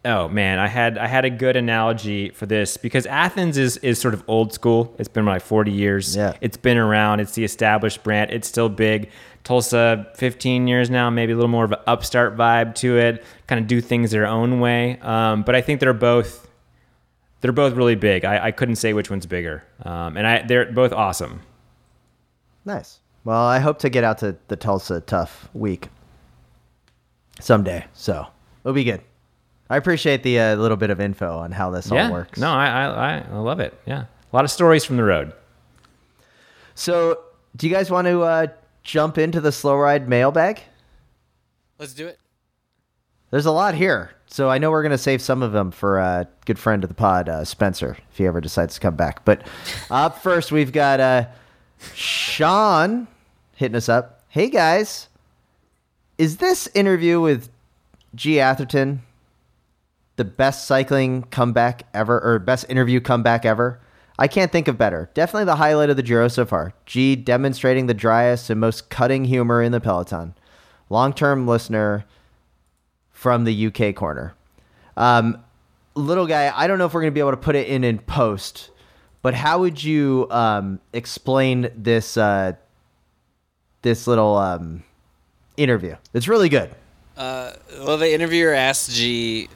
oh 0.06 0.26
man, 0.28 0.58
I 0.58 0.68
had 0.68 0.96
I 0.96 1.06
had 1.06 1.26
a 1.26 1.30
good 1.30 1.54
analogy 1.54 2.30
for 2.30 2.46
this 2.46 2.78
because 2.78 3.04
Athens 3.04 3.58
is 3.58 3.76
is 3.78 4.00
sort 4.00 4.14
of 4.14 4.24
old 4.26 4.54
school. 4.54 4.94
It's 4.98 5.08
been 5.08 5.26
like 5.26 5.42
40 5.42 5.70
years. 5.70 6.16
Yeah. 6.16 6.32
It's 6.40 6.56
been 6.56 6.78
around. 6.78 7.20
It's 7.20 7.32
the 7.32 7.44
established 7.44 8.02
brand. 8.02 8.30
It's 8.30 8.48
still 8.48 8.70
big. 8.70 9.10
Tulsa, 9.44 10.06
15 10.16 10.66
years 10.66 10.88
now, 10.90 11.08
maybe 11.08 11.32
a 11.32 11.36
little 11.36 11.48
more 11.48 11.64
of 11.64 11.72
an 11.72 11.78
upstart 11.86 12.36
vibe 12.36 12.74
to 12.76 12.98
it. 12.98 13.22
Kind 13.46 13.60
of 13.60 13.66
do 13.66 13.80
things 13.80 14.10
their 14.10 14.26
own 14.26 14.60
way. 14.60 14.98
Um, 15.00 15.42
but 15.42 15.54
I 15.54 15.60
think 15.60 15.80
they're 15.80 15.92
both 15.92 16.48
they're 17.40 17.52
both 17.52 17.74
really 17.74 17.96
big. 17.96 18.24
I, 18.24 18.46
I 18.46 18.50
couldn't 18.50 18.76
say 18.76 18.94
which 18.94 19.10
one's 19.10 19.26
bigger. 19.26 19.64
Um, 19.82 20.16
and 20.16 20.26
I 20.26 20.42
they're 20.42 20.72
both 20.72 20.94
awesome. 20.94 21.42
Nice. 22.64 22.99
Well, 23.24 23.42
I 23.42 23.58
hope 23.58 23.78
to 23.80 23.90
get 23.90 24.04
out 24.04 24.18
to 24.18 24.36
the 24.48 24.56
Tulsa 24.56 25.00
Tough 25.00 25.48
week 25.52 25.88
someday. 27.40 27.84
So 27.92 28.26
it'll 28.64 28.74
be 28.74 28.84
good. 28.84 29.02
I 29.68 29.76
appreciate 29.76 30.22
the 30.22 30.38
uh, 30.40 30.56
little 30.56 30.76
bit 30.76 30.90
of 30.90 31.00
info 31.00 31.38
on 31.38 31.52
how 31.52 31.70
this 31.70 31.90
yeah. 31.90 32.06
all 32.06 32.12
works. 32.12 32.38
No, 32.38 32.50
I, 32.50 32.66
I 32.66 32.86
I 32.86 33.24
I 33.30 33.38
love 33.38 33.60
it. 33.60 33.78
Yeah, 33.86 34.02
a 34.02 34.36
lot 34.36 34.44
of 34.44 34.50
stories 34.50 34.84
from 34.84 34.96
the 34.96 35.04
road. 35.04 35.32
So, 36.74 37.20
do 37.56 37.68
you 37.68 37.72
guys 37.72 37.90
want 37.90 38.06
to 38.08 38.22
uh, 38.22 38.46
jump 38.82 39.16
into 39.16 39.40
the 39.40 39.52
slow 39.52 39.76
ride 39.76 40.08
mailbag? 40.08 40.60
Let's 41.78 41.94
do 41.94 42.08
it. 42.08 42.18
There's 43.30 43.46
a 43.46 43.52
lot 43.52 43.76
here, 43.76 44.10
so 44.26 44.50
I 44.50 44.58
know 44.58 44.72
we're 44.72 44.82
gonna 44.82 44.98
save 44.98 45.22
some 45.22 45.40
of 45.40 45.52
them 45.52 45.70
for 45.70 46.00
a 46.00 46.04
uh, 46.04 46.24
good 46.46 46.58
friend 46.58 46.82
of 46.82 46.88
the 46.88 46.94
pod, 46.94 47.28
uh, 47.28 47.44
Spencer, 47.44 47.96
if 48.10 48.18
he 48.18 48.26
ever 48.26 48.40
decides 48.40 48.74
to 48.74 48.80
come 48.80 48.96
back. 48.96 49.24
But 49.24 49.46
up 49.88 50.20
first, 50.20 50.50
we've 50.50 50.72
got 50.72 50.98
uh, 50.98 51.26
Sean 51.94 53.08
hitting 53.54 53.76
us 53.76 53.88
up. 53.88 54.22
Hey 54.28 54.48
guys, 54.48 55.08
is 56.18 56.36
this 56.36 56.68
interview 56.74 57.20
with 57.20 57.48
G. 58.14 58.40
Atherton 58.40 59.02
the 60.16 60.24
best 60.24 60.66
cycling 60.66 61.22
comeback 61.24 61.84
ever, 61.94 62.20
or 62.20 62.38
best 62.38 62.66
interview 62.68 63.00
comeback 63.00 63.46
ever? 63.46 63.80
I 64.18 64.28
can't 64.28 64.52
think 64.52 64.68
of 64.68 64.76
better. 64.76 65.08
Definitely 65.14 65.46
the 65.46 65.56
highlight 65.56 65.88
of 65.88 65.96
the 65.96 66.02
Giro 66.02 66.28
so 66.28 66.44
far. 66.44 66.74
G 66.84 67.16
demonstrating 67.16 67.86
the 67.86 67.94
driest 67.94 68.50
and 68.50 68.60
most 68.60 68.90
cutting 68.90 69.24
humor 69.24 69.62
in 69.62 69.72
the 69.72 69.80
peloton. 69.80 70.34
Long 70.90 71.14
term 71.14 71.46
listener 71.46 72.04
from 73.12 73.44
the 73.44 73.66
UK 73.66 73.94
corner. 73.94 74.34
Um, 74.96 75.42
little 75.94 76.26
guy, 76.26 76.52
I 76.54 76.66
don't 76.66 76.78
know 76.78 76.84
if 76.84 76.92
we're 76.92 77.00
going 77.00 77.12
to 77.12 77.14
be 77.14 77.20
able 77.20 77.30
to 77.30 77.36
put 77.38 77.56
it 77.56 77.68
in 77.68 77.82
in 77.82 77.98
post, 77.98 78.69
but 79.22 79.34
how 79.34 79.60
would 79.60 79.82
you 79.82 80.26
um, 80.30 80.80
explain 80.92 81.70
this 81.76 82.16
uh, 82.16 82.52
this 83.82 84.06
little 84.06 84.36
um, 84.36 84.82
interview? 85.56 85.96
It's 86.14 86.28
really 86.28 86.48
good. 86.48 86.70
Uh, 87.16 87.52
well, 87.78 87.98
the 87.98 88.12
interviewer 88.12 88.54
asked 88.54 88.90
G. 88.92 89.48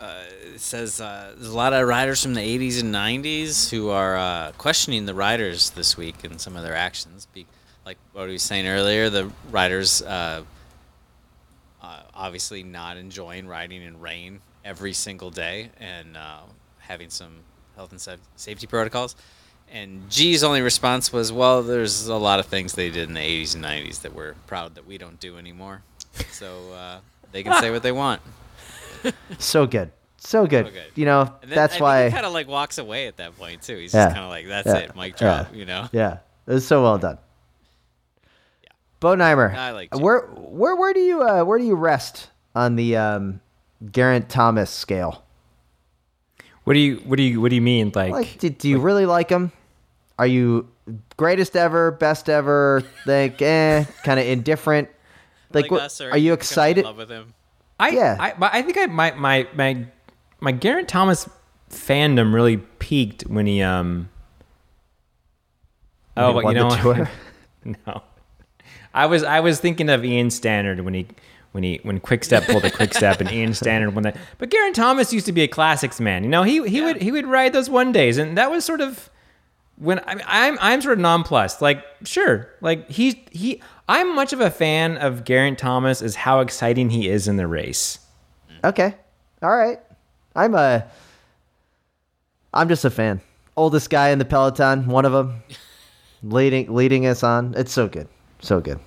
Uh, 0.00 0.22
says 0.56 1.00
uh, 1.00 1.32
there's 1.36 1.50
a 1.50 1.56
lot 1.56 1.72
of 1.72 1.86
riders 1.86 2.22
from 2.22 2.34
the 2.34 2.40
80s 2.40 2.80
and 2.80 2.94
90s 2.94 3.70
who 3.70 3.90
are 3.90 4.16
uh, 4.16 4.52
questioning 4.58 5.06
the 5.06 5.14
riders 5.14 5.70
this 5.70 5.96
week 5.96 6.22
and 6.24 6.40
some 6.40 6.56
of 6.56 6.62
their 6.62 6.76
actions. 6.76 7.26
Be- 7.32 7.46
like 7.84 7.96
what 8.12 8.26
we 8.26 8.32
were 8.32 8.38
saying 8.38 8.66
earlier, 8.66 9.10
the 9.10 9.30
riders 9.50 10.02
uh, 10.02 10.42
obviously 12.14 12.62
not 12.62 12.98
enjoying 12.98 13.46
riding 13.48 13.82
in 13.82 13.98
rain 13.98 14.40
every 14.64 14.92
single 14.92 15.30
day 15.30 15.70
and 15.78 16.16
having 16.78 17.08
some 17.08 17.38
health 17.80 17.92
and 17.92 18.18
safety 18.36 18.66
protocols. 18.66 19.16
And 19.72 20.10
G's 20.10 20.42
only 20.44 20.60
response 20.62 21.12
was, 21.12 21.32
"Well, 21.32 21.62
there's 21.62 22.08
a 22.08 22.16
lot 22.16 22.40
of 22.40 22.46
things 22.46 22.74
they 22.74 22.90
did 22.90 23.08
in 23.08 23.14
the 23.14 23.20
80s 23.20 23.54
and 23.54 23.64
90s 23.64 24.02
that 24.02 24.14
we're 24.14 24.34
proud 24.46 24.74
that 24.74 24.86
we 24.86 24.98
don't 24.98 25.18
do 25.20 25.38
anymore. 25.38 25.82
So 26.32 26.72
uh, 26.72 26.98
they 27.32 27.42
can 27.42 27.58
say 27.60 27.70
what 27.70 27.82
they 27.82 27.92
want." 27.92 28.20
So 29.38 29.66
good. 29.66 29.92
So 30.18 30.46
good. 30.46 30.66
So 30.66 30.72
good. 30.72 30.82
You 30.94 31.06
know, 31.06 31.32
that's 31.42 31.76
I 31.76 31.80
why. 31.80 32.04
he 32.04 32.10
kind 32.10 32.26
of 32.26 32.34
like 32.34 32.48
walks 32.48 32.76
away 32.76 33.06
at 33.06 33.16
that 33.16 33.34
point 33.38 33.62
too. 33.62 33.78
He's 33.78 33.94
Yeah. 33.94 34.04
just 34.06 34.14
kind 34.14 34.24
of 34.26 34.30
like, 34.30 34.46
"That's 34.46 34.66
Yeah. 34.66 34.76
it, 34.76 34.94
mic 34.96 35.18
Yeah. 35.18 35.46
you 35.54 35.64
know. 35.64 35.88
Yeah, 35.92 36.18
it 36.46 36.52
was 36.52 36.66
so 36.66 36.82
well 36.82 36.98
done. 36.98 37.16
Boedigheimer, 39.00 39.54
I 39.54 39.70
like 39.70 39.90
Jim. 39.92 40.02
where 40.02 40.20
where 40.36 40.76
where 40.76 40.92
do 40.92 41.00
you 41.00 41.22
uh, 41.22 41.44
where 41.44 41.58
do 41.58 41.64
you 41.64 41.74
rest 41.76 42.28
on 42.54 42.76
the 42.76 42.96
um, 42.98 43.40
Geraint 43.90 44.28
Thomas 44.28 44.68
scale? 44.70 45.24
What 46.70 46.74
do 46.74 46.78
you 46.78 46.96
what 46.98 47.16
do 47.16 47.24
you 47.24 47.40
what 47.40 47.48
do 47.48 47.56
you 47.56 47.62
mean? 47.62 47.90
Like, 47.92 48.12
Like, 48.12 48.38
do, 48.38 48.48
do 48.48 48.68
you 48.68 48.78
really 48.78 49.04
like 49.04 49.28
him? 49.28 49.50
Are 50.20 50.26
you 50.28 50.68
greatest 51.16 51.56
ever, 51.56 51.90
best 51.90 52.28
ever? 52.28 52.84
Like, 53.06 53.42
eh, 53.42 53.86
kind 54.04 54.20
of 54.20 54.26
indifferent. 54.26 54.88
Like, 55.52 55.68
what, 55.68 55.80
us, 55.80 56.00
are 56.00 56.04
you 56.04 56.10
becoming 56.10 56.26
in 56.30 56.32
excited? 56.34 56.84
love 56.84 56.96
with 56.98 57.10
him? 57.10 57.34
I 57.80 57.88
Yeah. 57.88 58.16
I, 58.20 58.34
I 58.40 58.62
think 58.62 58.78
I 58.78 58.86
my 58.86 59.10
my 59.14 59.48
my 59.52 59.84
my 60.38 60.52
Geraint 60.52 60.88
Thomas 60.88 61.28
fandom 61.70 62.32
really 62.32 62.58
peaked 62.58 63.22
when 63.22 63.46
he 63.46 63.62
um. 63.62 64.08
When 66.14 66.24
Oh, 66.24 66.28
he 66.28 66.34
but 66.34 66.44
won 66.44 66.54
you 66.54 66.62
the 66.62 66.68
know, 66.68 66.82
tour? 66.94 67.10
no, 67.88 68.02
I 68.94 69.06
was 69.06 69.24
I 69.24 69.40
was 69.40 69.58
thinking 69.58 69.88
of 69.88 70.04
Ian 70.04 70.28
Stannard 70.30 70.82
when 70.82 70.94
he 70.94 71.08
when 71.52 71.64
he 71.64 71.80
when 71.82 72.00
Quickstep 72.00 72.46
pulled 72.46 72.64
a 72.64 72.70
Quickstep 72.70 73.20
and 73.20 73.30
Ian 73.30 73.50
Stannard 73.50 73.94
won 73.94 74.04
that. 74.04 74.16
But 74.38 74.50
Geraint 74.50 74.76
Thomas 74.76 75.12
used 75.12 75.26
to 75.26 75.32
be 75.32 75.42
a 75.42 75.48
classics 75.48 76.00
man. 76.00 76.24
You 76.24 76.30
know, 76.30 76.42
he 76.42 76.66
he 76.68 76.80
would 76.80 77.02
he 77.02 77.12
would 77.12 77.26
ride 77.26 77.52
those 77.52 77.68
one 77.68 77.92
days, 77.92 78.18
and 78.18 78.36
that 78.38 78.50
was 78.50 78.64
sort 78.64 78.80
of 78.80 79.10
when 79.76 80.00
I 80.06 80.14
mean, 80.14 80.24
I'm 80.26 80.58
I'm 80.60 80.80
sort 80.80 80.94
of 80.94 81.00
nonplussed. 81.00 81.60
Like, 81.60 81.84
sure, 82.04 82.48
like 82.60 82.88
he 82.88 83.24
he. 83.30 83.62
I'm 83.88 84.14
much 84.14 84.32
of 84.32 84.40
a 84.40 84.50
fan 84.50 84.96
of 84.98 85.24
Geraint 85.24 85.58
Thomas 85.58 86.00
as 86.00 86.14
how 86.14 86.40
exciting 86.40 86.90
he 86.90 87.08
is 87.08 87.26
in 87.26 87.36
the 87.36 87.48
race. 87.48 87.98
Okay, 88.62 88.94
all 89.42 89.50
right. 89.50 89.80
I'm 90.36 90.54
a. 90.54 90.86
I'm 92.54 92.68
just 92.68 92.84
a 92.84 92.90
fan. 92.90 93.20
Oldest 93.56 93.90
guy 93.90 94.10
in 94.10 94.18
the 94.18 94.24
peloton, 94.24 94.86
one 94.86 95.04
of 95.04 95.12
them, 95.12 95.42
leading 96.22 96.72
leading 96.72 97.06
us 97.06 97.22
on. 97.22 97.54
It's 97.56 97.72
so 97.72 97.88
good, 97.88 98.06
so 98.40 98.60
good. 98.60 98.78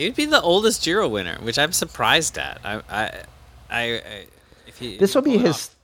He'd 0.00 0.16
be 0.16 0.24
the 0.24 0.40
oldest 0.40 0.82
Giro 0.82 1.08
winner, 1.08 1.36
which 1.42 1.58
I'm 1.58 1.72
surprised 1.72 2.38
at. 2.38 2.58
I, 2.64 2.74
I, 2.88 3.04
I, 3.70 3.80
I 3.82 4.24
if 4.66 4.78
he 4.78 4.96
This 4.96 5.14
will 5.14 5.22
be 5.22 5.36
his, 5.36 5.54
off. 5.56 5.76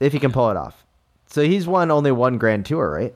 if 0.00 0.12
he 0.12 0.18
can 0.18 0.30
pull 0.32 0.50
it 0.50 0.56
off. 0.56 0.84
So 1.28 1.42
he's 1.42 1.66
won 1.66 1.90
only 1.90 2.12
one 2.12 2.38
Grand 2.38 2.66
Tour, 2.66 2.90
right? 2.90 3.14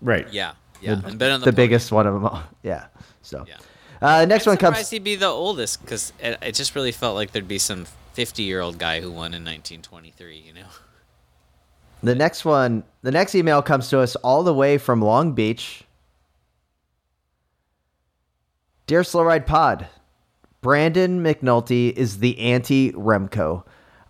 Right. 0.00 0.32
Yeah, 0.32 0.52
yeah, 0.80 1.00
and 1.04 1.18
been 1.18 1.32
on 1.32 1.40
the, 1.40 1.46
The 1.46 1.52
biggest 1.52 1.90
one 1.90 2.06
of 2.06 2.14
them 2.14 2.26
all. 2.26 2.42
Yeah. 2.62 2.86
So, 3.22 3.44
Yeah. 3.48 3.56
uh, 4.00 4.24
next 4.24 4.46
I'm 4.46 4.52
one 4.52 4.56
comes. 4.58 4.76
surprised 4.76 4.90
he'd 4.92 5.04
be 5.04 5.16
the 5.16 5.26
oldest 5.26 5.80
because 5.82 6.12
it, 6.20 6.38
it 6.40 6.52
just 6.54 6.74
really 6.76 6.92
felt 6.92 7.14
like 7.16 7.32
there'd 7.32 7.48
be 7.48 7.58
some 7.58 7.86
50 8.12 8.42
year 8.44 8.60
old 8.60 8.78
guy 8.78 9.00
who 9.00 9.08
won 9.10 9.34
in 9.34 9.44
1923. 9.44 10.38
You 10.38 10.52
know. 10.54 10.66
The 12.04 12.14
next 12.14 12.44
one, 12.44 12.84
the 13.02 13.10
next 13.10 13.34
email 13.34 13.60
comes 13.62 13.88
to 13.90 13.98
us 13.98 14.14
all 14.16 14.44
the 14.44 14.54
way 14.54 14.78
from 14.78 15.02
Long 15.02 15.32
Beach. 15.32 15.82
Dear 18.88 19.04
Slow 19.04 19.22
Ride 19.22 19.46
Pod, 19.46 19.86
Brandon 20.62 21.22
McNulty 21.22 21.92
is 21.92 22.20
the 22.20 22.38
anti 22.38 22.90
Remco. 22.92 23.64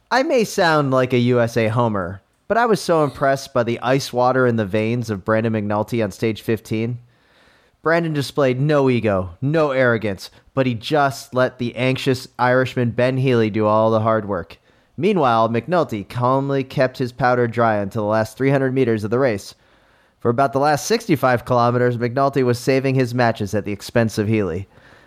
I 0.09 0.23
may 0.23 0.45
sound 0.45 0.93
like 0.93 1.13
a 1.13 1.19
USA 1.19 1.67
homer, 1.67 2.23
but 2.47 2.57
I 2.57 2.67
was 2.67 2.81
so 2.81 3.03
impressed 3.03 3.53
by 3.53 3.65
the 3.65 3.81
ice 3.81 4.13
water 4.13 4.47
in 4.47 4.55
the 4.55 4.65
veins 4.65 5.11
of 5.11 5.25
Brandon 5.25 5.53
McNulty 5.53 6.01
on 6.01 6.13
stage 6.13 6.43
15. 6.43 6.97
Brandon 7.83 8.13
displayed 8.13 8.61
no 8.61 8.89
ego, 8.89 9.31
no 9.43 9.73
arrogance, 9.73 10.31
but 10.55 10.65
he 10.65 10.75
just 10.75 11.35
let 11.35 11.59
the 11.59 11.75
anxious 11.75 12.29
Irishman 12.39 12.93
Ben 12.93 13.17
Healy 13.17 13.51
do 13.51 13.67
all 13.67 13.91
the 13.91 14.03
hard 14.03 14.29
work. 14.29 14.59
Meanwhile, 14.97 15.49
McNulty 15.49 16.09
calmly 16.09 16.63
kept 16.63 16.99
his 16.99 17.11
powder 17.11 17.49
dry 17.49 17.79
until 17.79 18.03
the 18.03 18.11
last 18.11 18.37
300 18.37 18.73
meters 18.73 19.03
of 19.03 19.11
the 19.11 19.19
race. 19.19 19.57
For 20.21 20.31
about 20.31 20.53
the 20.53 20.59
last 20.59 20.87
65 20.87 21.45
kilometers, 21.45 21.97
McNulty 21.97 22.45
was 22.45 22.59
saving 22.59 22.97
his 22.97 23.15
matches 23.15 23.55
at 23.55 23.65
the 23.65 23.73
expense 23.73 24.19
of 24.19 24.27
Healy. 24.27 24.67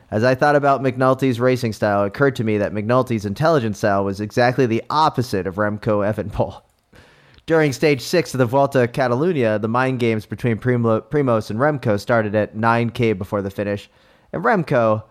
As 0.09 0.23
I 0.23 0.35
thought 0.35 0.55
about 0.55 0.81
McNulty's 0.81 1.39
racing 1.39 1.73
style, 1.73 2.03
it 2.03 2.07
occurred 2.07 2.35
to 2.37 2.43
me 2.43 2.57
that 2.57 2.73
McNulty's 2.73 3.25
intelligent 3.25 3.77
style 3.77 4.05
was 4.05 4.21
exactly 4.21 4.65
the 4.65 4.83
opposite 4.89 5.47
of 5.47 5.55
Remco 5.55 6.05
Evenepoel. 6.09 6.61
During 7.45 7.73
stage 7.73 8.01
six 8.01 8.33
of 8.33 8.37
the 8.37 8.45
Vuelta 8.45 8.87
Catalunya, 8.87 9.59
the 9.61 9.67
mind 9.67 9.99
games 9.99 10.25
between 10.25 10.57
Primo, 10.57 11.01
Primoz 11.01 11.49
and 11.49 11.59
Remco 11.59 11.99
started 11.99 12.35
at 12.35 12.55
9k 12.55 13.17
before 13.17 13.41
the 13.41 13.49
finish, 13.49 13.89
and 14.31 14.43
Remco 14.43 15.03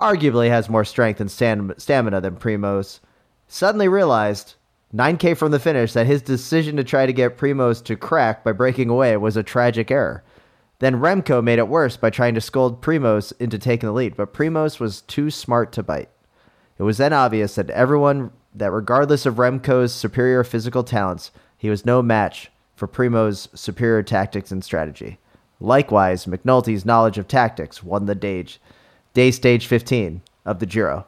arguably 0.00 0.48
has 0.48 0.68
more 0.68 0.84
strength 0.84 1.20
and 1.20 1.30
stamina 1.30 2.20
than 2.20 2.36
Primoz. 2.36 3.00
Suddenly 3.46 3.88
realized 3.88 4.54
9k 4.94 5.36
from 5.36 5.50
the 5.50 5.60
finish 5.60 5.92
that 5.92 6.06
his 6.06 6.22
decision 6.22 6.76
to 6.76 6.84
try 6.84 7.04
to 7.04 7.12
get 7.12 7.36
Primoz 7.36 7.82
to 7.84 7.96
crack 7.96 8.42
by 8.42 8.52
breaking 8.52 8.88
away 8.88 9.16
was 9.16 9.36
a 9.36 9.42
tragic 9.42 9.90
error. 9.90 10.24
Then 10.78 11.00
Remco 11.00 11.42
made 11.42 11.58
it 11.58 11.68
worse 11.68 11.96
by 11.96 12.10
trying 12.10 12.34
to 12.34 12.40
scold 12.40 12.80
Primoz 12.80 13.32
into 13.38 13.58
taking 13.58 13.88
the 13.88 13.92
lead, 13.92 14.16
but 14.16 14.32
Primoz 14.32 14.80
was 14.80 15.02
too 15.02 15.30
smart 15.30 15.72
to 15.72 15.82
bite. 15.82 16.08
It 16.78 16.84
was 16.84 16.98
then 16.98 17.12
obvious 17.12 17.56
that 17.56 17.70
everyone 17.70 18.30
that 18.54 18.70
regardless 18.70 19.26
of 19.26 19.34
Remco's 19.34 19.92
superior 19.92 20.42
physical 20.44 20.82
talents, 20.82 21.32
he 21.56 21.68
was 21.68 21.84
no 21.84 22.02
match 22.02 22.50
for 22.74 22.88
Primoz's 22.88 23.48
superior 23.54 24.02
tactics 24.02 24.50
and 24.50 24.64
strategy. 24.64 25.18
Likewise, 25.60 26.26
McNulty's 26.26 26.86
knowledge 26.86 27.18
of 27.18 27.26
tactics 27.26 27.82
won 27.82 28.06
the 28.06 28.14
day, 28.14 28.46
day 29.12 29.30
stage 29.32 29.66
15 29.66 30.22
of 30.46 30.60
the 30.60 30.66
Giro. 30.66 31.06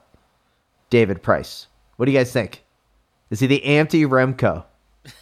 David 0.90 1.22
Price. 1.22 1.68
What 1.96 2.06
do 2.06 2.12
you 2.12 2.18
guys 2.18 2.32
think? 2.32 2.64
Is 3.30 3.40
he 3.40 3.46
the 3.46 3.64
anti 3.64 4.04
Remco? 4.04 4.64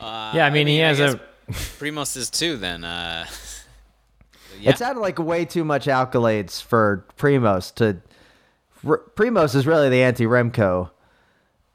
Uh, 0.00 0.32
Yeah, 0.34 0.46
I 0.46 0.50
mean, 0.50 0.66
he 0.66 0.78
has 0.78 0.98
a- 0.98 1.20
Primoz 1.50 2.16
is 2.16 2.28
too. 2.30 2.56
Then, 2.56 2.82
uh, 2.82 3.24
yeah. 4.60 4.70
It 4.70 4.78
sounded 4.78 5.00
like 5.00 5.18
way 5.20 5.44
too 5.44 5.62
much 5.64 5.86
accolades 5.86 6.60
for 6.60 7.06
Primoz 7.16 7.72
to. 7.76 7.98
R- 8.84 9.02
Primoz 9.14 9.54
is 9.54 9.64
really 9.66 9.88
the 9.90 10.02
anti 10.02 10.24
Remco. 10.24 10.90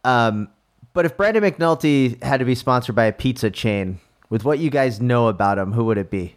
Um, 0.03 0.49
but 0.93 1.05
if 1.05 1.15
Brandon 1.15 1.43
McNulty 1.43 2.21
had 2.23 2.39
to 2.39 2.45
be 2.45 2.55
sponsored 2.55 2.95
by 2.95 3.05
a 3.05 3.13
pizza 3.13 3.49
chain, 3.49 3.99
with 4.29 4.43
what 4.43 4.59
you 4.59 4.69
guys 4.69 4.99
know 4.99 5.27
about 5.29 5.57
him, 5.57 5.71
who 5.71 5.85
would 5.85 5.97
it 5.97 6.09
be? 6.09 6.35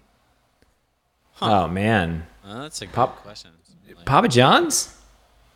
Oh 1.43 1.67
man, 1.67 2.25
Uh, 2.45 2.63
that's 2.63 2.83
a 2.83 2.87
good 2.87 2.95
Pop- 2.95 3.23
question. 3.23 3.51
Like, 3.97 4.05
Papa 4.07 4.29
John's. 4.29 4.95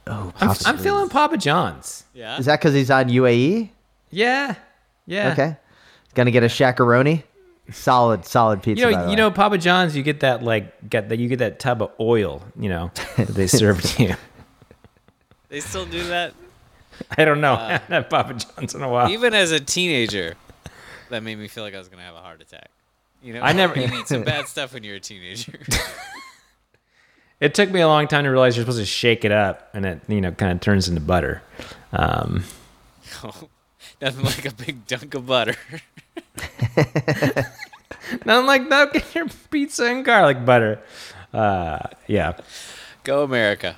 Oh, 0.07 0.33
I'm, 0.41 0.55
I'm 0.67 0.79
feeling 0.79 1.09
Papa 1.09 1.39
John's. 1.39 2.05
yeah. 2.13 2.39
Is 2.39 2.47
that 2.47 2.61
because 2.61 2.75
he's 2.75 2.91
on 2.91 3.09
UAE? 3.09 3.71
Yeah, 4.11 4.55
yeah. 5.07 5.33
Okay. 5.33 5.57
Gonna 6.15 6.31
get 6.31 6.43
a 6.43 6.47
Shaq-a-roni. 6.47 7.23
Solid, 7.73 8.27
solid 8.27 8.63
pizza. 8.63 8.81
You 8.81 8.87
by 8.87 8.93
know, 8.93 8.99
the 8.99 9.05
you 9.05 9.11
way. 9.11 9.17
know, 9.17 9.31
Papa 9.31 9.57
John's. 9.59 9.97
You 9.97 10.03
get 10.03 10.21
that 10.21 10.43
like 10.43 10.89
get 10.91 11.09
that 11.09 11.19
you 11.19 11.29
get 11.29 11.39
that 11.39 11.59
tub 11.59 11.81
of 11.83 11.91
oil. 11.99 12.43
You 12.59 12.69
know, 12.69 12.91
they 13.17 13.47
serve 13.47 13.81
to 13.83 14.03
you. 14.05 14.15
They 15.49 15.61
still 15.61 15.87
do 15.87 16.05
that. 16.09 16.35
I 17.19 17.25
don't 17.25 17.41
know. 17.41 17.55
Uh, 17.55 17.57
I 17.61 17.73
haven't 17.73 17.91
had 17.93 18.11
Papa 18.11 18.35
John's 18.35 18.75
in 18.75 18.83
a 18.83 18.89
while. 18.89 19.11
Even 19.11 19.33
as 19.35 19.51
a 19.53 19.59
teenager, 19.61 20.35
that 21.09 21.23
made 21.23 21.39
me 21.39 21.49
feel 21.49 21.65
like 21.65 21.75
I 21.75 21.79
was 21.79 21.89
gonna 21.89 22.03
have 22.03 22.15
a 22.15 22.21
heart 22.21 22.43
attack. 22.43 22.71
You 23.23 23.33
know, 23.33 23.41
I 23.41 23.53
never- 23.53 23.81
you 23.81 23.89
eat 23.99 24.07
some 24.09 24.23
bad 24.23 24.47
stuff 24.49 24.75
when 24.75 24.85
you're 24.85 24.97
a 24.97 25.01
teenager. 25.01 25.59
It 27.45 27.55
took 27.55 27.71
me 27.71 27.81
a 27.81 27.89
long 27.89 28.09
time 28.09 28.25
to 28.25 28.31
realize 28.31 28.57
you're 28.57 28.65
supposed 28.65 28.79
to 28.79 28.87
shake 28.87 29.25
it 29.25 29.33
up, 29.33 29.69
and 29.75 29.85
it 29.85 30.01
you 30.09 30.21
know 30.21 30.33
kind 30.33 30.53
of 30.53 30.61
turns 30.61 30.89
into 30.89 31.01
butter. 31.01 31.43
Um, 31.93 32.45
Nothing 34.01 34.25
like 34.25 34.45
a 34.47 34.55
big 34.55 34.87
dunk 34.87 35.15
of 35.15 35.27
butter. 35.27 35.55
nothing 38.25 38.47
like 38.47 38.69
that. 38.71 38.93
Get 38.93 39.15
your 39.15 39.27
pizza 39.51 39.85
and 39.87 40.05
garlic 40.05 40.45
butter. 40.45 40.81
Uh, 41.33 41.79
yeah. 42.07 42.35
Go 43.05 43.25
America. 43.25 43.77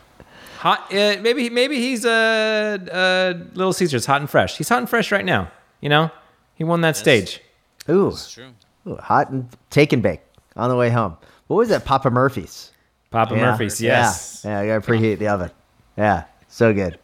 Hot. 0.58 0.86
Uh, 0.92 1.16
maybe 1.20 1.50
maybe 1.50 1.76
he's 1.76 2.04
a 2.04 2.10
uh, 2.10 2.94
uh, 2.94 3.34
Little 3.54 3.72
Caesars, 3.72 4.06
hot 4.06 4.20
and 4.20 4.30
fresh. 4.30 4.56
He's 4.56 4.68
hot 4.68 4.78
and 4.78 4.88
fresh 4.88 5.12
right 5.12 5.24
now. 5.24 5.50
You 5.80 5.88
know, 5.88 6.10
he 6.54 6.64
won 6.64 6.80
that 6.82 6.96
stage. 6.96 7.40
Ooh, 7.88 8.08
It's 8.08 8.32
true. 8.32 8.48
ooh, 8.86 8.96
hot 8.96 9.30
and 9.30 9.48
take 9.70 9.92
and 9.92 10.02
bake 10.02 10.20
on 10.56 10.70
the 10.70 10.76
way 10.76 10.90
home. 10.90 11.16
What 11.48 11.56
was 11.56 11.68
that? 11.68 11.84
Papa 11.84 12.10
Murphy's. 12.10 12.72
Papa 13.16 13.34
Yeah. 13.34 13.40
Murphy's. 13.50 13.80
Yes. 13.80 14.42
Yeah, 14.44 14.50
yeah, 14.50 14.74
I 14.74 14.78
gotta 14.78 14.92
preheat 14.92 15.18
the 15.18 15.28
oven. 15.28 15.50
Yeah, 15.96 16.24
so 16.48 16.74
good. 16.74 16.98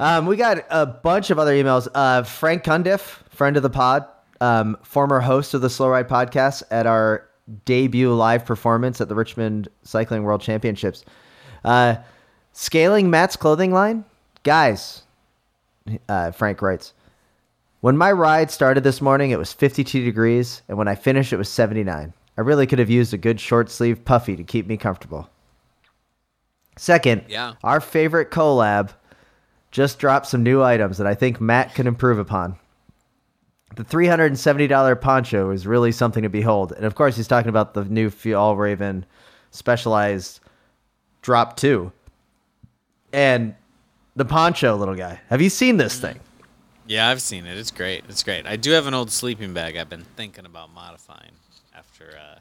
Um, 0.00 0.26
we 0.26 0.36
got 0.36 0.64
a 0.68 0.84
bunch 0.84 1.30
of 1.30 1.38
other 1.38 1.52
emails. 1.52 1.86
Uh, 1.94 2.24
Frank 2.24 2.64
Cundiff, 2.64 3.18
friend 3.30 3.56
of 3.56 3.62
the 3.62 3.70
pod, 3.70 4.04
um, 4.40 4.76
former 4.82 5.20
host 5.20 5.54
of 5.54 5.60
the 5.60 5.70
Slow 5.70 5.90
Ride 5.90 6.08
podcast 6.08 6.64
at 6.72 6.86
our 6.88 7.28
debut 7.66 8.12
live 8.12 8.44
performance 8.44 9.00
at 9.00 9.08
the 9.08 9.14
Richmond 9.14 9.68
Cycling 9.84 10.24
World 10.24 10.40
Championships. 10.40 11.04
Uh, 11.64 11.96
scaling 12.52 13.10
Matt's 13.10 13.36
clothing 13.36 13.70
line, 13.72 14.04
guys. 14.42 15.02
Uh, 16.08 16.32
Frank 16.32 16.62
writes. 16.62 16.94
When 17.80 17.96
my 17.96 18.10
ride 18.10 18.50
started 18.50 18.82
this 18.82 19.00
morning, 19.00 19.30
it 19.30 19.38
was 19.38 19.52
52 19.52 20.04
degrees, 20.04 20.62
and 20.68 20.76
when 20.76 20.88
I 20.88 20.96
finished, 20.96 21.32
it 21.32 21.36
was 21.38 21.48
79. 21.48 22.12
I 22.40 22.42
really 22.42 22.66
could 22.66 22.78
have 22.78 22.88
used 22.88 23.12
a 23.12 23.18
good 23.18 23.38
short 23.38 23.70
sleeve 23.70 24.02
puffy 24.02 24.34
to 24.34 24.42
keep 24.42 24.66
me 24.66 24.78
comfortable. 24.78 25.28
Second, 26.78 27.24
Yeah. 27.28 27.52
our 27.62 27.82
favorite 27.82 28.30
collab 28.30 28.94
just 29.70 29.98
dropped 29.98 30.26
some 30.26 30.42
new 30.42 30.62
items 30.62 30.96
that 30.96 31.06
I 31.06 31.14
think 31.14 31.38
Matt 31.38 31.74
can 31.74 31.86
improve 31.86 32.18
upon. 32.18 32.56
The 33.76 33.84
$370 33.84 34.96
poncho 34.96 35.50
is 35.50 35.66
really 35.66 35.92
something 35.92 36.22
to 36.22 36.30
behold. 36.30 36.72
And 36.72 36.86
of 36.86 36.94
course, 36.94 37.14
he's 37.14 37.28
talking 37.28 37.50
about 37.50 37.74
the 37.74 37.84
new 37.84 38.08
Fjällräven 38.08 39.04
specialized 39.50 40.40
drop 41.20 41.58
2. 41.58 41.92
And 43.12 43.54
the 44.16 44.24
poncho, 44.24 44.76
little 44.76 44.94
guy. 44.94 45.20
Have 45.28 45.42
you 45.42 45.50
seen 45.50 45.76
this 45.76 45.98
mm. 45.98 46.00
thing? 46.00 46.20
Yeah, 46.86 47.10
I've 47.10 47.20
seen 47.20 47.44
it. 47.44 47.58
It's 47.58 47.70
great. 47.70 48.04
It's 48.08 48.22
great. 48.22 48.46
I 48.46 48.56
do 48.56 48.70
have 48.70 48.86
an 48.86 48.94
old 48.94 49.10
sleeping 49.10 49.52
bag 49.52 49.76
I've 49.76 49.90
been 49.90 50.06
thinking 50.16 50.46
about 50.46 50.72
modifying 50.72 51.32
after 52.00 52.18
uh 52.18 52.38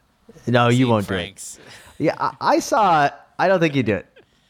No, 0.48 0.70
you 0.70 0.88
won't 0.88 1.06
Frank's. 1.06 1.56
do 1.56 1.62
it. 1.62 1.68
Yeah, 2.02 2.16
I, 2.18 2.36
I 2.40 2.60
saw. 2.60 3.10
I 3.38 3.50
don't 3.50 3.60
think 3.60 3.76
you 3.76 3.84
do 3.84 3.96
it. 3.96 4.06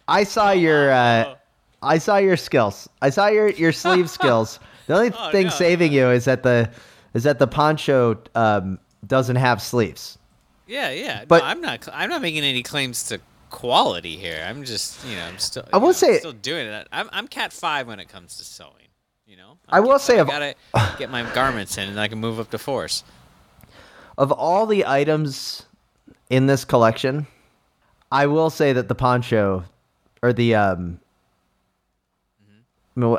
I 0.07 0.23
saw 0.23 0.51
your. 0.51 0.91
Uh, 0.91 1.33
I 1.81 1.97
saw 1.97 2.17
your 2.17 2.37
skills. 2.37 2.87
I 3.01 3.09
saw 3.09 3.27
your 3.27 3.49
your 3.49 3.71
sleeve 3.71 4.07
skills. 4.19 4.59
The 4.85 4.93
only 4.95 5.11
Oh, 5.17 5.31
thing 5.31 5.45
no, 5.45 5.49
saving 5.51 5.91
you 5.91 6.09
is 6.11 6.25
that 6.25 6.43
the 6.43 6.69
is 7.15 7.23
that 7.23 7.39
the 7.39 7.47
poncho 7.47 8.21
um, 8.35 8.77
doesn't 9.07 9.37
have 9.37 9.63
sleeves. 9.63 10.19
Yeah, 10.67 10.91
yeah. 10.91 11.25
But- 11.27 11.39
no, 11.39 11.45
I'm 11.45 11.59
not. 11.61 11.87
I'm 11.91 12.09
not 12.11 12.21
making 12.21 12.43
any 12.43 12.61
claims 12.61 13.07
to 13.07 13.19
quality 13.49 14.15
here. 14.15 14.45
I'm 14.47 14.63
just, 14.63 15.03
you 15.07 15.15
know, 15.15 15.23
I'm 15.25 15.39
still. 15.39 15.67
I 15.73 15.77
will 15.77 15.87
know, 15.87 15.91
say- 15.93 16.13
I'm 16.13 16.19
still 16.19 16.33
doing 16.33 16.67
it. 16.67 16.87
I'm, 16.91 17.09
I'm 17.11 17.27
cat 17.27 17.51
five 17.51 17.87
when 17.87 17.99
it 17.99 18.09
comes 18.09 18.37
to 18.37 18.43
sewing. 18.45 18.73
You 19.25 19.37
know. 19.37 19.57
I 19.67 19.77
I'm 19.77 19.85
will 19.85 19.93
cat 19.93 20.01
say 20.01 20.17
five. 20.17 20.27
of- 20.27 20.29
I 20.29 20.53
gotta 20.75 20.97
get 20.99 21.09
my 21.09 21.23
garments 21.33 21.79
in, 21.79 21.89
and 21.89 21.99
I 21.99 22.07
can 22.09 22.19
move 22.19 22.39
up 22.39 22.51
to 22.51 22.59
force. 22.59 23.03
Of 24.19 24.31
all 24.31 24.67
the 24.67 24.85
items 24.85 25.65
in 26.29 26.45
this 26.45 26.65
collection, 26.65 27.25
I 28.11 28.27
will 28.27 28.49
say 28.51 28.73
that 28.73 28.87
the 28.87 28.93
poncho 28.95 29.63
or 30.21 30.33
the 30.33 30.55
um 30.55 30.99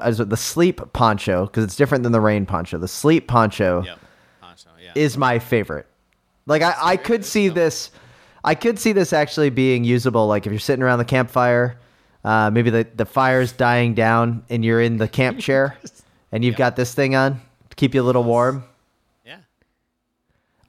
as 0.02 0.18
the 0.18 0.36
sleep 0.36 0.80
poncho 0.92 1.46
because 1.46 1.64
it's 1.64 1.74
different 1.74 2.02
than 2.02 2.12
the 2.12 2.20
rain 2.20 2.44
poncho. 2.44 2.76
The 2.78 2.86
sleep 2.86 3.26
poncho 3.26 3.82
Yep. 3.82 3.98
Poncho. 4.42 4.68
Yeah. 4.78 4.92
is 4.94 5.16
my 5.16 5.38
favorite. 5.38 5.86
Like 6.46 6.60
I, 6.60 6.74
I 6.78 6.96
could 6.98 7.24
see 7.24 7.48
this, 7.48 7.90
I 8.44 8.54
could 8.54 8.78
see 8.78 8.92
this 8.92 9.14
actually 9.14 9.48
being 9.48 9.84
usable. 9.84 10.26
Like 10.26 10.44
if 10.46 10.52
you're 10.52 10.60
sitting 10.60 10.82
around 10.82 10.98
the 10.98 11.06
campfire, 11.06 11.78
uh, 12.24 12.50
maybe 12.50 12.68
the 12.68 12.86
the 12.94 13.06
fire's 13.06 13.52
dying 13.52 13.94
down 13.94 14.44
and 14.50 14.62
you're 14.62 14.82
in 14.82 14.98
the 14.98 15.08
camp 15.08 15.38
chair, 15.46 15.78
and 16.30 16.44
you've 16.44 16.56
got 16.56 16.76
this 16.76 16.92
thing 16.92 17.14
on 17.14 17.40
to 17.70 17.76
keep 17.76 17.94
you 17.94 18.02
a 18.02 18.04
little 18.04 18.24
warm. 18.24 18.64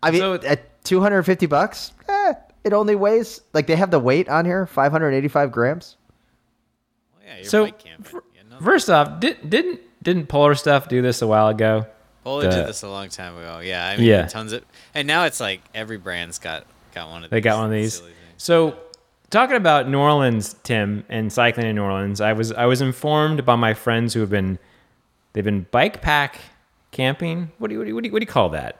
Yeah. 0.03 0.07
I 0.07 0.11
mean, 0.11 0.21
So- 0.21 0.33
at 0.47 0.83
250 0.83 1.45
bucks, 1.45 1.93
eh, 2.09 2.33
it 2.63 2.73
only 2.73 2.95
weighs 2.95 3.41
like 3.53 3.67
they 3.67 3.75
have 3.75 3.91
the 3.91 3.99
weight 3.99 4.29
on 4.29 4.45
here, 4.45 4.65
585 4.65 5.51
grams. 5.51 5.95
Well, 7.15 7.37
yeah. 7.37 7.43
So, 7.47 7.65
bike 7.65 7.79
camping. 7.79 8.03
fir- 8.05 8.23
Yeah, 8.35 8.41
no- 8.49 8.59
First 8.65 8.89
off, 8.89 9.19
did, 9.19 9.49
didn't 9.49 9.79
didn't 10.03 10.27
Poler 10.29 10.57
Stuff 10.57 10.87
do 10.87 11.01
this 11.03 11.21
a 11.21 11.27
while 11.27 11.47
ago? 11.49 11.85
Bowler 12.23 12.43
The- 12.49 12.49
did 12.55 12.67
this 12.67 12.81
a 12.83 12.89
long 12.89 13.09
time 13.09 13.37
ago. 13.37 13.59
Yeah, 13.63 13.85
I 13.87 13.97
mean, 13.97 14.07
Yeah. 14.07 14.25
tons 14.27 14.51
of, 14.51 14.63
and 14.95 15.07
now 15.07 15.25
it's 15.25 15.39
like 15.39 15.61
every 15.75 15.97
brand's 15.97 16.39
got 16.39 16.65
got 16.95 17.07
one 17.09 17.17
of. 17.23 17.29
these. 17.29 17.29
They 17.29 17.41
got 17.41 17.57
one 17.57 17.65
of 17.65 17.71
these. 17.71 17.93
silly 17.95 18.09
things. 18.09 18.17
So, 18.37 18.75
talking 19.29 19.55
about 19.55 19.87
New 19.87 19.99
Orleans, 19.99 20.55
Tim, 20.63 21.03
and 21.09 21.31
cycling 21.31 21.67
in 21.67 21.75
New 21.75 21.83
Orleans, 21.83 22.19
I 22.21 22.33
was 22.33 22.51
I 22.51 22.65
was 22.65 22.81
informed 22.81 23.45
by 23.45 23.55
my 23.55 23.73
friends 23.75 24.13
who 24.15 24.19
have 24.21 24.29
been 24.31 24.57
they've 25.33 25.43
been 25.45 25.67
bike 25.71 26.01
pack 26.01 26.39
camping. 26.91 27.51
What 27.59 27.67
do 27.69 27.73
you 27.75 27.79
what 27.79 27.85
do 27.85 27.89
you, 27.89 27.95
what 27.95 28.03
do 28.03 28.07
you, 28.09 28.13
what 28.13 28.19
do 28.19 28.23
you 28.23 28.27
call 28.31 28.49
that? 28.49 28.77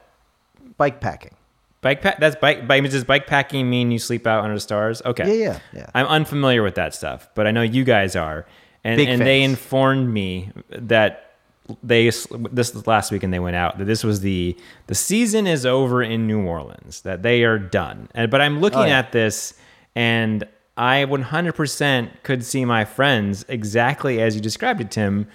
Bike 0.76 1.00
packing. 1.00 1.34
Bike 1.80 2.00
pack. 2.00 2.20
That's 2.20 2.36
bike. 2.36 2.68
bike 2.68 2.82
does 2.84 3.04
bike 3.04 3.26
packing 3.26 3.68
mean 3.68 3.90
you 3.90 3.98
sleep 3.98 4.26
out 4.26 4.44
under 4.44 4.54
the 4.54 4.60
stars? 4.60 5.02
Okay. 5.04 5.38
Yeah, 5.38 5.44
yeah, 5.44 5.58
yeah. 5.72 5.86
I'm 5.94 6.06
unfamiliar 6.06 6.62
with 6.62 6.76
that 6.76 6.94
stuff, 6.94 7.28
but 7.34 7.46
I 7.46 7.50
know 7.50 7.62
you 7.62 7.82
guys 7.84 8.14
are, 8.14 8.46
and 8.84 8.98
Big 8.98 9.08
and 9.08 9.20
they 9.20 9.42
informed 9.42 10.08
me 10.08 10.50
that 10.68 11.34
they 11.82 12.04
this 12.06 12.74
was 12.74 12.86
last 12.86 13.10
weekend 13.10 13.32
they 13.32 13.38
went 13.40 13.56
out 13.56 13.78
that 13.78 13.84
this 13.84 14.04
was 14.04 14.20
the 14.20 14.56
the 14.88 14.94
season 14.94 15.46
is 15.46 15.64
over 15.66 16.02
in 16.02 16.26
New 16.26 16.44
Orleans 16.46 17.00
that 17.02 17.22
they 17.22 17.42
are 17.44 17.58
done. 17.58 18.08
And 18.14 18.30
but 18.30 18.40
I'm 18.40 18.60
looking 18.60 18.78
Oh, 18.80 18.84
yeah. 18.84 18.98
at 18.98 19.12
this 19.12 19.54
and 19.96 20.44
I 20.76 21.04
100% 21.04 22.22
could 22.22 22.44
see 22.44 22.64
my 22.64 22.84
friends 22.84 23.44
exactly 23.48 24.20
as 24.22 24.34
you 24.34 24.40
described 24.40 24.80
it, 24.80 24.90
Tim. 24.90 25.28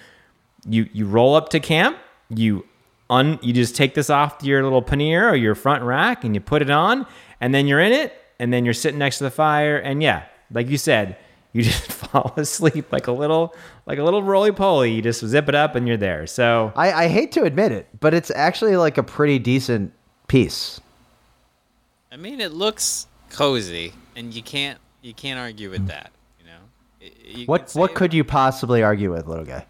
You 0.66 0.88
you 0.92 1.06
roll 1.06 1.34
up 1.34 1.48
to 1.50 1.60
camp, 1.60 1.96
you 2.28 2.66
un 3.10 3.38
you 3.42 3.52
just 3.52 3.74
take 3.74 3.94
this 3.94 4.10
off 4.10 4.42
your 4.42 4.62
little 4.62 4.82
pannier 4.82 5.28
or 5.28 5.36
your 5.36 5.54
front 5.54 5.82
rack 5.82 6.24
and 6.24 6.34
you 6.34 6.40
put 6.40 6.62
it 6.62 6.70
on, 6.70 7.06
and 7.40 7.54
then 7.54 7.66
you're 7.66 7.80
in 7.80 7.92
it, 7.92 8.14
and 8.38 8.52
then 8.52 8.64
you're 8.64 8.74
sitting 8.74 8.98
next 8.98 9.18
to 9.18 9.24
the 9.24 9.30
fire, 9.30 9.78
and 9.78 10.02
yeah, 10.02 10.24
like 10.52 10.68
you 10.68 10.78
said, 10.78 11.16
you 11.52 11.62
just 11.62 11.92
fall 11.92 12.32
asleep 12.36 12.92
like 12.92 13.06
a 13.06 13.12
little 13.12 13.54
like 13.86 13.98
a 13.98 14.02
little 14.02 14.22
roly 14.22 14.52
poly. 14.52 14.92
You 14.92 15.02
just 15.02 15.24
zip 15.24 15.48
it 15.48 15.54
up 15.54 15.74
and 15.74 15.88
you're 15.88 15.96
there. 15.96 16.26
So 16.26 16.72
I, 16.76 16.92
I 17.04 17.08
hate 17.08 17.32
to 17.32 17.44
admit 17.44 17.72
it, 17.72 17.88
but 18.00 18.14
it's 18.14 18.30
actually 18.30 18.76
like 18.76 18.98
a 18.98 19.02
pretty 19.02 19.38
decent 19.38 19.92
piece. 20.28 20.80
I 22.10 22.16
mean, 22.16 22.40
it 22.40 22.52
looks 22.52 23.06
cozy, 23.30 23.92
and 24.16 24.32
you 24.32 24.42
can't 24.42 24.78
you 25.02 25.14
can't 25.14 25.38
argue 25.38 25.70
with 25.70 25.82
mm. 25.82 25.88
that. 25.88 26.10
You 26.38 26.46
know. 26.46 27.38
You 27.40 27.46
What 27.46 27.72
what 27.72 27.94
could 27.94 28.12
you 28.12 28.24
possibly 28.24 28.82
argue 28.82 29.12
with, 29.12 29.26
little 29.26 29.44
guy? 29.44 29.66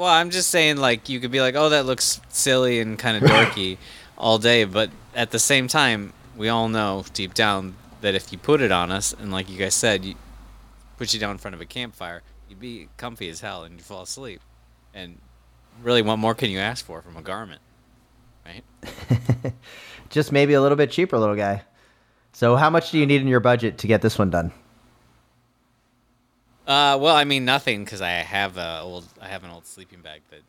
Well, 0.00 0.08
I'm 0.08 0.30
just 0.30 0.48
saying, 0.48 0.78
like, 0.78 1.10
you 1.10 1.20
could 1.20 1.30
be 1.30 1.42
like, 1.42 1.56
oh, 1.56 1.68
that 1.68 1.84
looks 1.84 2.22
silly 2.30 2.80
and 2.80 2.98
kind 2.98 3.22
of 3.22 3.22
dorky 3.30 3.76
all 4.16 4.38
day, 4.38 4.64
but 4.64 4.88
at 5.14 5.30
the 5.30 5.38
same 5.38 5.68
time, 5.68 6.14
we 6.34 6.48
all 6.48 6.70
know 6.70 7.04
deep 7.12 7.34
down 7.34 7.74
that 8.00 8.14
if 8.14 8.32
you 8.32 8.38
put 8.38 8.62
it 8.62 8.72
on 8.72 8.90
us, 8.90 9.12
and 9.12 9.30
like 9.30 9.50
you 9.50 9.58
guys 9.58 9.74
said, 9.74 10.06
you 10.06 10.14
put 10.96 11.12
you 11.12 11.20
down 11.20 11.32
in 11.32 11.36
front 11.36 11.54
of 11.54 11.60
a 11.60 11.66
campfire, 11.66 12.22
you'd 12.48 12.58
be 12.58 12.88
comfy 12.96 13.28
as 13.28 13.42
hell 13.42 13.62
and 13.64 13.76
you 13.76 13.82
fall 13.82 14.00
asleep. 14.00 14.40
And 14.94 15.18
really, 15.82 16.00
what 16.00 16.16
more 16.16 16.34
can 16.34 16.48
you 16.48 16.60
ask 16.60 16.82
for 16.82 17.02
from 17.02 17.18
a 17.18 17.22
garment? 17.22 17.60
Right? 18.46 18.64
Just 20.08 20.32
maybe 20.32 20.54
a 20.54 20.62
little 20.62 20.76
bit 20.76 20.90
cheaper, 20.90 21.18
little 21.18 21.36
guy. 21.36 21.62
So 22.32 22.56
how 22.56 22.70
much 22.70 22.90
do 22.90 22.98
you 22.98 23.04
need 23.04 23.20
in 23.20 23.28
your 23.28 23.40
budget 23.40 23.76
to 23.76 23.86
get 23.86 24.00
this 24.00 24.18
one 24.18 24.30
done? 24.30 24.50
Uh, 26.70 26.96
well, 26.96 27.16
I 27.16 27.24
mean 27.24 27.44
nothing 27.44 27.82
because 27.82 28.00
I 28.00 28.10
have 28.10 28.56
a 28.56 28.82
old, 28.82 29.04
I 29.20 29.26
have 29.26 29.42
an 29.42 29.50
old 29.50 29.66
sleeping 29.66 30.02
bag 30.02 30.20
that, 30.30 30.42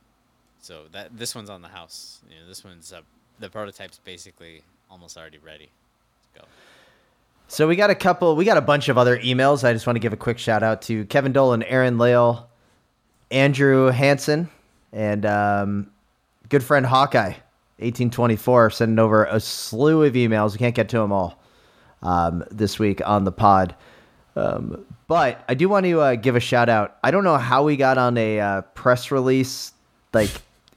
so 0.62 0.84
that 0.92 1.18
this 1.18 1.34
one's 1.34 1.50
on 1.50 1.64
the 1.64 1.68
house. 1.68 2.22
You 2.30 2.40
know, 2.40 2.48
this 2.48 2.64
one's 2.64 2.94
uh, 2.94 3.02
the 3.40 3.50
prototype's 3.50 3.98
basically 3.98 4.62
almost 4.92 5.18
already 5.18 5.40
ready. 5.40 5.72
Let's 6.36 6.46
go. 6.46 6.52
So 7.48 7.68
we 7.68 7.76
got 7.76 7.90
a 7.90 7.96
couple, 7.96 8.36
we 8.36 8.46
got 8.46 8.58
a 8.58 8.62
bunch 8.62 8.88
of 8.88 9.00
other 9.00 9.18
emails. 9.18 9.64
I 9.64 9.74
just 9.74 9.88
want 9.88 9.96
to 9.96 10.00
give 10.00 10.14
a 10.14 10.18
quick 10.18 10.38
shout 10.38 10.62
out 10.62 10.84
to 10.84 11.06
Kevin 11.06 11.34
Dolan, 11.34 11.64
Aaron 11.64 11.98
Lale, 11.98 12.48
Andrew 13.32 13.88
Hansen, 13.88 14.48
and 14.94 15.26
um, 15.26 15.90
good 16.50 16.64
friend 16.64 16.86
Hawkeye, 16.86 17.34
1824, 17.80 18.70
sending 18.70 19.00
over 19.00 19.26
a 19.26 19.40
slew 19.40 20.04
of 20.04 20.14
emails. 20.14 20.52
We 20.52 20.60
can't 20.60 20.76
get 20.76 20.88
to 20.90 21.00
them 21.00 21.12
all 21.12 21.42
um, 22.04 22.44
this 22.52 22.78
week 22.78 23.02
on 23.04 23.24
the 23.24 23.32
pod. 23.32 23.74
Um, 24.36 24.86
but 25.12 25.44
I 25.50 25.56
do 25.56 25.68
want 25.68 25.86
to 25.88 26.00
uh, 26.00 26.16
give 26.16 26.38
a 26.38 26.40
shout 26.40 26.70
out. 26.70 26.96
I 27.04 27.12
don't 27.12 27.26
know 27.26 27.36
how 27.36 27.66
we 27.66 27.76
got 27.76 27.98
on 27.98 28.18
a 28.18 28.40
uh, 28.40 28.62
press 28.62 29.12
release, 29.12 29.74
like 30.14 30.30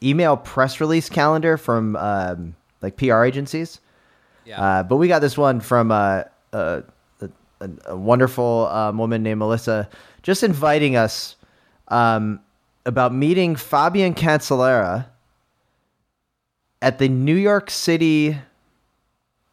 email 0.02 0.36
press 0.36 0.80
release 0.80 1.08
calendar 1.08 1.56
from 1.56 1.94
um, 1.94 2.56
like 2.82 2.96
PR 2.96 3.22
agencies. 3.22 3.78
Yeah. 4.44 4.60
Uh, 4.60 4.82
but 4.82 4.96
we 4.96 5.06
got 5.06 5.20
this 5.20 5.38
one 5.38 5.60
from 5.60 5.92
uh, 5.92 6.24
uh, 6.52 6.80
a, 7.20 7.30
a, 7.60 7.70
a 7.86 7.96
wonderful 7.96 8.66
um, 8.72 8.98
woman 8.98 9.22
named 9.22 9.38
Melissa, 9.38 9.88
just 10.24 10.42
inviting 10.42 10.96
us 10.96 11.36
um, 11.86 12.40
about 12.86 13.14
meeting 13.14 13.54
Fabian 13.54 14.14
Cancellara 14.14 15.06
at 16.82 16.98
the 16.98 17.08
New 17.08 17.36
York 17.36 17.70
City 17.70 18.36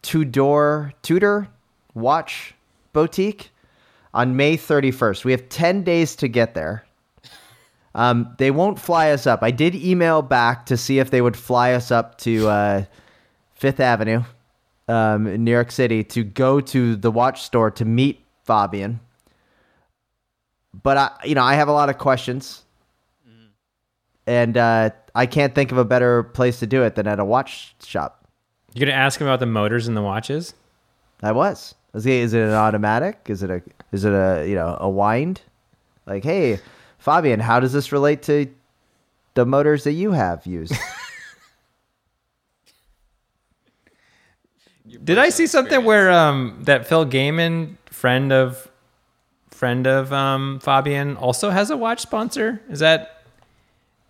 Tudor 0.02 0.92
Tudor 1.04 1.50
Watch 1.94 2.56
Boutique 2.94 3.51
on 4.14 4.36
May 4.36 4.58
31st. 4.58 5.26
We 5.26 5.32
have 5.32 5.48
10 5.50 5.84
days 5.84 6.16
to 6.18 6.28
get 6.28 6.54
there. 6.54 6.86
Um, 7.94 8.34
they 8.38 8.52
won't 8.52 8.80
fly 8.80 9.12
us 9.12 9.28
up. 9.28 9.44
I 9.44 9.52
did 9.52 9.76
email 9.76 10.22
back 10.22 10.66
to 10.68 10.78
see 10.78 11.00
if 11.00 11.12
they 11.12 11.22
would 11.22 11.36
fly 11.36 11.74
us 11.74 11.92
up 11.92 12.18
to 12.20 12.48
uh, 12.48 12.86
Fifth 13.54 13.80
Avenue 13.80 14.24
um, 14.88 15.28
in 15.28 15.44
New 15.44 15.52
York 15.52 15.72
City 15.72 16.04
to 16.06 16.24
go 16.24 16.62
to 16.62 16.96
the 16.96 17.12
watch 17.12 17.42
store 17.42 17.70
to 17.72 17.86
meet 17.86 18.24
Fabian. 18.46 19.00
But 20.84 20.98
I, 20.98 21.12
you 21.26 21.36
know, 21.36 21.44
I 21.44 21.56
have 21.56 21.68
a 21.68 21.74
lot 21.74 21.90
of 21.90 21.98
questions, 21.98 22.64
and 24.26 24.56
uh, 24.56 24.92
I 25.14 25.26
can't 25.26 25.54
think 25.54 25.74
of 25.74 25.78
a 25.78 25.84
better 25.84 26.24
place 26.24 26.60
to 26.60 26.68
do 26.68 26.84
it 26.84 26.96
than 26.96 27.08
at 27.08 27.20
a 27.20 27.26
watch 27.26 27.76
shop. 27.84 28.26
you're 28.74 28.86
gonna 28.88 28.98
ask 28.98 29.20
him 29.20 29.28
about 29.28 29.42
the 29.42 29.46
motors 29.46 29.90
and 29.90 29.98
the 29.98 30.02
watches. 30.02 30.54
I 31.22 31.34
was. 31.34 31.76
Is 31.94 32.06
it, 32.06 32.14
is 32.14 32.34
it 32.34 32.42
an 32.42 32.54
automatic? 32.54 33.20
Is 33.28 33.44
it 33.44 33.50
a 33.50 33.62
is 33.92 34.06
it 34.06 34.14
a 34.14 34.46
you 34.48 34.56
know 34.56 34.78
a 34.80 34.90
wind? 34.90 35.42
Like, 36.06 36.24
hey, 36.24 36.60
Fabian, 36.98 37.40
how 37.40 37.60
does 37.60 37.74
this 37.74 37.92
relate 37.92 38.24
to 38.24 38.48
the 39.34 39.46
motors 39.46 39.84
that 39.84 39.94
you 39.94 40.12
have 40.12 40.46
used? 40.46 40.74
Did 45.04 45.18
I 45.18 45.30
see 45.30 45.48
something 45.48 45.86
where 45.86 46.12
um 46.12 46.60
that 46.64 46.86
Phil 46.88 47.06
Gaimon, 47.06 47.78
friend 47.86 48.32
of 48.34 48.70
friend 49.50 49.88
of 49.88 50.12
um 50.12 50.60
Fabian, 50.60 51.18
also 51.18 51.50
has 51.50 51.70
a 51.70 51.78
watch 51.78 52.02
sponsor? 52.02 52.62
Is 52.70 52.80
that? 52.80 53.24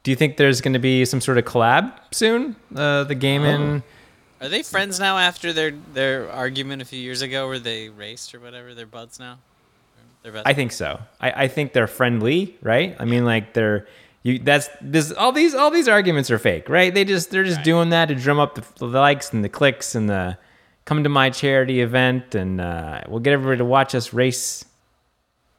Do 0.04 0.10
you 0.10 0.18
think 0.18 0.38
there's 0.38 0.62
going 0.62 0.74
to 0.74 0.80
be 0.80 1.06
some 1.06 1.22
sort 1.22 1.38
of 1.38 1.46
collab 1.46 1.94
soon? 2.12 2.56
Uh, 2.76 3.04
the 3.04 3.16
Gaimon. 3.16 3.84
Are 4.42 4.50
they 4.50 4.64
friends 4.64 5.00
now 5.00 5.20
after 5.20 5.54
their 5.54 5.72
their 5.94 6.32
argument 6.32 6.82
a 6.82 6.86
few 6.86 7.00
years 7.00 7.22
ago 7.22 7.48
where 7.48 7.60
they 7.60 7.90
raced 7.90 8.34
or 8.34 8.40
whatever? 8.40 8.74
They're 8.74 8.88
buds 8.88 9.20
now. 9.20 9.38
They're 10.24 10.32
best 10.32 10.48
I 10.48 10.54
think 10.54 10.72
so. 10.72 11.00
I, 11.20 11.44
I 11.44 11.48
think 11.48 11.74
they're 11.74 11.88
friendly, 11.88 12.58
right? 12.62 12.96
I 13.00 13.06
mean, 13.06 13.26
like 13.26 13.54
they're 13.54 13.88
you. 14.24 14.40
That's 14.40 14.70
this. 14.82 15.12
All 15.12 15.32
these 15.32 15.56
all 15.56 15.72
these 15.72 15.88
arguments 15.88 16.30
are 16.30 16.40
fake, 16.40 16.70
right? 16.70 16.94
They 16.94 17.06
just 17.06 17.32
they're 17.32 17.44
just 17.44 17.64
doing 17.64 17.90
that 17.90 18.08
to 18.08 18.16
drum 18.16 18.40
up 18.40 18.56
the, 18.56 18.64
the 18.78 19.00
likes 19.00 19.34
and 19.34 19.44
the 19.44 19.50
clicks 19.50 19.96
and 19.96 20.10
the 20.10 20.38
come 20.86 21.04
to 21.04 21.10
my 21.10 21.30
charity 21.30 21.82
event 21.82 22.36
and 22.36 22.60
uh, 22.60 23.02
we'll 23.08 23.20
get 23.20 23.34
everybody 23.34 23.58
to 23.58 23.66
watch 23.66 23.96
us 23.96 24.14
race. 24.14 24.66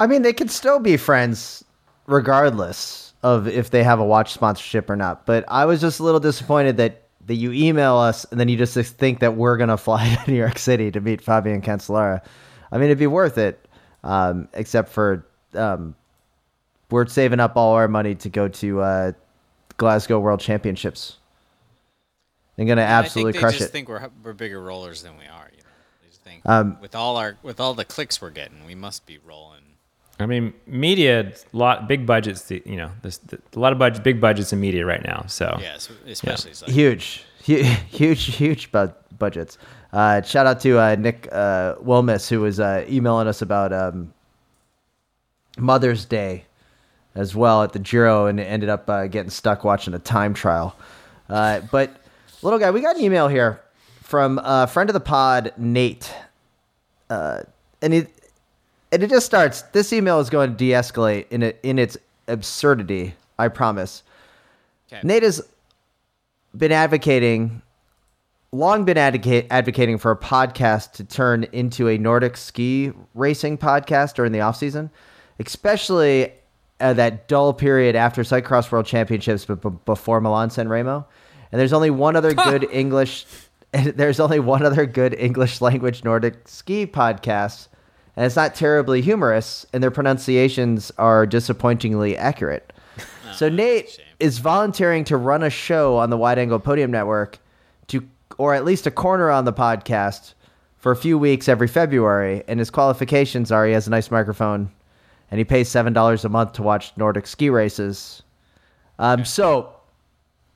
I 0.01 0.07
mean, 0.07 0.23
they 0.23 0.33
could 0.33 0.51
still 0.51 0.79
be 0.79 0.97
friends 0.97 1.65
regardless 2.07 3.15
of 3.23 3.47
if 3.47 3.71
they 3.71 3.85
have 3.85 4.01
a 4.01 4.05
watch 4.05 4.33
sponsorship 4.33 4.91
or 4.91 4.97
not. 4.97 5.27
But 5.27 5.45
I 5.49 5.65
was 5.65 5.81
just 5.81 6.01
a 6.01 6.03
little 6.03 6.21
disappointed 6.21 6.77
that, 6.79 7.05
that 7.27 7.37
you 7.37 7.53
email 7.53 7.97
us 7.97 8.25
and 8.27 8.41
then 8.41 8.49
you 8.49 8.57
just 8.57 8.75
think 8.97 9.21
that 9.21 9.37
we're 9.37 9.57
going 9.57 9.69
to 9.69 9.77
fly 9.77 10.15
to 10.25 10.31
New 10.31 10.37
York 10.37 10.59
City 10.59 10.91
to 10.91 11.01
meet 11.01 11.23
Fabian 11.23 11.63
Cancellara. 11.63 12.21
I 12.73 12.77
mean, 12.77 12.87
it'd 12.87 12.99
be 12.99 13.07
worth 13.07 13.39
it, 13.39 13.65
um, 14.05 14.48
except 14.55 14.88
for 14.90 15.26
um, 15.55 15.94
we're 16.90 17.07
saving 17.07 17.40
up 17.40 17.57
all 17.57 17.74
our 17.74 17.88
money 17.88 18.14
to 18.16 18.28
go 18.28 18.48
to 18.48 18.80
uh, 18.80 19.12
Glasgow 19.76 20.18
World 20.20 20.40
Championships. 20.40 21.18
They're 22.57 22.66
going 22.66 22.76
to 22.76 22.82
absolutely 22.84 23.30
I 23.30 23.32
think 23.32 23.34
they 23.34 23.40
crush 23.40 23.59
just 23.59 23.70
it. 23.70 23.72
think 23.72 23.88
we're 23.88 24.11
we're 24.22 24.32
bigger 24.34 24.61
rollers 24.61 25.03
than 25.03 25.16
we 25.16 25.24
are. 25.24 25.48
You 25.53 25.59
know, 25.59 25.70
they 26.03 26.09
just 26.09 26.22
think 26.22 26.42
Um, 26.44 26.78
with 26.80 26.94
all 26.94 27.16
our 27.16 27.36
with 27.42 27.61
all 27.61 27.74
the 27.74 27.84
clicks 27.84 28.20
we're 28.20 28.30
getting, 28.30 28.64
we 28.66 28.74
must 28.74 29.07
be 29.07 29.18
rolling. 29.24 29.61
I 30.20 30.26
mean, 30.26 30.53
media, 30.66 31.32
lot 31.53 31.88
big 31.88 32.05
budgets. 32.07 32.48
You 32.50 32.76
know, 32.76 32.90
there's 33.00 33.18
a 33.57 33.59
lot 33.59 33.72
of 33.72 33.78
budget, 33.78 34.05
big 34.05 34.20
budgets 34.20 34.53
in 34.53 34.61
media 34.61 34.84
right 34.84 35.03
now. 35.03 35.24
So 35.26 35.57
Yes, 35.61 35.88
especially 36.07 36.53
so. 36.53 36.66
huge, 36.66 37.24
hu- 37.46 37.62
huge, 37.88 38.36
huge 38.36 38.70
bu- 38.70 38.92
budgets. 39.18 39.57
Uh, 39.93 40.22
shout 40.22 40.47
out 40.47 40.61
to 40.61 40.78
uh, 40.78 40.97
Nick 40.97 41.28
uh, 41.30 41.74
Wilmus 41.76 42.28
who 42.28 42.40
was 42.40 42.59
uh, 42.59 42.84
emailing 42.88 43.28
us 43.28 43.43
about 43.43 43.72
um, 43.72 44.12
Mother's 45.59 46.05
Day 46.05 46.45
as 47.14 47.34
well 47.34 47.62
at 47.62 47.72
the 47.72 47.78
Giro 47.78 48.26
and 48.26 48.40
ended 48.40 48.68
up 48.68 48.88
uh, 48.88 49.07
getting 49.07 49.30
stuck 49.30 49.64
watching 49.64 49.93
a 49.95 49.99
time 49.99 50.32
trial. 50.34 50.74
Uh, 51.28 51.61
but 51.70 51.95
little 52.43 52.59
guy, 52.59 52.70
we 52.70 52.80
got 52.80 52.97
an 52.97 53.03
email 53.03 53.28
here 53.28 53.61
from 54.03 54.40
a 54.43 54.66
friend 54.66 54.88
of 54.88 54.95
the 54.95 55.01
pod, 55.01 55.53
Nate, 55.57 56.12
uh, 57.11 57.40
and 57.80 57.95
it 57.95 58.11
and 58.90 59.03
it 59.03 59.09
just 59.09 59.26
starts. 59.26 59.62
This 59.62 59.93
email 59.93 60.20
is 60.20 60.28
going 60.28 60.51
to 60.51 60.57
de-escalate 60.57 61.26
in 61.30 61.43
it 61.43 61.61
in 61.62 61.78
its 61.78 61.97
absurdity. 62.28 63.14
I 63.38 63.49
promise. 63.49 64.03
Okay. 64.93 65.01
Nate 65.03 65.22
has 65.22 65.40
been 66.57 66.72
advocating, 66.72 67.62
long 68.53 68.84
been 68.84 68.98
advocate, 68.98 69.46
advocating 69.50 69.98
for 69.98 70.11
a 70.11 70.16
podcast 70.16 70.92
to 70.92 71.05
turn 71.05 71.44
into 71.53 71.88
a 71.88 71.96
Nordic 71.96 72.36
ski 72.36 72.92
racing 73.14 73.59
podcast 73.59 74.14
during 74.14 74.32
the 74.32 74.40
off 74.40 74.57
season, 74.57 74.90
especially 75.38 76.32
uh, 76.80 76.92
that 76.92 77.28
dull 77.28 77.55
period 77.55 77.96
after 77.96 78.22
Cyclocross 78.22 78.70
World 78.70 78.86
Championships, 78.86 79.46
but 79.46 79.62
b- 79.62 79.70
before 79.86 80.20
Milan 80.20 80.50
San 80.50 80.68
Remo. 80.68 81.07
And 81.50 81.61
there's 81.61 81.72
only 81.72 81.90
one 81.90 82.14
other 82.14 82.34
good 82.34 82.68
English. 82.70 83.26
There's 83.72 84.20
only 84.20 84.38
one 84.38 84.62
other 84.66 84.84
good 84.84 85.14
English 85.14 85.62
language 85.62 86.05
Nordic 86.05 86.46
ski 86.46 86.86
podcast, 86.86 87.68
and 88.16 88.26
it's 88.26 88.36
not 88.36 88.55
terribly 88.55 89.00
humorous, 89.00 89.64
and 89.72 89.82
their 89.82 89.90
pronunciations 89.90 90.92
are 90.98 91.24
disappointingly 91.24 92.14
accurate. 92.14 92.70
so 93.34 93.48
Nate 93.48 93.88
shame. 93.88 94.05
is 94.20 94.40
volunteering 94.40 95.05
to 95.05 95.16
run 95.16 95.42
a 95.42 95.48
show 95.48 95.96
on 95.96 96.11
the 96.11 96.18
Wide 96.18 96.38
Angle 96.38 96.59
Podium 96.59 96.90
Network 96.90 97.38
or 98.39 98.55
at 98.55 98.64
least 98.64 98.87
a 98.87 98.91
corner 98.91 99.30
on 99.30 99.45
the 99.45 99.53
podcast 99.53 100.35
for 100.76 100.93
a 100.93 100.97
few 100.97 101.18
weeks 101.18 101.49
every 101.49 101.68
February. 101.68 102.43
And 102.49 102.59
his 102.59 102.70
qualifications 102.70 103.53
are 103.53 103.66
he 103.66 103.72
has 103.72 103.87
a 103.87 103.91
nice 103.91 104.11
microphone, 104.11 104.70
and 105.30 105.39
he 105.39 105.45
pays 105.45 105.68
seven 105.68 105.93
dollars 105.93 106.24
a 106.24 106.28
month 106.28 106.53
to 106.55 106.62
watch 106.62 106.93
Nordic 106.97 107.26
ski 107.26 107.51
races. 107.51 108.22
Um, 108.99 109.24
so 109.24 109.74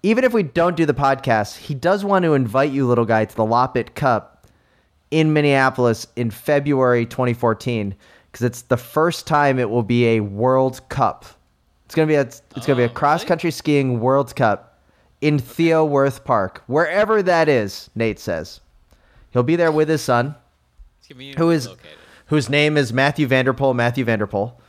even 0.02 0.24
if 0.24 0.32
we 0.32 0.42
don't 0.42 0.76
do 0.76 0.86
the 0.86 0.94
podcast, 0.94 1.56
he 1.58 1.74
does 1.74 2.04
want 2.04 2.24
to 2.24 2.34
invite 2.34 2.70
you, 2.70 2.86
little 2.86 3.04
guy, 3.04 3.24
to 3.24 3.36
the 3.36 3.44
Loppet 3.44 3.94
Cup 3.94 4.46
in 5.10 5.32
Minneapolis 5.32 6.06
in 6.16 6.30
February 6.30 7.06
2014 7.06 7.94
because 8.30 8.44
it's 8.44 8.62
the 8.62 8.76
first 8.76 9.26
time 9.26 9.58
it 9.58 9.70
will 9.70 9.82
be 9.82 10.06
a 10.06 10.20
World 10.20 10.86
Cup. 10.88 11.24
It's 11.86 11.94
gonna 11.94 12.06
be 12.06 12.16
a 12.16 12.22
it's 12.22 12.42
gonna 12.54 12.76
be 12.76 12.82
a 12.82 12.86
Oh, 12.86 12.92
cross 12.92 13.24
country 13.24 13.50
skiing 13.50 14.00
World 14.00 14.34
Cup 14.34 14.65
in 15.26 15.40
Theo 15.40 15.84
Wirth 15.84 16.24
Park, 16.24 16.62
wherever 16.68 17.20
that 17.20 17.48
is. 17.48 17.90
Nate 17.96 18.20
says 18.20 18.60
he'll 19.32 19.42
be 19.42 19.56
there 19.56 19.72
with 19.72 19.88
his 19.88 20.00
son, 20.00 20.36
who 21.36 21.50
is 21.50 21.66
located. 21.66 21.90
whose 22.26 22.48
name 22.48 22.76
is 22.76 22.92
Matthew 22.92 23.26
Vanderpool. 23.26 23.74
Matthew 23.74 24.04
Vanderpool. 24.04 24.60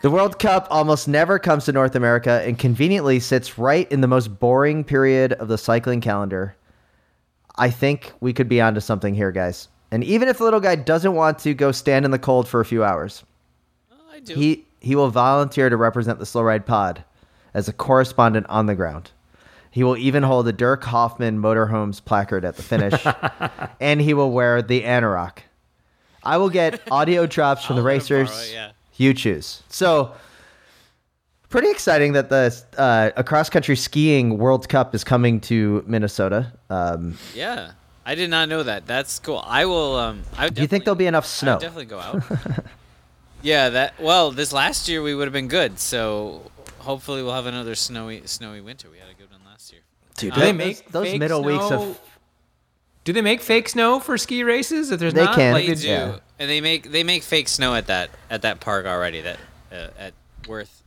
The 0.00 0.10
World 0.10 0.38
Cup 0.38 0.66
almost 0.70 1.08
never 1.08 1.38
comes 1.38 1.66
to 1.66 1.72
North 1.72 1.94
America 1.94 2.42
and 2.44 2.58
conveniently 2.58 3.20
sits 3.20 3.58
right 3.58 3.90
in 3.92 4.00
the 4.00 4.08
most 4.08 4.40
boring 4.40 4.82
period 4.82 5.34
of 5.34 5.48
the 5.48 5.58
cycling 5.58 6.00
calendar. 6.00 6.56
I 7.56 7.68
think 7.68 8.12
we 8.20 8.32
could 8.32 8.48
be 8.48 8.62
onto 8.62 8.80
something 8.80 9.14
here, 9.14 9.30
guys. 9.30 9.68
And 9.90 10.02
even 10.02 10.26
if 10.26 10.38
the 10.38 10.44
little 10.44 10.58
guy 10.58 10.74
doesn't 10.74 11.14
want 11.14 11.38
to 11.40 11.52
go 11.52 11.70
stand 11.70 12.06
in 12.06 12.10
the 12.10 12.18
cold 12.18 12.48
for 12.48 12.60
a 12.60 12.64
few 12.64 12.82
hours, 12.82 13.24
I 14.10 14.20
do. 14.20 14.34
he 14.34 14.64
he 14.80 14.96
will 14.96 15.10
volunteer 15.10 15.68
to 15.68 15.76
represent 15.76 16.18
the 16.18 16.26
Slow 16.26 16.42
Ride 16.42 16.64
Pod 16.64 17.04
as 17.52 17.68
a 17.68 17.72
correspondent 17.74 18.46
on 18.48 18.64
the 18.64 18.74
ground. 18.74 19.10
He 19.72 19.82
will 19.82 19.96
even 19.96 20.22
hold 20.22 20.46
a 20.46 20.52
Dirk 20.52 20.84
Hoffman 20.84 21.38
Motorhomes 21.40 22.04
placard 22.04 22.44
at 22.44 22.56
the 22.56 22.62
finish, 22.62 23.04
and 23.80 24.00
he 24.02 24.12
will 24.12 24.30
wear 24.30 24.60
the 24.60 24.82
anorak. 24.82 25.38
I 26.22 26.36
will 26.36 26.50
get 26.50 26.80
audio 26.92 27.26
drops 27.26 27.64
from 27.64 27.76
the 27.76 27.80
I'll 27.80 27.86
let 27.86 27.92
him 27.92 28.16
racers. 28.16 28.30
borrow 28.30 28.52
yeah. 28.52 28.72
You 28.96 29.14
choose. 29.14 29.62
So, 29.70 30.12
pretty 31.48 31.70
exciting 31.70 32.12
that 32.12 32.28
the 32.28 32.54
uh, 32.76 33.10
a 33.16 33.24
cross 33.24 33.48
country 33.48 33.74
skiing 33.76 34.36
World 34.36 34.68
Cup 34.68 34.94
is 34.94 35.04
coming 35.04 35.40
to 35.42 35.82
Minnesota. 35.86 36.52
Um, 36.68 37.16
yeah, 37.34 37.72
I 38.04 38.14
did 38.14 38.28
not 38.28 38.50
know 38.50 38.62
that. 38.62 38.86
That's 38.86 39.18
cool. 39.20 39.42
I 39.46 39.64
will. 39.64 39.96
Um, 39.96 40.22
I 40.36 40.44
would 40.44 40.54
do 40.54 40.60
you 40.60 40.68
think 40.68 40.84
there'll 40.84 40.96
be 40.96 41.06
enough 41.06 41.26
snow? 41.26 41.58
definitely 41.58 41.86
go 41.86 41.98
out. 41.98 42.22
yeah, 43.42 43.70
that. 43.70 43.98
Well, 43.98 44.32
this 44.32 44.52
last 44.52 44.86
year 44.88 45.02
we 45.02 45.14
would 45.14 45.24
have 45.24 45.32
been 45.32 45.48
good. 45.48 45.78
So 45.78 46.50
hopefully 46.80 47.22
we'll 47.22 47.34
have 47.34 47.46
another 47.46 47.74
snowy, 47.74 48.22
snowy 48.26 48.60
winter. 48.60 48.88
We 48.90 48.98
had 48.98 49.08
a 49.08 49.14
good 49.14 49.14
one 49.14 49.18
last 49.18 49.20
year. 49.20 49.21
Dude, 50.16 50.34
Do 50.34 50.40
they 50.40 50.52
make 50.52 50.90
those 50.90 51.08
fake 51.08 51.18
middle 51.20 51.42
weeks 51.42 51.70
of 51.70 51.98
Do 53.04 53.12
they 53.12 53.22
make 53.22 53.40
fake 53.40 53.68
snow 53.68 53.98
for 53.98 54.16
ski 54.18 54.44
races? 54.44 54.90
If 54.90 55.00
there's 55.00 55.14
They 55.14 55.24
not, 55.24 55.34
can. 55.34 55.52
like, 55.54 55.66
They 55.66 55.74
do, 55.74 55.88
yeah. 55.88 56.18
and 56.38 56.50
they 56.50 56.60
make 56.60 56.90
they 56.92 57.02
make 57.02 57.22
fake 57.22 57.48
snow 57.48 57.74
at 57.74 57.86
that 57.86 58.10
at 58.30 58.42
that 58.42 58.60
park 58.60 58.86
already. 58.86 59.20
That 59.22 59.38
uh, 59.72 59.88
at 59.98 60.12
Wirth 60.46 60.82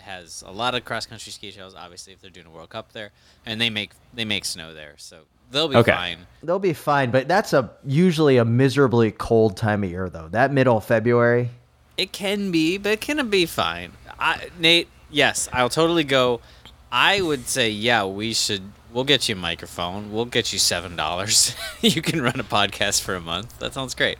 has 0.00 0.42
a 0.46 0.52
lot 0.52 0.74
of 0.74 0.84
cross 0.84 1.06
country 1.06 1.32
ski 1.32 1.50
shows. 1.50 1.74
Obviously, 1.74 2.12
if 2.12 2.20
they're 2.20 2.30
doing 2.30 2.46
a 2.46 2.50
World 2.50 2.70
Cup 2.70 2.92
there, 2.92 3.10
and 3.46 3.60
they 3.60 3.70
make 3.70 3.90
they 4.14 4.24
make 4.24 4.44
snow 4.44 4.74
there, 4.74 4.94
so 4.96 5.20
they'll 5.50 5.68
be 5.68 5.76
Okay. 5.76 5.92
fine. 5.92 6.18
they'll 6.42 6.58
be 6.58 6.72
fine, 6.72 7.10
but 7.10 7.28
that's 7.28 7.52
a 7.52 7.70
usually 7.86 8.36
a 8.38 8.44
miserably 8.44 9.10
cold 9.12 9.56
time 9.56 9.84
of 9.84 9.90
year 9.90 10.08
though. 10.10 10.28
That 10.28 10.52
middle 10.52 10.76
of 10.78 10.84
February. 10.84 11.50
It 11.96 12.12
can 12.12 12.50
be, 12.50 12.78
but 12.78 13.00
can 13.00 13.18
it 13.18 13.22
can 13.22 13.30
be 13.30 13.44
fine. 13.46 13.92
I, 14.20 14.48
Nate, 14.58 14.88
yes, 15.10 15.48
I'll 15.52 15.68
totally 15.68 16.04
go. 16.04 16.40
I 16.90 17.20
would 17.20 17.46
say, 17.48 17.70
yeah, 17.70 18.04
we 18.04 18.32
should. 18.34 18.62
We'll 18.92 19.04
get 19.04 19.28
you 19.28 19.34
a 19.34 19.38
microphone. 19.38 20.10
We'll 20.12 20.24
get 20.24 20.52
you 20.52 20.58
seven 20.58 20.96
dollars. 20.96 21.54
you 21.82 22.00
can 22.02 22.22
run 22.22 22.40
a 22.40 22.44
podcast 22.44 23.02
for 23.02 23.14
a 23.14 23.20
month. 23.20 23.58
That 23.58 23.74
sounds 23.74 23.94
great. 23.94 24.18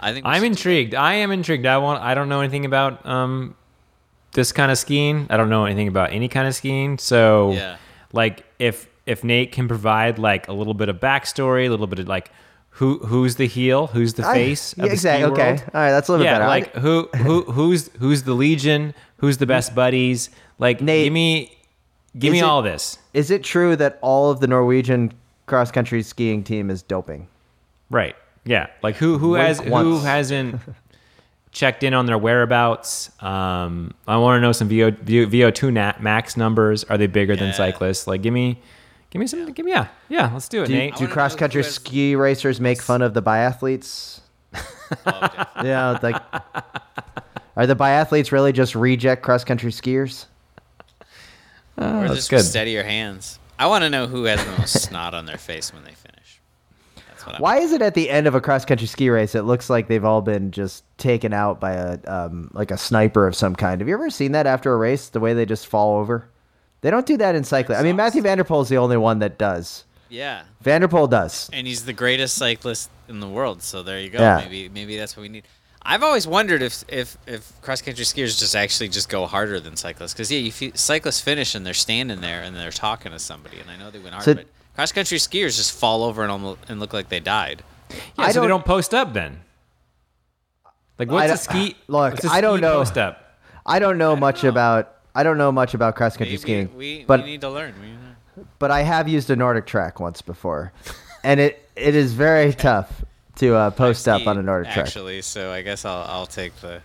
I 0.00 0.12
think 0.12 0.24
I'm 0.24 0.44
intrigued. 0.44 0.94
I 0.94 1.14
am 1.14 1.32
intrigued. 1.32 1.66
I 1.66 1.78
want. 1.78 2.02
I 2.02 2.14
don't 2.14 2.28
know 2.28 2.40
anything 2.40 2.64
about 2.64 3.04
um, 3.04 3.56
this 4.32 4.52
kind 4.52 4.70
of 4.70 4.78
skiing. 4.78 5.26
I 5.30 5.36
don't 5.36 5.48
know 5.50 5.64
anything 5.64 5.88
about 5.88 6.12
any 6.12 6.28
kind 6.28 6.46
of 6.46 6.54
skiing. 6.54 6.98
So, 6.98 7.52
Yeah. 7.52 7.76
like, 8.12 8.44
if 8.60 8.88
if 9.06 9.24
Nate 9.24 9.50
can 9.50 9.66
provide 9.66 10.18
like 10.20 10.46
a 10.46 10.52
little 10.52 10.74
bit 10.74 10.88
of 10.88 11.00
backstory, 11.00 11.66
a 11.66 11.70
little 11.70 11.88
bit 11.88 11.98
of 11.98 12.06
like 12.06 12.30
who 12.70 12.98
who's 12.98 13.34
the 13.34 13.46
heel, 13.48 13.88
who's 13.88 14.14
the 14.14 14.24
I- 14.24 14.34
face 14.34 14.74
yeah, 14.76 14.84
of 14.84 14.90
the 14.90 14.94
exactly. 14.94 15.24
ski 15.24 15.32
Okay, 15.32 15.50
world. 15.50 15.62
all 15.74 15.80
right, 15.80 15.90
that's 15.90 16.08
a 16.08 16.12
little 16.12 16.24
bit 16.24 16.30
better. 16.30 16.44
I- 16.44 16.48
like 16.48 16.74
who 16.76 17.08
who 17.16 17.42
who's 17.42 17.90
who's 17.98 18.22
the 18.22 18.34
legion? 18.34 18.94
Who's 19.16 19.38
the 19.38 19.46
best 19.46 19.74
buddies? 19.74 20.30
Like, 20.60 20.80
Nate, 20.80 21.06
give 21.06 21.12
me 21.12 21.57
give 22.16 22.32
is 22.34 22.40
me 22.40 22.40
it- 22.40 22.44
all 22.44 22.62
this. 22.62 22.98
Is 23.14 23.30
it 23.30 23.42
true 23.42 23.74
that 23.76 23.98
all 24.02 24.30
of 24.30 24.38
the 24.40 24.46
Norwegian 24.46 25.12
cross 25.46 25.70
country 25.70 26.02
skiing 26.02 26.44
team 26.44 26.70
is 26.70 26.82
doping? 26.82 27.26
Right. 27.90 28.14
Yeah. 28.44 28.68
Like 28.82 28.96
who 28.96 29.18
who 29.18 29.30
Wink 29.30 29.46
has 29.46 29.58
who 29.60 29.98
hasn't 30.00 30.60
checked 31.52 31.82
in 31.82 31.94
on 31.94 32.06
their 32.06 32.18
whereabouts? 32.18 33.10
Um, 33.22 33.94
I 34.06 34.16
want 34.18 34.38
to 34.38 34.40
know 34.42 34.52
some 34.52 34.68
VO 34.68 34.90
VO 34.90 35.50
two 35.50 35.72
max 35.72 36.36
numbers. 36.36 36.84
Are 36.84 36.96
they 36.98 37.06
bigger 37.06 37.34
than 37.36 37.52
cyclists? 37.52 38.06
Like 38.06 38.22
give 38.22 38.32
me 38.32 38.60
give 39.10 39.20
me 39.20 39.26
some 39.26 39.50
give 39.52 39.64
me 39.66 39.72
yeah 39.72 39.88
yeah 40.10 40.30
let's 40.32 40.48
do 40.48 40.62
it 40.62 40.66
Do, 40.66 40.74
Nate. 40.74 40.96
do 40.96 41.08
cross 41.08 41.34
country 41.34 41.62
has- 41.62 41.74
ski 41.74 42.14
racers 42.14 42.60
make 42.60 42.80
fun 42.82 43.02
of 43.02 43.14
the 43.14 43.22
biathletes? 43.22 44.20
Oh. 44.54 45.44
Yeah, 45.64 45.98
like 46.02 46.16
are 47.56 47.66
the 47.66 47.74
biathletes 47.76 48.30
really 48.32 48.52
just 48.52 48.74
reject 48.74 49.22
cross 49.22 49.44
country 49.44 49.72
skiers? 49.72 50.26
Or 51.78 52.08
that's 52.08 52.14
just 52.14 52.30
good. 52.30 52.42
steady 52.42 52.72
your 52.72 52.82
hands. 52.84 53.38
I 53.58 53.66
want 53.66 53.82
to 53.84 53.90
know 53.90 54.06
who 54.06 54.24
has 54.24 54.44
the 54.44 54.50
most 54.52 54.82
snot 54.88 55.14
on 55.14 55.26
their 55.26 55.36
face 55.36 55.72
when 55.72 55.84
they 55.84 55.92
finish. 55.92 56.40
That's 57.08 57.26
what 57.26 57.36
I'm. 57.36 57.40
Why 57.42 57.58
is 57.58 57.72
it 57.72 57.82
at 57.82 57.94
the 57.94 58.10
end 58.10 58.26
of 58.26 58.34
a 58.34 58.40
cross 58.40 58.64
country 58.64 58.86
ski 58.86 59.10
race 59.10 59.34
it 59.34 59.42
looks 59.42 59.68
like 59.70 59.88
they've 59.88 60.04
all 60.04 60.22
been 60.22 60.50
just 60.50 60.84
taken 60.98 61.32
out 61.32 61.60
by 61.60 61.72
a 61.72 61.98
um, 62.06 62.50
like 62.52 62.70
a 62.70 62.78
sniper 62.78 63.26
of 63.26 63.34
some 63.34 63.54
kind? 63.54 63.80
Have 63.80 63.88
you 63.88 63.94
ever 63.94 64.10
seen 64.10 64.32
that 64.32 64.46
after 64.46 64.72
a 64.72 64.76
race? 64.76 65.08
The 65.08 65.20
way 65.20 65.34
they 65.34 65.46
just 65.46 65.66
fall 65.66 65.98
over. 65.98 66.28
They 66.80 66.90
don't 66.90 67.06
do 67.06 67.16
that 67.16 67.34
in 67.34 67.42
cycling. 67.42 67.78
I 67.78 67.82
mean, 67.82 67.96
Mathieu 67.96 68.22
van 68.22 68.38
der 68.38 68.44
Poel 68.44 68.62
is 68.62 68.68
the 68.68 68.78
only 68.78 68.96
one 68.96 69.18
that 69.18 69.38
does. 69.38 69.84
Yeah, 70.08 70.44
van 70.60 70.80
der 70.80 70.88
Poel 70.88 71.10
does. 71.10 71.50
and 71.52 71.66
he's 71.66 71.84
the 71.84 71.92
greatest 71.92 72.36
cyclist 72.36 72.88
in 73.08 73.20
the 73.20 73.28
world. 73.28 73.62
So 73.62 73.82
there 73.82 74.00
you 74.00 74.10
go. 74.10 74.20
Yeah. 74.20 74.38
Maybe 74.38 74.68
maybe 74.68 74.96
that's 74.96 75.16
what 75.16 75.22
we 75.22 75.28
need. 75.28 75.44
I've 75.90 76.02
always 76.02 76.26
wondered 76.26 76.60
if 76.60 76.84
if 76.88 77.16
if 77.26 77.50
cross 77.62 77.80
country 77.80 78.04
skiers 78.04 78.38
just 78.38 78.54
actually 78.54 78.88
just 78.90 79.08
go 79.08 79.24
harder 79.24 79.58
than 79.58 79.74
cyclists. 79.74 80.12
Because 80.12 80.30
yeah, 80.30 80.38
you 80.38 80.52
feel, 80.52 80.72
cyclists 80.74 81.22
finish 81.22 81.54
and 81.54 81.64
they're 81.64 81.72
standing 81.72 82.20
there 82.20 82.42
and 82.42 82.54
they're 82.54 82.70
talking 82.70 83.10
to 83.12 83.18
somebody, 83.18 83.58
and 83.58 83.70
I 83.70 83.76
know 83.76 83.90
they 83.90 83.98
went 83.98 84.12
hard, 84.12 84.24
So- 84.24 84.34
but 84.34 84.46
cross 84.74 84.92
country 84.92 85.16
skiers 85.16 85.56
just 85.56 85.72
fall 85.72 86.04
over 86.04 86.22
and 86.22 86.30
almost 86.30 86.60
and 86.68 86.78
look 86.78 86.92
like 86.92 87.08
they 87.08 87.20
died. 87.20 87.62
Yeah, 87.90 87.96
I 88.18 88.32
so 88.32 88.40
they 88.42 88.48
don't- 88.48 88.58
don't 88.60 88.66
post 88.66 88.92
up 88.92 89.14
then. 89.14 89.40
Like 90.98 91.10
what's 91.10 91.24
a 91.24 91.28
don't- 91.28 91.38
ski? 91.38 91.76
look, 91.88 92.12
what's 92.12 92.24
a 92.26 92.28
I 92.28 92.42
don't 92.42 92.60
know. 92.60 92.74
Post 92.74 92.98
up. 92.98 93.38
I 93.64 93.78
don't 93.78 93.96
know 93.96 94.14
much 94.14 94.42
know. 94.42 94.50
about 94.50 94.94
I 95.14 95.22
don't 95.22 95.38
know 95.38 95.50
much 95.50 95.72
about 95.72 95.96
cross 95.96 96.16
country 96.18 96.34
We, 96.34 96.38
skiing, 96.38 96.68
we, 96.76 96.98
we, 96.98 97.04
but 97.04 97.20
we 97.20 97.26
need 97.30 97.40
to 97.40 97.48
learn. 97.50 97.74
We, 97.80 98.42
but 98.58 98.70
I 98.70 98.82
have 98.82 99.08
used 99.08 99.30
a 99.30 99.36
Nordic 99.36 99.64
track 99.66 100.00
once 100.00 100.20
before, 100.20 100.72
and 101.24 101.40
it 101.40 101.66
it 101.76 101.94
is 101.94 102.12
very 102.12 102.52
tough 102.68 103.04
to 103.38 103.54
uh, 103.54 103.70
post 103.70 104.08
up 104.08 104.26
on 104.26 104.36
a 104.36 104.40
skied, 104.40 104.46
Nordic 104.46 104.72
track. 104.72 104.86
Actually, 104.86 105.22
so 105.22 105.52
I 105.52 105.62
guess 105.62 105.84
I'll 105.84 106.04
I'll 106.08 106.26
take 106.26 106.54
the 106.56 106.80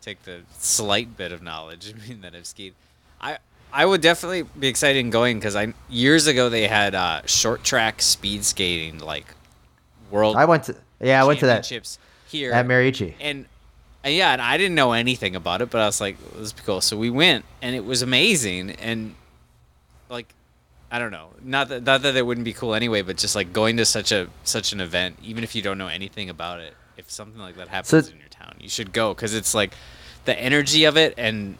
take 0.00 0.22
the 0.22 0.40
slight 0.58 1.16
bit 1.16 1.32
of 1.32 1.42
knowledge 1.42 1.92
I 2.04 2.08
mean 2.08 2.20
that 2.22 2.34
I've 2.34 2.46
skied. 2.46 2.74
I 3.20 3.38
I 3.72 3.84
would 3.84 4.00
definitely 4.00 4.42
be 4.42 4.68
excited 4.68 4.98
in 4.98 5.10
going 5.10 5.38
because 5.38 5.56
I 5.56 5.74
years 5.88 6.26
ago 6.26 6.48
they 6.48 6.66
had 6.66 6.94
uh, 6.94 7.22
short 7.26 7.64
track 7.64 8.00
speed 8.02 8.44
skating 8.44 8.98
like 8.98 9.26
world. 10.10 10.36
I 10.36 10.46
went 10.46 10.64
to 10.64 10.76
yeah 11.00 11.22
I 11.22 11.26
went 11.26 11.40
to 11.40 11.46
that 11.46 11.64
championships 11.64 11.98
here 12.28 12.52
at 12.52 12.66
Marici. 12.66 13.14
and 13.20 13.46
and 14.04 14.14
yeah, 14.14 14.32
and 14.32 14.40
I 14.40 14.56
didn't 14.56 14.74
know 14.74 14.92
anything 14.92 15.34
about 15.34 15.60
it, 15.60 15.70
but 15.70 15.80
I 15.80 15.86
was 15.86 16.00
like, 16.00 16.16
this 16.34 16.46
is 16.46 16.52
cool. 16.64 16.80
So 16.80 16.96
we 16.96 17.10
went, 17.10 17.44
and 17.60 17.74
it 17.74 17.84
was 17.84 18.00
amazing, 18.00 18.70
and 18.72 19.14
like, 20.08 20.32
I 20.90 20.98
don't 20.98 21.10
know, 21.10 21.28
not 21.42 21.68
that 21.68 21.84
not 21.84 22.02
that 22.02 22.16
it 22.16 22.24
wouldn't 22.24 22.44
be 22.46 22.52
cool 22.54 22.74
anyway, 22.74 23.02
but 23.02 23.16
just 23.18 23.34
like 23.36 23.52
going 23.52 23.76
to 23.76 23.84
such 23.84 24.10
a 24.12 24.28
such 24.44 24.72
an 24.72 24.80
event, 24.80 25.18
even 25.22 25.44
if 25.44 25.54
you 25.54 25.60
don't 25.62 25.76
know 25.78 25.88
anything 25.88 26.30
about 26.30 26.60
it, 26.60 26.74
if 26.96 27.10
something 27.10 27.40
like 27.40 27.56
that 27.56 27.68
happens 27.68 28.06
So- 28.06 28.12
in 28.12 28.18
your 28.18 28.28
town, 28.30 28.54
you 28.58 28.68
should 28.68 28.92
go 28.92 29.12
because 29.14 29.34
it's 29.34 29.54
like 29.54 29.74
the 30.24 30.38
energy 30.38 30.84
of 30.84 30.96
it, 30.96 31.14
and 31.18 31.56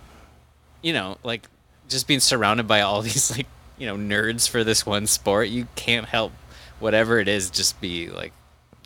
you 0.82 0.92
know, 0.92 1.18
like 1.22 1.46
just 1.88 2.06
being 2.06 2.20
surrounded 2.20 2.66
by 2.66 2.80
all 2.80 3.02
these 3.08 3.30
like 3.36 3.46
you 3.76 3.86
know 3.86 3.96
nerds 3.96 4.48
for 4.48 4.64
this 4.64 4.86
one 4.86 5.06
sport, 5.06 5.48
you 5.48 5.66
can't 5.76 6.06
help 6.06 6.32
whatever 6.80 7.18
it 7.18 7.28
is 7.28 7.50
just 7.50 7.80
be 7.80 8.08
like 8.08 8.32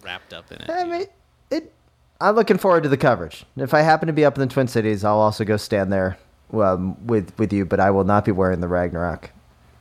wrapped 0.03 0.33
up 0.33 0.51
in 0.51 0.59
it. 0.61 0.71
I 0.71 0.85
mean, 0.85 1.07
it. 1.51 1.73
I'm 2.21 2.35
looking 2.35 2.59
forward 2.59 2.83
to 2.85 2.89
the 2.89 2.97
coverage. 2.97 3.45
If 3.57 3.75
I 3.75 3.81
happen 3.81 4.07
to 4.09 4.13
be 4.13 4.25
up 4.25 4.37
in 4.37 4.41
the 4.47 4.53
Twin 4.53 4.67
Cities, 4.69 5.05
I'll 5.05 5.19
also 5.19 5.45
go 5.45 5.57
stand 5.57 5.93
there 5.93 6.19
um, 6.53 7.07
with 7.07 7.33
with 7.39 7.53
you. 7.53 7.65
But 7.65 7.79
I 7.79 7.91
will 7.93 8.05
not 8.05 8.25
be 8.25 8.33
wearing 8.33 8.61
the 8.61 8.69
Ragnarok 8.69 9.31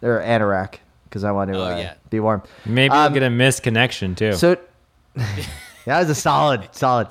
or 0.02 0.20
Anorak 0.22 0.76
because 1.06 1.24
I 1.24 1.32
want 1.32 1.52
to 1.52 1.58
Oh, 1.60 1.64
uh, 1.66 1.78
yeah. 1.78 1.94
be 2.10 2.20
warm. 2.20 2.42
Maybe 2.66 2.94
Um, 2.94 3.04
you'll 3.14 3.20
get 3.22 3.24
a 3.28 3.30
missed 3.30 3.64
connection 3.64 4.16
too. 4.16 4.34
So 4.34 4.58
that 5.16 6.00
was 6.00 6.10
a 6.10 6.16
solid, 6.16 6.68
solid. 6.72 7.08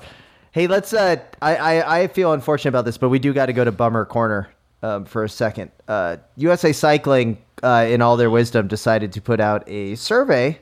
Hey, 0.51 0.67
let's. 0.67 0.93
Uh, 0.93 1.17
I, 1.41 1.55
I 1.55 1.99
I 2.01 2.07
feel 2.07 2.33
unfortunate 2.33 2.69
about 2.69 2.85
this, 2.85 2.97
but 2.97 3.09
we 3.09 3.19
do 3.19 3.31
got 3.33 3.45
to 3.45 3.53
go 3.53 3.63
to 3.63 3.71
bummer 3.71 4.03
corner 4.05 4.49
um, 4.83 5.05
for 5.05 5.23
a 5.23 5.29
second. 5.29 5.71
Uh, 5.87 6.17
USA 6.35 6.73
Cycling, 6.73 7.37
uh, 7.63 7.85
in 7.87 8.01
all 8.01 8.17
their 8.17 8.29
wisdom, 8.29 8.67
decided 8.67 9.13
to 9.13 9.21
put 9.21 9.39
out 9.39 9.63
a 9.69 9.95
survey 9.95 10.59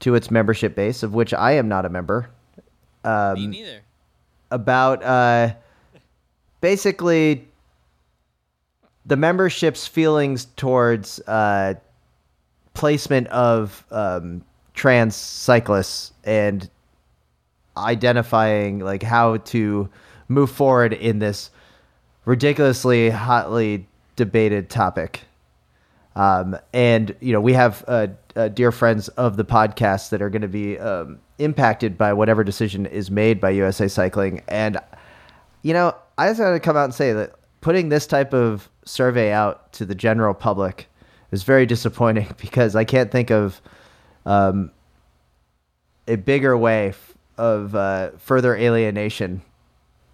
to 0.00 0.14
its 0.14 0.30
membership 0.30 0.74
base, 0.74 1.02
of 1.02 1.14
which 1.14 1.32
I 1.32 1.52
am 1.52 1.66
not 1.68 1.86
a 1.86 1.88
member, 1.88 2.28
um, 3.04 3.34
Me 3.34 3.46
neither. 3.46 3.80
about 4.50 5.02
uh, 5.02 5.54
basically 6.60 7.45
the 9.06 9.16
membership's 9.16 9.86
feelings 9.86 10.46
towards 10.56 11.20
uh, 11.20 11.74
placement 12.74 13.28
of 13.28 13.84
um, 13.90 14.44
trans 14.74 15.14
cyclists 15.14 16.12
and 16.24 16.68
identifying 17.76 18.80
like 18.80 19.02
how 19.02 19.36
to 19.38 19.88
move 20.28 20.50
forward 20.50 20.92
in 20.92 21.20
this 21.20 21.50
ridiculously 22.24 23.10
hotly 23.10 23.86
debated 24.16 24.68
topic. 24.68 25.22
Um, 26.16 26.56
and 26.72 27.14
you 27.20 27.32
know 27.32 27.40
we 27.40 27.52
have 27.52 27.84
uh, 27.86 28.08
uh, 28.34 28.48
dear 28.48 28.72
friends 28.72 29.08
of 29.08 29.36
the 29.36 29.44
podcast 29.44 30.08
that 30.10 30.22
are 30.22 30.30
going 30.30 30.42
to 30.42 30.48
be 30.48 30.78
um, 30.78 31.18
impacted 31.38 31.96
by 31.98 32.12
whatever 32.12 32.42
decision 32.42 32.86
is 32.86 33.10
made 33.10 33.40
by 33.40 33.50
USA 33.50 33.86
Cycling. 33.86 34.42
And 34.48 34.78
you 35.62 35.74
know 35.74 35.94
I 36.18 36.28
just 36.28 36.40
got 36.40 36.50
to 36.50 36.60
come 36.60 36.76
out 36.76 36.84
and 36.84 36.94
say 36.94 37.12
that 37.12 37.34
putting 37.66 37.88
this 37.88 38.06
type 38.06 38.32
of 38.32 38.70
survey 38.84 39.32
out 39.32 39.72
to 39.72 39.84
the 39.84 39.92
general 39.96 40.32
public 40.32 40.88
is 41.32 41.42
very 41.42 41.66
disappointing 41.66 42.32
because 42.40 42.76
I 42.76 42.84
can't 42.84 43.10
think 43.10 43.32
of 43.32 43.60
um, 44.24 44.70
a 46.06 46.14
bigger 46.14 46.56
way 46.56 46.90
f- 46.90 47.14
of 47.36 47.74
uh, 47.74 48.10
further 48.18 48.54
alienation 48.54 49.42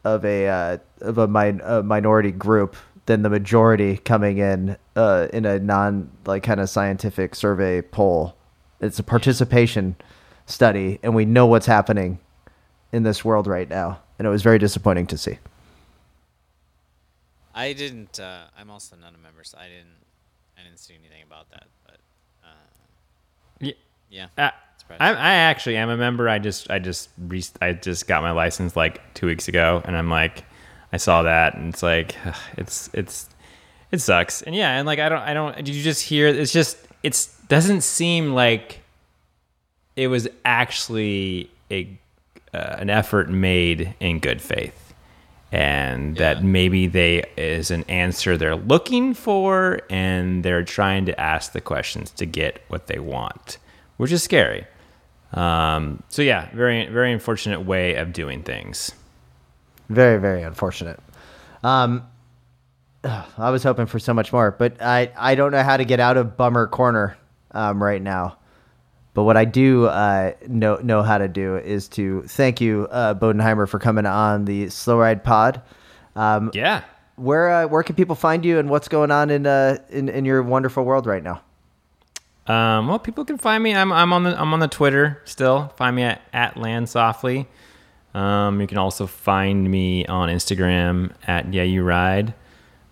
of 0.03 0.25
a 0.25 0.49
uh, 0.49 0.79
of 1.03 1.19
a, 1.19 1.29
min- 1.29 1.61
a 1.63 1.83
minority 1.83 2.31
group 2.31 2.75
than 3.05 3.21
the 3.21 3.29
majority 3.29 3.99
coming 3.99 4.39
in 4.39 4.79
uh, 4.97 5.29
in 5.31 5.45
a 5.45 5.59
non 5.59 6.11
like 6.25 6.43
kind 6.45 6.59
of 6.59 6.71
scientific 6.71 7.35
survey 7.35 7.83
poll. 7.83 8.35
It's 8.81 8.99
a 8.99 9.03
participation 9.03 9.97
study, 10.47 11.01
and 11.03 11.15
we 11.15 11.27
know 11.27 11.45
what's 11.45 11.67
happening 11.67 12.19
in 12.93 13.03
this 13.03 13.27
world 13.27 13.47
right 13.47 13.69
now, 13.69 14.01
and 14.19 14.27
it 14.27 14.31
was 14.31 14.43
very 14.43 14.59
disappointing 14.59 15.07
to 15.09 15.19
see. 15.19 15.37
I 17.55 17.73
didn't. 17.73 18.19
Uh, 18.21 18.45
I'm 18.59 18.71
also 18.71 18.97
not 18.97 19.15
a 19.15 19.19
member, 19.19 19.45
so 19.45 19.59
I 19.59 19.69
didn't. 19.69 19.97
I 20.59 20.63
didn't 20.63 20.79
see 20.79 20.95
anything 20.95 21.23
about 21.27 21.51
that. 21.51 21.67
But 21.85 21.99
uh, 22.45 22.49
Yeah. 23.61 23.73
yeah, 24.11 24.27
Uh, 24.39 24.51
I, 25.01 25.11
I 25.11 25.35
actually 25.35 25.77
am 25.77 25.89
a 25.89 25.97
member. 25.97 26.29
I 26.29 26.39
just 26.39 26.71
I 26.71 26.79
just 26.79 27.09
re- 27.19 27.43
I 27.61 27.73
just 27.73 28.07
got 28.07 28.23
my 28.23 28.31
license 28.33 28.77
like 28.77 29.15
two 29.15 29.27
weeks 29.27 29.49
ago, 29.49 29.81
and 29.85 29.97
I'm 29.97 30.11
like, 30.11 30.45
I 30.93 30.97
saw 30.99 31.23
that, 31.23 31.55
and 31.55 31.73
it's 31.73 31.83
like, 31.83 32.15
it's 32.59 32.91
it's 32.93 33.29
it 33.91 34.01
sucks, 34.01 34.43
and 34.43 34.55
yeah, 34.55 34.77
and 34.79 34.87
like 34.87 34.99
I 34.99 35.09
don't 35.09 35.23
I 35.23 35.33
don't. 35.35 35.57
Did 35.57 35.69
you 35.71 35.83
just 35.83 36.03
hear? 36.03 36.29
It's 36.29 36.53
just 36.53 36.77
it's 37.03 37.27
doesn't 37.49 37.83
seem 37.83 38.33
like 38.35 38.81
it 39.97 40.09
was 40.09 40.29
actually 40.45 41.51
a 41.71 41.99
uh, 42.55 42.77
an 42.79 42.91
effort 42.91 43.29
made 43.31 43.95
in 44.01 44.19
good 44.19 44.41
faith, 44.43 44.82
and 45.53 46.17
Yeah. 46.17 46.35
that 46.35 46.43
maybe 46.45 46.87
they 46.89 47.23
is 47.37 47.71
an 47.71 47.85
answer 47.89 48.37
they're 48.37 48.57
looking 48.57 49.15
for, 49.15 49.81
and 49.91 50.43
they're 50.43 50.65
trying 50.65 51.05
to 51.07 51.21
ask 51.21 51.53
the 51.53 51.61
questions 51.61 52.11
to 52.13 52.27
get 52.27 52.63
what 52.69 52.87
they 52.89 52.99
want, 52.99 53.59
which 53.99 54.11
is 54.11 54.23
scary. 54.23 54.67
Um, 55.35 56.03
so 56.09 56.23
yeah, 56.23 56.49
very 56.55 56.87
very 56.87 57.13
unfortunate 57.13 57.61
way 57.61 57.95
of 57.95 58.13
doing 58.13 58.43
things. 58.43 58.93
Very, 59.89 60.19
very 60.19 60.43
unfortunate. 60.43 60.99
Um, 61.63 62.07
I 63.05 63.51
was 63.51 63.63
hoping 63.63 63.87
for 63.87 63.99
so 63.99 64.15
much 64.15 64.33
more, 64.33 64.51
but 64.53 64.81
I, 64.81 65.11
I 65.19 65.35
don't 65.35 65.53
know 65.53 65.63
how 65.63 65.77
to 65.77 65.85
get 65.85 66.01
out 66.01 66.17
of 66.17 66.37
bummer 66.37 66.67
corner 66.67 67.17
um, 67.51 67.83
right 67.83 68.01
now. 68.01 68.39
But 69.15 69.25
what 69.25 69.37
I 69.37 69.45
do 69.45 69.87
uh, 69.87 70.33
know 70.49 70.77
know 70.77 71.03
how 71.03 71.19
to 71.19 71.29
do 71.29 71.57
is 71.57 71.89
to 71.89 72.23
thank 72.23 72.61
you, 72.61 72.89
uh, 72.91 73.15
Boedigheimer, 73.15 73.69
for 73.69 73.79
coming 73.79 74.07
on 74.07 74.47
the 74.47 74.71
Slow 74.71 74.99
Ride 74.99 75.23
Pod. 75.23 75.61
Um, 76.17 76.51
Yeah. 76.55 76.83
Where 77.17 77.51
uh, 77.51 77.67
where 77.67 77.83
can 77.83 77.95
people 77.95 78.17
find 78.17 78.43
you, 78.45 78.59
and 78.59 78.71
what's 78.71 78.89
going 78.89 79.11
on 79.11 79.29
in 79.29 79.47
uh 79.47 79.77
in, 79.91 80.09
in 80.09 80.25
your 80.25 80.43
wonderful 80.43 80.83
world 80.85 81.07
right 81.07 81.23
now? 81.23 81.43
Um, 82.47 82.89
well, 82.89 82.99
people 82.99 83.25
can 83.25 83.39
find 83.39 83.63
me. 83.63 83.75
I'm, 83.75 83.93
I'm 83.93 84.13
on 84.13 84.25
the 84.25 84.41
I'm 84.41 84.53
on 84.55 84.61
the 84.61 84.67
Twitter 84.69 85.21
still. 85.25 85.73
Find 85.77 85.95
me 85.95 86.05
at, 86.05 86.23
at 86.33 86.57
Land 86.57 86.89
Softly. 86.89 87.47
Um, 88.15 88.61
you 88.61 88.67
can 88.67 88.79
also 88.79 89.07
find 89.07 89.71
me 89.71 90.07
on 90.07 90.29
Instagram 90.31 91.13
at 91.27 91.53
Yeah 91.53 91.63
You 91.63 91.83
Ride. 91.83 92.35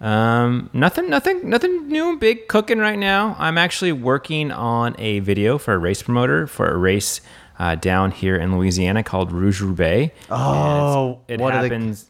Um, 0.01 0.70
nothing, 0.72 1.11
nothing, 1.11 1.48
nothing 1.48 1.88
new 1.88 2.16
big 2.16 2.48
cooking 2.48 2.78
right 2.78 2.98
now. 2.98 3.36
I'm 3.38 3.59
actually 3.59 3.92
working 3.92 4.51
on 4.51 4.94
a 4.98 5.18
video 5.20 5.59
for 5.59 5.74
a 5.74 5.78
race 5.78 6.03
promoter 6.03 6.46
for 6.46 6.68
a 6.68 6.76
race 6.76 7.20
uh, 7.59 7.74
down 7.74 8.11
here 8.11 8.36
in 8.36 8.57
Louisiana 8.57 9.03
called 9.03 9.30
Rouge 9.30 9.61
Roubaix. 9.61 10.14
Oh, 10.30 11.20
it 11.28 11.38
what 11.38 11.53
are 11.55 11.62
the- 11.62 11.68
happens. 11.68 12.07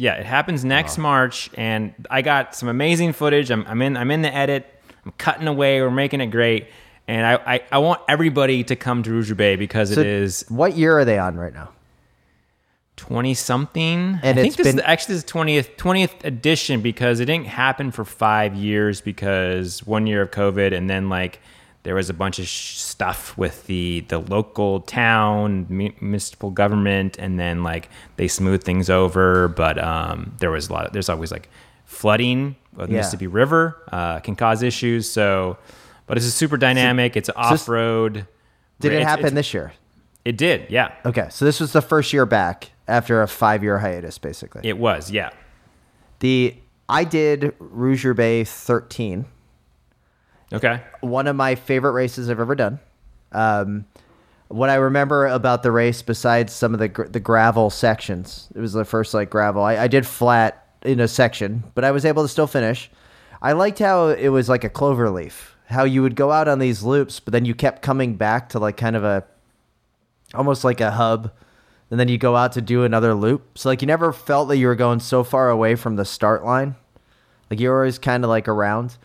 Yeah, 0.00 0.14
it 0.14 0.26
happens 0.26 0.64
next 0.64 0.96
March, 0.96 1.50
and 1.54 1.92
I 2.08 2.22
got 2.22 2.54
some 2.54 2.68
amazing 2.68 3.12
footage. 3.14 3.50
I'm, 3.50 3.66
I'm 3.66 3.82
in. 3.82 3.96
I'm 3.96 4.12
in 4.12 4.22
the 4.22 4.32
edit. 4.32 4.64
I'm 5.04 5.10
cutting 5.18 5.48
away. 5.48 5.82
We're 5.82 5.90
making 5.90 6.20
it 6.20 6.26
great, 6.28 6.68
and 7.08 7.26
I, 7.26 7.54
I, 7.54 7.60
I 7.72 7.78
want 7.78 8.02
everybody 8.08 8.62
to 8.62 8.76
come 8.76 9.02
to 9.02 9.10
Rouge 9.10 9.32
Bay 9.32 9.56
because 9.56 9.92
So 9.92 10.00
it 10.00 10.06
is 10.06 10.44
what 10.48 10.76
year 10.76 10.96
are 10.96 11.04
they 11.04 11.18
on 11.18 11.36
right 11.36 11.52
now? 11.52 11.70
Twenty 12.98 13.32
something. 13.32 14.18
And 14.22 14.38
I 14.38 14.42
it's 14.42 14.42
think 14.42 14.56
this 14.56 14.66
been- 14.66 14.78
is 14.80 14.84
actually 14.84 15.14
this 15.14 15.24
twentieth 15.24 15.76
twentieth 15.78 16.22
edition 16.24 16.82
because 16.82 17.20
it 17.20 17.24
didn't 17.24 17.46
happen 17.46 17.90
for 17.90 18.04
five 18.04 18.54
years 18.54 19.00
because 19.00 19.82
one 19.86 20.06
year 20.06 20.20
of 20.20 20.30
COVID, 20.30 20.76
and 20.76 20.90
then 20.90 21.08
like 21.08 21.40
there 21.84 21.94
was 21.94 22.10
a 22.10 22.14
bunch 22.14 22.38
of 22.38 22.46
sh- 22.46 22.76
stuff 22.76 23.38
with 23.38 23.66
the 23.66 24.04
the 24.08 24.18
local 24.18 24.80
town 24.80 25.64
mu- 25.70 25.92
municipal 26.00 26.50
government, 26.50 27.16
and 27.18 27.38
then 27.40 27.62
like 27.62 27.88
they 28.16 28.28
smoothed 28.28 28.64
things 28.64 28.90
over. 28.90 29.48
But 29.48 29.82
um, 29.82 30.34
there 30.40 30.50
was 30.50 30.68
a 30.68 30.72
lot. 30.74 30.86
Of, 30.86 30.92
there's 30.92 31.08
always 31.08 31.30
like 31.32 31.48
flooding 31.86 32.56
of 32.76 32.88
the 32.88 32.92
Yeah. 32.94 32.98
Mississippi 32.98 33.26
River 33.28 33.76
uh, 33.92 34.20
can 34.20 34.36
cause 34.36 34.62
issues. 34.62 35.10
So, 35.10 35.56
but 36.06 36.16
it's 36.18 36.26
a 36.26 36.30
super 36.30 36.56
dynamic. 36.56 37.16
it's 37.16 37.30
off 37.34 37.68
road. 37.68 38.26
Did 38.80 38.92
it 38.92 38.96
It's- 38.96 39.06
happen 39.08 39.26
it's- 39.26 39.34
this 39.34 39.54
year? 39.54 39.72
It 40.24 40.36
did. 40.36 40.66
Yeah, 40.68 40.92
Okay, 41.06 41.28
so 41.30 41.46
this 41.46 41.58
was 41.58 41.72
the 41.72 41.80
first 41.80 42.12
year 42.12 42.26
back 42.26 42.70
after 42.88 43.22
a 43.22 43.28
five 43.28 43.62
year 43.62 43.78
hiatus, 43.78 44.18
basically. 44.18 44.62
it 44.64 44.78
was. 44.78 45.10
Yeah. 45.10 45.30
The 46.20 46.56
I 46.88 47.04
did 47.04 47.54
Rouge 47.58 48.06
Bay 48.16 48.44
13. 48.44 49.26
Okay. 50.52 50.82
One 51.00 51.26
of 51.26 51.36
my 51.36 51.54
favorite 51.54 51.92
races 51.92 52.30
I've 52.30 52.40
ever 52.40 52.54
done. 52.54 52.80
Um, 53.32 53.84
what 54.48 54.70
I 54.70 54.76
remember 54.76 55.26
about 55.26 55.62
the 55.62 55.70
race, 55.70 56.00
besides 56.00 56.54
some 56.54 56.72
of 56.72 56.80
the 56.80 56.88
gr- 56.88 57.04
the 57.04 57.20
gravel 57.20 57.68
sections, 57.68 58.48
it 58.54 58.60
was 58.60 58.72
the 58.72 58.86
first 58.86 59.12
like 59.12 59.28
gravel. 59.28 59.62
I, 59.62 59.76
I 59.76 59.88
did 59.88 60.06
flat 60.06 60.66
in 60.82 61.00
a 61.00 61.08
section, 61.08 61.64
but 61.74 61.84
I 61.84 61.90
was 61.90 62.06
able 62.06 62.22
to 62.22 62.28
still 62.28 62.46
finish. 62.46 62.90
I 63.42 63.52
liked 63.52 63.78
how 63.78 64.08
it 64.08 64.28
was 64.30 64.48
like 64.48 64.64
a 64.64 64.70
clover 64.70 65.10
leaf. 65.10 65.54
How 65.66 65.84
you 65.84 66.00
would 66.00 66.16
go 66.16 66.32
out 66.32 66.48
on 66.48 66.58
these 66.58 66.82
loops, 66.82 67.20
but 67.20 67.32
then 67.32 67.44
you 67.44 67.54
kept 67.54 67.82
coming 67.82 68.14
back 68.16 68.48
to 68.50 68.58
like 68.58 68.78
kind 68.78 68.96
of 68.96 69.04
a 69.04 69.24
almost 70.32 70.64
like 70.64 70.80
a 70.80 70.92
hub 70.92 71.30
and 71.90 71.98
then 71.98 72.08
you 72.08 72.18
go 72.18 72.36
out 72.36 72.52
to 72.52 72.60
do 72.60 72.84
another 72.84 73.14
loop. 73.14 73.58
So 73.58 73.68
like 73.68 73.80
you 73.80 73.86
never 73.86 74.12
felt 74.12 74.48
that 74.48 74.56
you 74.56 74.66
were 74.66 74.74
going 74.74 75.00
so 75.00 75.24
far 75.24 75.48
away 75.48 75.74
from 75.74 75.96
the 75.96 76.04
start 76.04 76.44
line. 76.44 76.74
Like 77.50 77.60
you're 77.60 77.76
always 77.76 77.98
kind 77.98 78.24
of 78.24 78.30
like 78.30 78.48
around. 78.48 78.96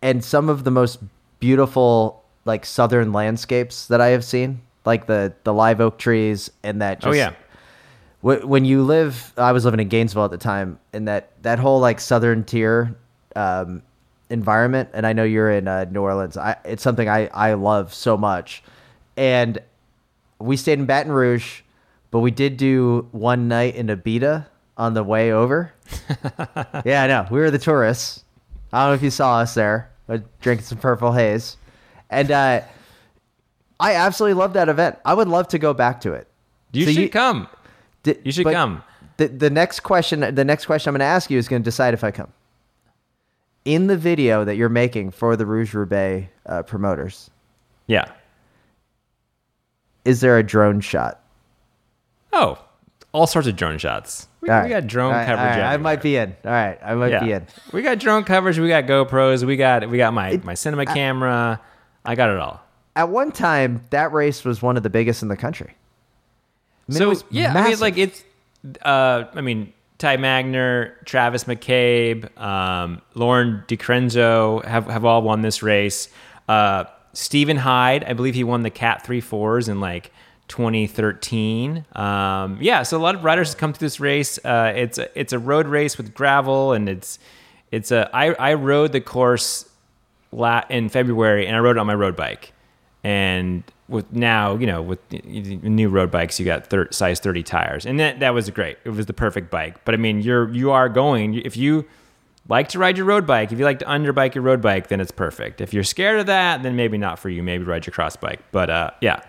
And 0.00 0.24
some 0.24 0.48
of 0.48 0.64
the 0.64 0.70
most 0.70 0.98
beautiful 1.40 2.24
like 2.44 2.64
southern 2.64 3.12
landscapes 3.12 3.86
that 3.86 4.00
I 4.00 4.08
have 4.08 4.24
seen, 4.24 4.62
like 4.84 5.06
the 5.06 5.32
the 5.44 5.52
live 5.52 5.80
oak 5.80 5.98
trees 5.98 6.50
and 6.62 6.82
that 6.82 7.00
just 7.00 7.08
oh 7.08 7.12
yeah. 7.12 7.32
Wh- 8.20 8.46
when 8.48 8.64
you 8.64 8.82
live 8.82 9.32
i 9.36 9.52
was 9.52 9.64
living 9.64 9.80
in 9.80 9.88
gainesville 9.88 10.24
at 10.24 10.30
the 10.30 10.38
time 10.38 10.78
and 10.92 11.08
that 11.08 11.30
that 11.42 11.58
whole 11.58 11.80
like 11.80 12.00
southern 12.00 12.44
tier 12.44 12.94
um, 13.36 13.82
environment 14.30 14.88
and 14.92 15.06
i 15.06 15.12
know 15.12 15.24
you're 15.24 15.50
in 15.50 15.68
uh, 15.68 15.84
new 15.90 16.00
orleans 16.00 16.36
I, 16.36 16.56
it's 16.64 16.82
something 16.82 17.08
I, 17.08 17.26
I 17.28 17.54
love 17.54 17.94
so 17.94 18.16
much 18.16 18.62
and 19.16 19.58
we 20.38 20.56
stayed 20.56 20.78
in 20.78 20.86
baton 20.86 21.12
rouge 21.12 21.61
but 22.12 22.20
we 22.20 22.30
did 22.30 22.56
do 22.56 23.08
one 23.10 23.48
night 23.48 23.74
in 23.74 23.88
abita 23.88 24.46
on 24.76 24.94
the 24.94 25.02
way 25.02 25.32
over 25.32 25.72
yeah 26.84 27.02
i 27.02 27.06
know 27.08 27.26
we 27.30 27.40
were 27.40 27.50
the 27.50 27.58
tourists 27.58 28.22
i 28.72 28.80
don't 28.82 28.90
know 28.90 28.94
if 28.94 29.02
you 29.02 29.10
saw 29.10 29.38
us 29.40 29.54
there 29.54 29.90
uh, 30.08 30.18
drinking 30.40 30.64
some 30.66 30.78
Purple 30.78 31.12
Haze, 31.12 31.56
and 32.10 32.30
uh, 32.30 32.60
I 33.78 33.94
absolutely 33.94 34.34
love 34.34 34.52
that 34.54 34.68
event. 34.68 34.98
I 35.04 35.14
would 35.14 35.28
love 35.28 35.46
to 35.48 35.58
go 35.60 35.72
back 35.72 36.00
to 36.02 36.12
it. 36.12 36.26
You 36.72 36.86
So 36.86 36.92
should 36.92 37.12
come. 37.12 37.48
di- 38.02 38.16
You 38.24 38.32
should 38.32 38.46
come. 38.46 38.82
The, 39.16 39.28
the 39.28 39.48
next 39.48 39.80
question, 39.80 40.20
the 40.34 40.44
next 40.44 40.66
question 40.66 40.88
I'm 40.90 40.94
going 40.94 41.00
to 41.00 41.04
ask 41.04 41.30
you 41.30 41.38
is 41.38 41.46
going 41.48 41.62
to 41.62 41.64
decide 41.64 41.94
if 41.94 42.02
I 42.02 42.10
come. 42.10 42.32
In 43.64 43.86
the 43.86 43.96
video 43.96 44.44
that 44.44 44.56
you're 44.56 44.68
making 44.68 45.12
for 45.12 45.36
the 45.36 45.46
Rouge 45.46 45.72
Roubaix 45.72 46.28
uh, 46.46 46.64
promoters, 46.64 47.30
Yeah. 47.86 48.10
is 50.04 50.20
there 50.20 50.36
a 50.36 50.42
drone 50.42 50.80
shot? 50.80 51.21
Oh, 52.32 52.58
all 53.12 53.26
sorts 53.26 53.46
of 53.48 53.56
drone 53.56 53.78
shots. 53.78 54.28
We, 54.40 54.48
All 54.48 54.56
we 54.56 54.62
right. 54.62 54.68
got 54.80 54.86
drone 54.86 55.12
All 55.12 55.18
right, 55.18 55.26
coverage. 55.26 55.52
all 55.54 55.60
right, 55.60 55.72
I 55.74 55.76
might 55.76 56.02
be 56.02 56.16
in. 56.16 56.34
All 56.44 56.50
right, 56.50 56.78
I 56.82 56.94
might 56.94 57.20
be 57.20 57.32
in. 57.32 57.46
We 57.72 57.82
got 57.82 57.98
drone 57.98 58.24
coverage. 58.24 58.58
We 58.58 58.68
got 58.68 58.84
GoPros. 58.84 59.44
We 59.44 59.56
got 59.56 59.88
we 59.88 59.98
got 59.98 60.12
my 60.14 60.40
my 60.42 60.54
cinema 60.54 60.86
camera. 60.86 61.60
I 62.04 62.14
got 62.14 62.30
it 62.30 62.38
all. 62.38 62.60
At 62.96 63.08
one 63.10 63.30
time, 63.32 63.84
that 63.90 64.12
race 64.12 64.44
was 64.44 64.60
one 64.60 64.76
of 64.76 64.82
the 64.82 64.90
biggest 64.90 65.22
in 65.22 65.28
the 65.28 65.36
country. 65.36 65.68
I 66.88 66.92
mean, 66.92 66.96
it 66.96 66.98
so 66.98 67.08
was 67.10 67.24
yeah, 67.30 67.52
I 67.56 67.68
mean 67.68 67.78
like 67.78 67.98
it's. 67.98 68.24
Uh, 68.82 69.24
I 69.34 69.40
mean 69.42 69.72
Ty 69.98 70.16
Magner, 70.16 70.94
Travis 71.04 71.44
McCabe, 71.44 72.36
um, 72.40 73.00
Lauren 73.14 73.62
De 73.68 73.76
Crescenzo 73.76 74.64
have 74.64 74.86
have 74.86 75.04
all 75.04 75.22
won 75.22 75.42
this 75.42 75.62
race. 75.62 76.08
Uh, 76.48 76.84
Stephen 77.12 77.58
Hyde, 77.58 78.02
I 78.04 78.14
believe 78.14 78.34
he 78.34 78.42
won 78.42 78.62
the 78.62 78.70
Cat 78.70 79.04
three 79.04 79.20
fours 79.20 79.68
in 79.68 79.78
like 79.80 80.10
2013. 80.52 81.86
Um, 81.94 82.58
yeah, 82.60 82.82
so 82.82 82.98
a 82.98 83.00
lot 83.00 83.14
of 83.14 83.24
riders 83.24 83.48
have 83.48 83.58
come 83.58 83.72
to 83.72 83.80
this 83.80 83.98
race. 83.98 84.38
Uh, 84.44 84.74
it's 84.76 84.98
a, 84.98 85.18
it's 85.18 85.32
a 85.32 85.38
road 85.38 85.66
race 85.66 85.96
with 85.96 86.12
gravel, 86.12 86.72
and 86.72 86.90
it's 86.90 87.18
it's 87.70 87.90
a 87.90 88.10
I 88.14 88.34
I 88.34 88.54
rode 88.54 88.92
the 88.92 89.00
course 89.00 89.66
in 90.68 90.90
February, 90.90 91.46
and 91.46 91.56
I 91.56 91.58
rode 91.60 91.76
it 91.76 91.80
on 91.80 91.86
my 91.86 91.94
road 91.94 92.16
bike. 92.16 92.52
And 93.02 93.64
with 93.88 94.12
now, 94.12 94.56
you 94.56 94.66
know, 94.66 94.82
with 94.82 94.98
new 95.10 95.88
road 95.88 96.10
bikes, 96.10 96.38
you 96.38 96.44
got 96.44 96.66
thir- 96.66 96.88
size 96.92 97.18
30 97.18 97.42
tires, 97.42 97.86
and 97.86 97.98
that 97.98 98.20
that 98.20 98.34
was 98.34 98.50
great. 98.50 98.76
It 98.84 98.90
was 98.90 99.06
the 99.06 99.14
perfect 99.14 99.50
bike. 99.50 99.82
But 99.86 99.94
I 99.94 99.96
mean, 99.96 100.20
you're 100.20 100.52
you 100.52 100.70
are 100.70 100.90
going 100.90 101.34
if 101.34 101.56
you 101.56 101.86
like 102.46 102.68
to 102.68 102.78
ride 102.78 102.98
your 102.98 103.06
road 103.06 103.26
bike, 103.26 103.52
if 103.52 103.58
you 103.58 103.64
like 103.64 103.78
to 103.78 103.86
underbike 103.86 104.34
your 104.34 104.44
road 104.44 104.60
bike, 104.60 104.88
then 104.88 105.00
it's 105.00 105.12
perfect. 105.12 105.62
If 105.62 105.72
you're 105.72 105.84
scared 105.84 106.20
of 106.20 106.26
that, 106.26 106.62
then 106.62 106.76
maybe 106.76 106.98
not 106.98 107.18
for 107.18 107.30
you. 107.30 107.42
Maybe 107.42 107.64
ride 107.64 107.86
your 107.86 107.94
cross 107.94 108.16
bike. 108.16 108.40
But 108.52 108.68
uh, 108.68 108.90
yeah, 109.00 109.22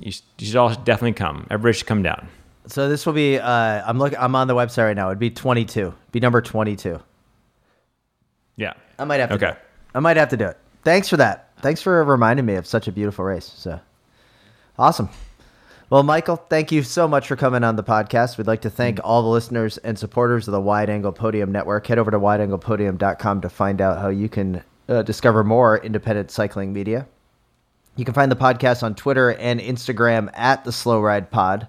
you, 0.00 0.12
you 0.38 0.46
should 0.46 0.56
all 0.56 0.74
definitely 0.74 1.12
come. 1.12 1.46
Everybody 1.50 1.76
should 1.78 1.86
come 1.86 2.02
down. 2.02 2.28
So 2.66 2.88
this 2.88 3.06
will 3.06 3.14
be. 3.14 3.38
Uh, 3.38 3.82
I'm 3.86 3.98
look. 3.98 4.14
I'm 4.18 4.34
on 4.34 4.46
the 4.46 4.54
website 4.54 4.84
right 4.84 4.96
now. 4.96 5.08
It'd 5.08 5.18
be 5.18 5.30
22. 5.30 5.94
Be 6.12 6.20
number 6.20 6.40
22. 6.40 7.00
Yeah. 8.56 8.74
I 8.98 9.04
might 9.04 9.20
have 9.20 9.30
to. 9.30 9.34
Okay. 9.36 9.56
I 9.94 10.00
might 10.00 10.16
have 10.16 10.28
to 10.30 10.36
do 10.36 10.46
it. 10.46 10.58
Thanks 10.84 11.08
for 11.08 11.16
that. 11.16 11.50
Thanks 11.60 11.80
for 11.80 12.04
reminding 12.04 12.46
me 12.46 12.54
of 12.54 12.66
such 12.66 12.88
a 12.88 12.92
beautiful 12.92 13.24
race. 13.24 13.50
So 13.56 13.80
awesome. 14.78 15.08
Well, 15.90 16.02
Michael, 16.02 16.36
thank 16.36 16.70
you 16.70 16.82
so 16.82 17.08
much 17.08 17.26
for 17.26 17.36
coming 17.36 17.64
on 17.64 17.76
the 17.76 17.82
podcast. 17.82 18.36
We'd 18.36 18.46
like 18.46 18.60
to 18.62 18.70
thank 18.70 19.00
all 19.02 19.22
the 19.22 19.28
listeners 19.28 19.78
and 19.78 19.98
supporters 19.98 20.46
of 20.46 20.52
the 20.52 20.60
Wide 20.60 20.90
Angle 20.90 21.12
Podium 21.12 21.50
Network. 21.50 21.86
Head 21.86 21.98
over 21.98 22.10
to 22.10 22.18
wideanglepodium.com 22.18 23.40
to 23.40 23.48
find 23.48 23.80
out 23.80 23.98
how 23.98 24.08
you 24.08 24.28
can 24.28 24.62
uh, 24.88 25.02
discover 25.02 25.42
more 25.42 25.78
independent 25.78 26.30
cycling 26.30 26.74
media. 26.74 27.08
You 27.98 28.04
can 28.04 28.14
find 28.14 28.30
the 28.30 28.36
podcast 28.36 28.84
on 28.84 28.94
Twitter 28.94 29.32
and 29.32 29.58
Instagram 29.58 30.30
at 30.34 30.64
the 30.64 30.70
Slow 30.70 31.00
Ride 31.00 31.32
Pod. 31.32 31.66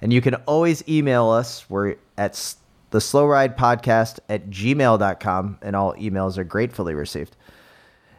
And 0.00 0.12
you 0.12 0.20
can 0.20 0.36
always 0.46 0.88
email 0.88 1.28
us. 1.28 1.68
We're 1.68 1.96
at 2.16 2.54
the 2.90 3.00
Slow 3.00 3.26
Ride 3.26 3.58
Podcast 3.58 4.20
at 4.28 4.48
gmail.com, 4.48 5.58
and 5.60 5.74
all 5.74 5.94
emails 5.94 6.38
are 6.38 6.44
gratefully 6.44 6.94
received. 6.94 7.34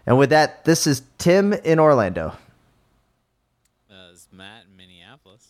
And 0.06 0.18
with 0.18 0.30
that, 0.32 0.66
this 0.66 0.86
is 0.86 1.04
Tim 1.20 1.54
in 1.54 1.80
Orlando. 1.80 2.36
Uh, 3.90 4.10
it's 4.12 4.28
Matt 4.34 4.66
in 4.70 4.76
Minneapolis. 4.76 5.48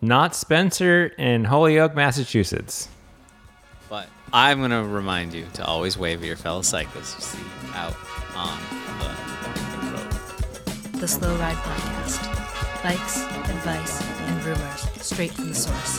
Not 0.00 0.36
Spencer 0.36 1.06
in 1.18 1.42
Holyoke, 1.42 1.96
Massachusetts. 1.96 2.86
But 3.90 4.06
I'm 4.32 4.60
going 4.60 4.70
to 4.70 4.84
remind 4.84 5.34
you 5.34 5.46
to 5.54 5.64
always 5.64 5.98
wave 5.98 6.20
at 6.20 6.26
your 6.28 6.36
fellow 6.36 6.62
cyclists 6.62 7.16
you 7.34 7.40
see 7.40 7.48
out 7.74 7.96
on 8.36 8.56
the 8.86 9.04
road. 9.04 9.31
The 11.02 11.08
Slow 11.08 11.34
Ride 11.34 11.56
Podcast. 11.56 12.22
Bikes, 12.84 13.22
advice, 13.50 14.00
and 14.20 14.44
rumors 14.44 14.86
straight 15.04 15.32
from 15.32 15.48
the 15.48 15.54
source. 15.54 15.98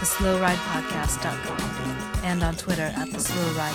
TheSlowRidePodcast.com 0.00 2.24
and 2.24 2.42
on 2.42 2.56
Twitter 2.56 2.90
at 2.96 3.12
The 3.12 3.20
Slow 3.20 3.52
Ride. 3.52 3.74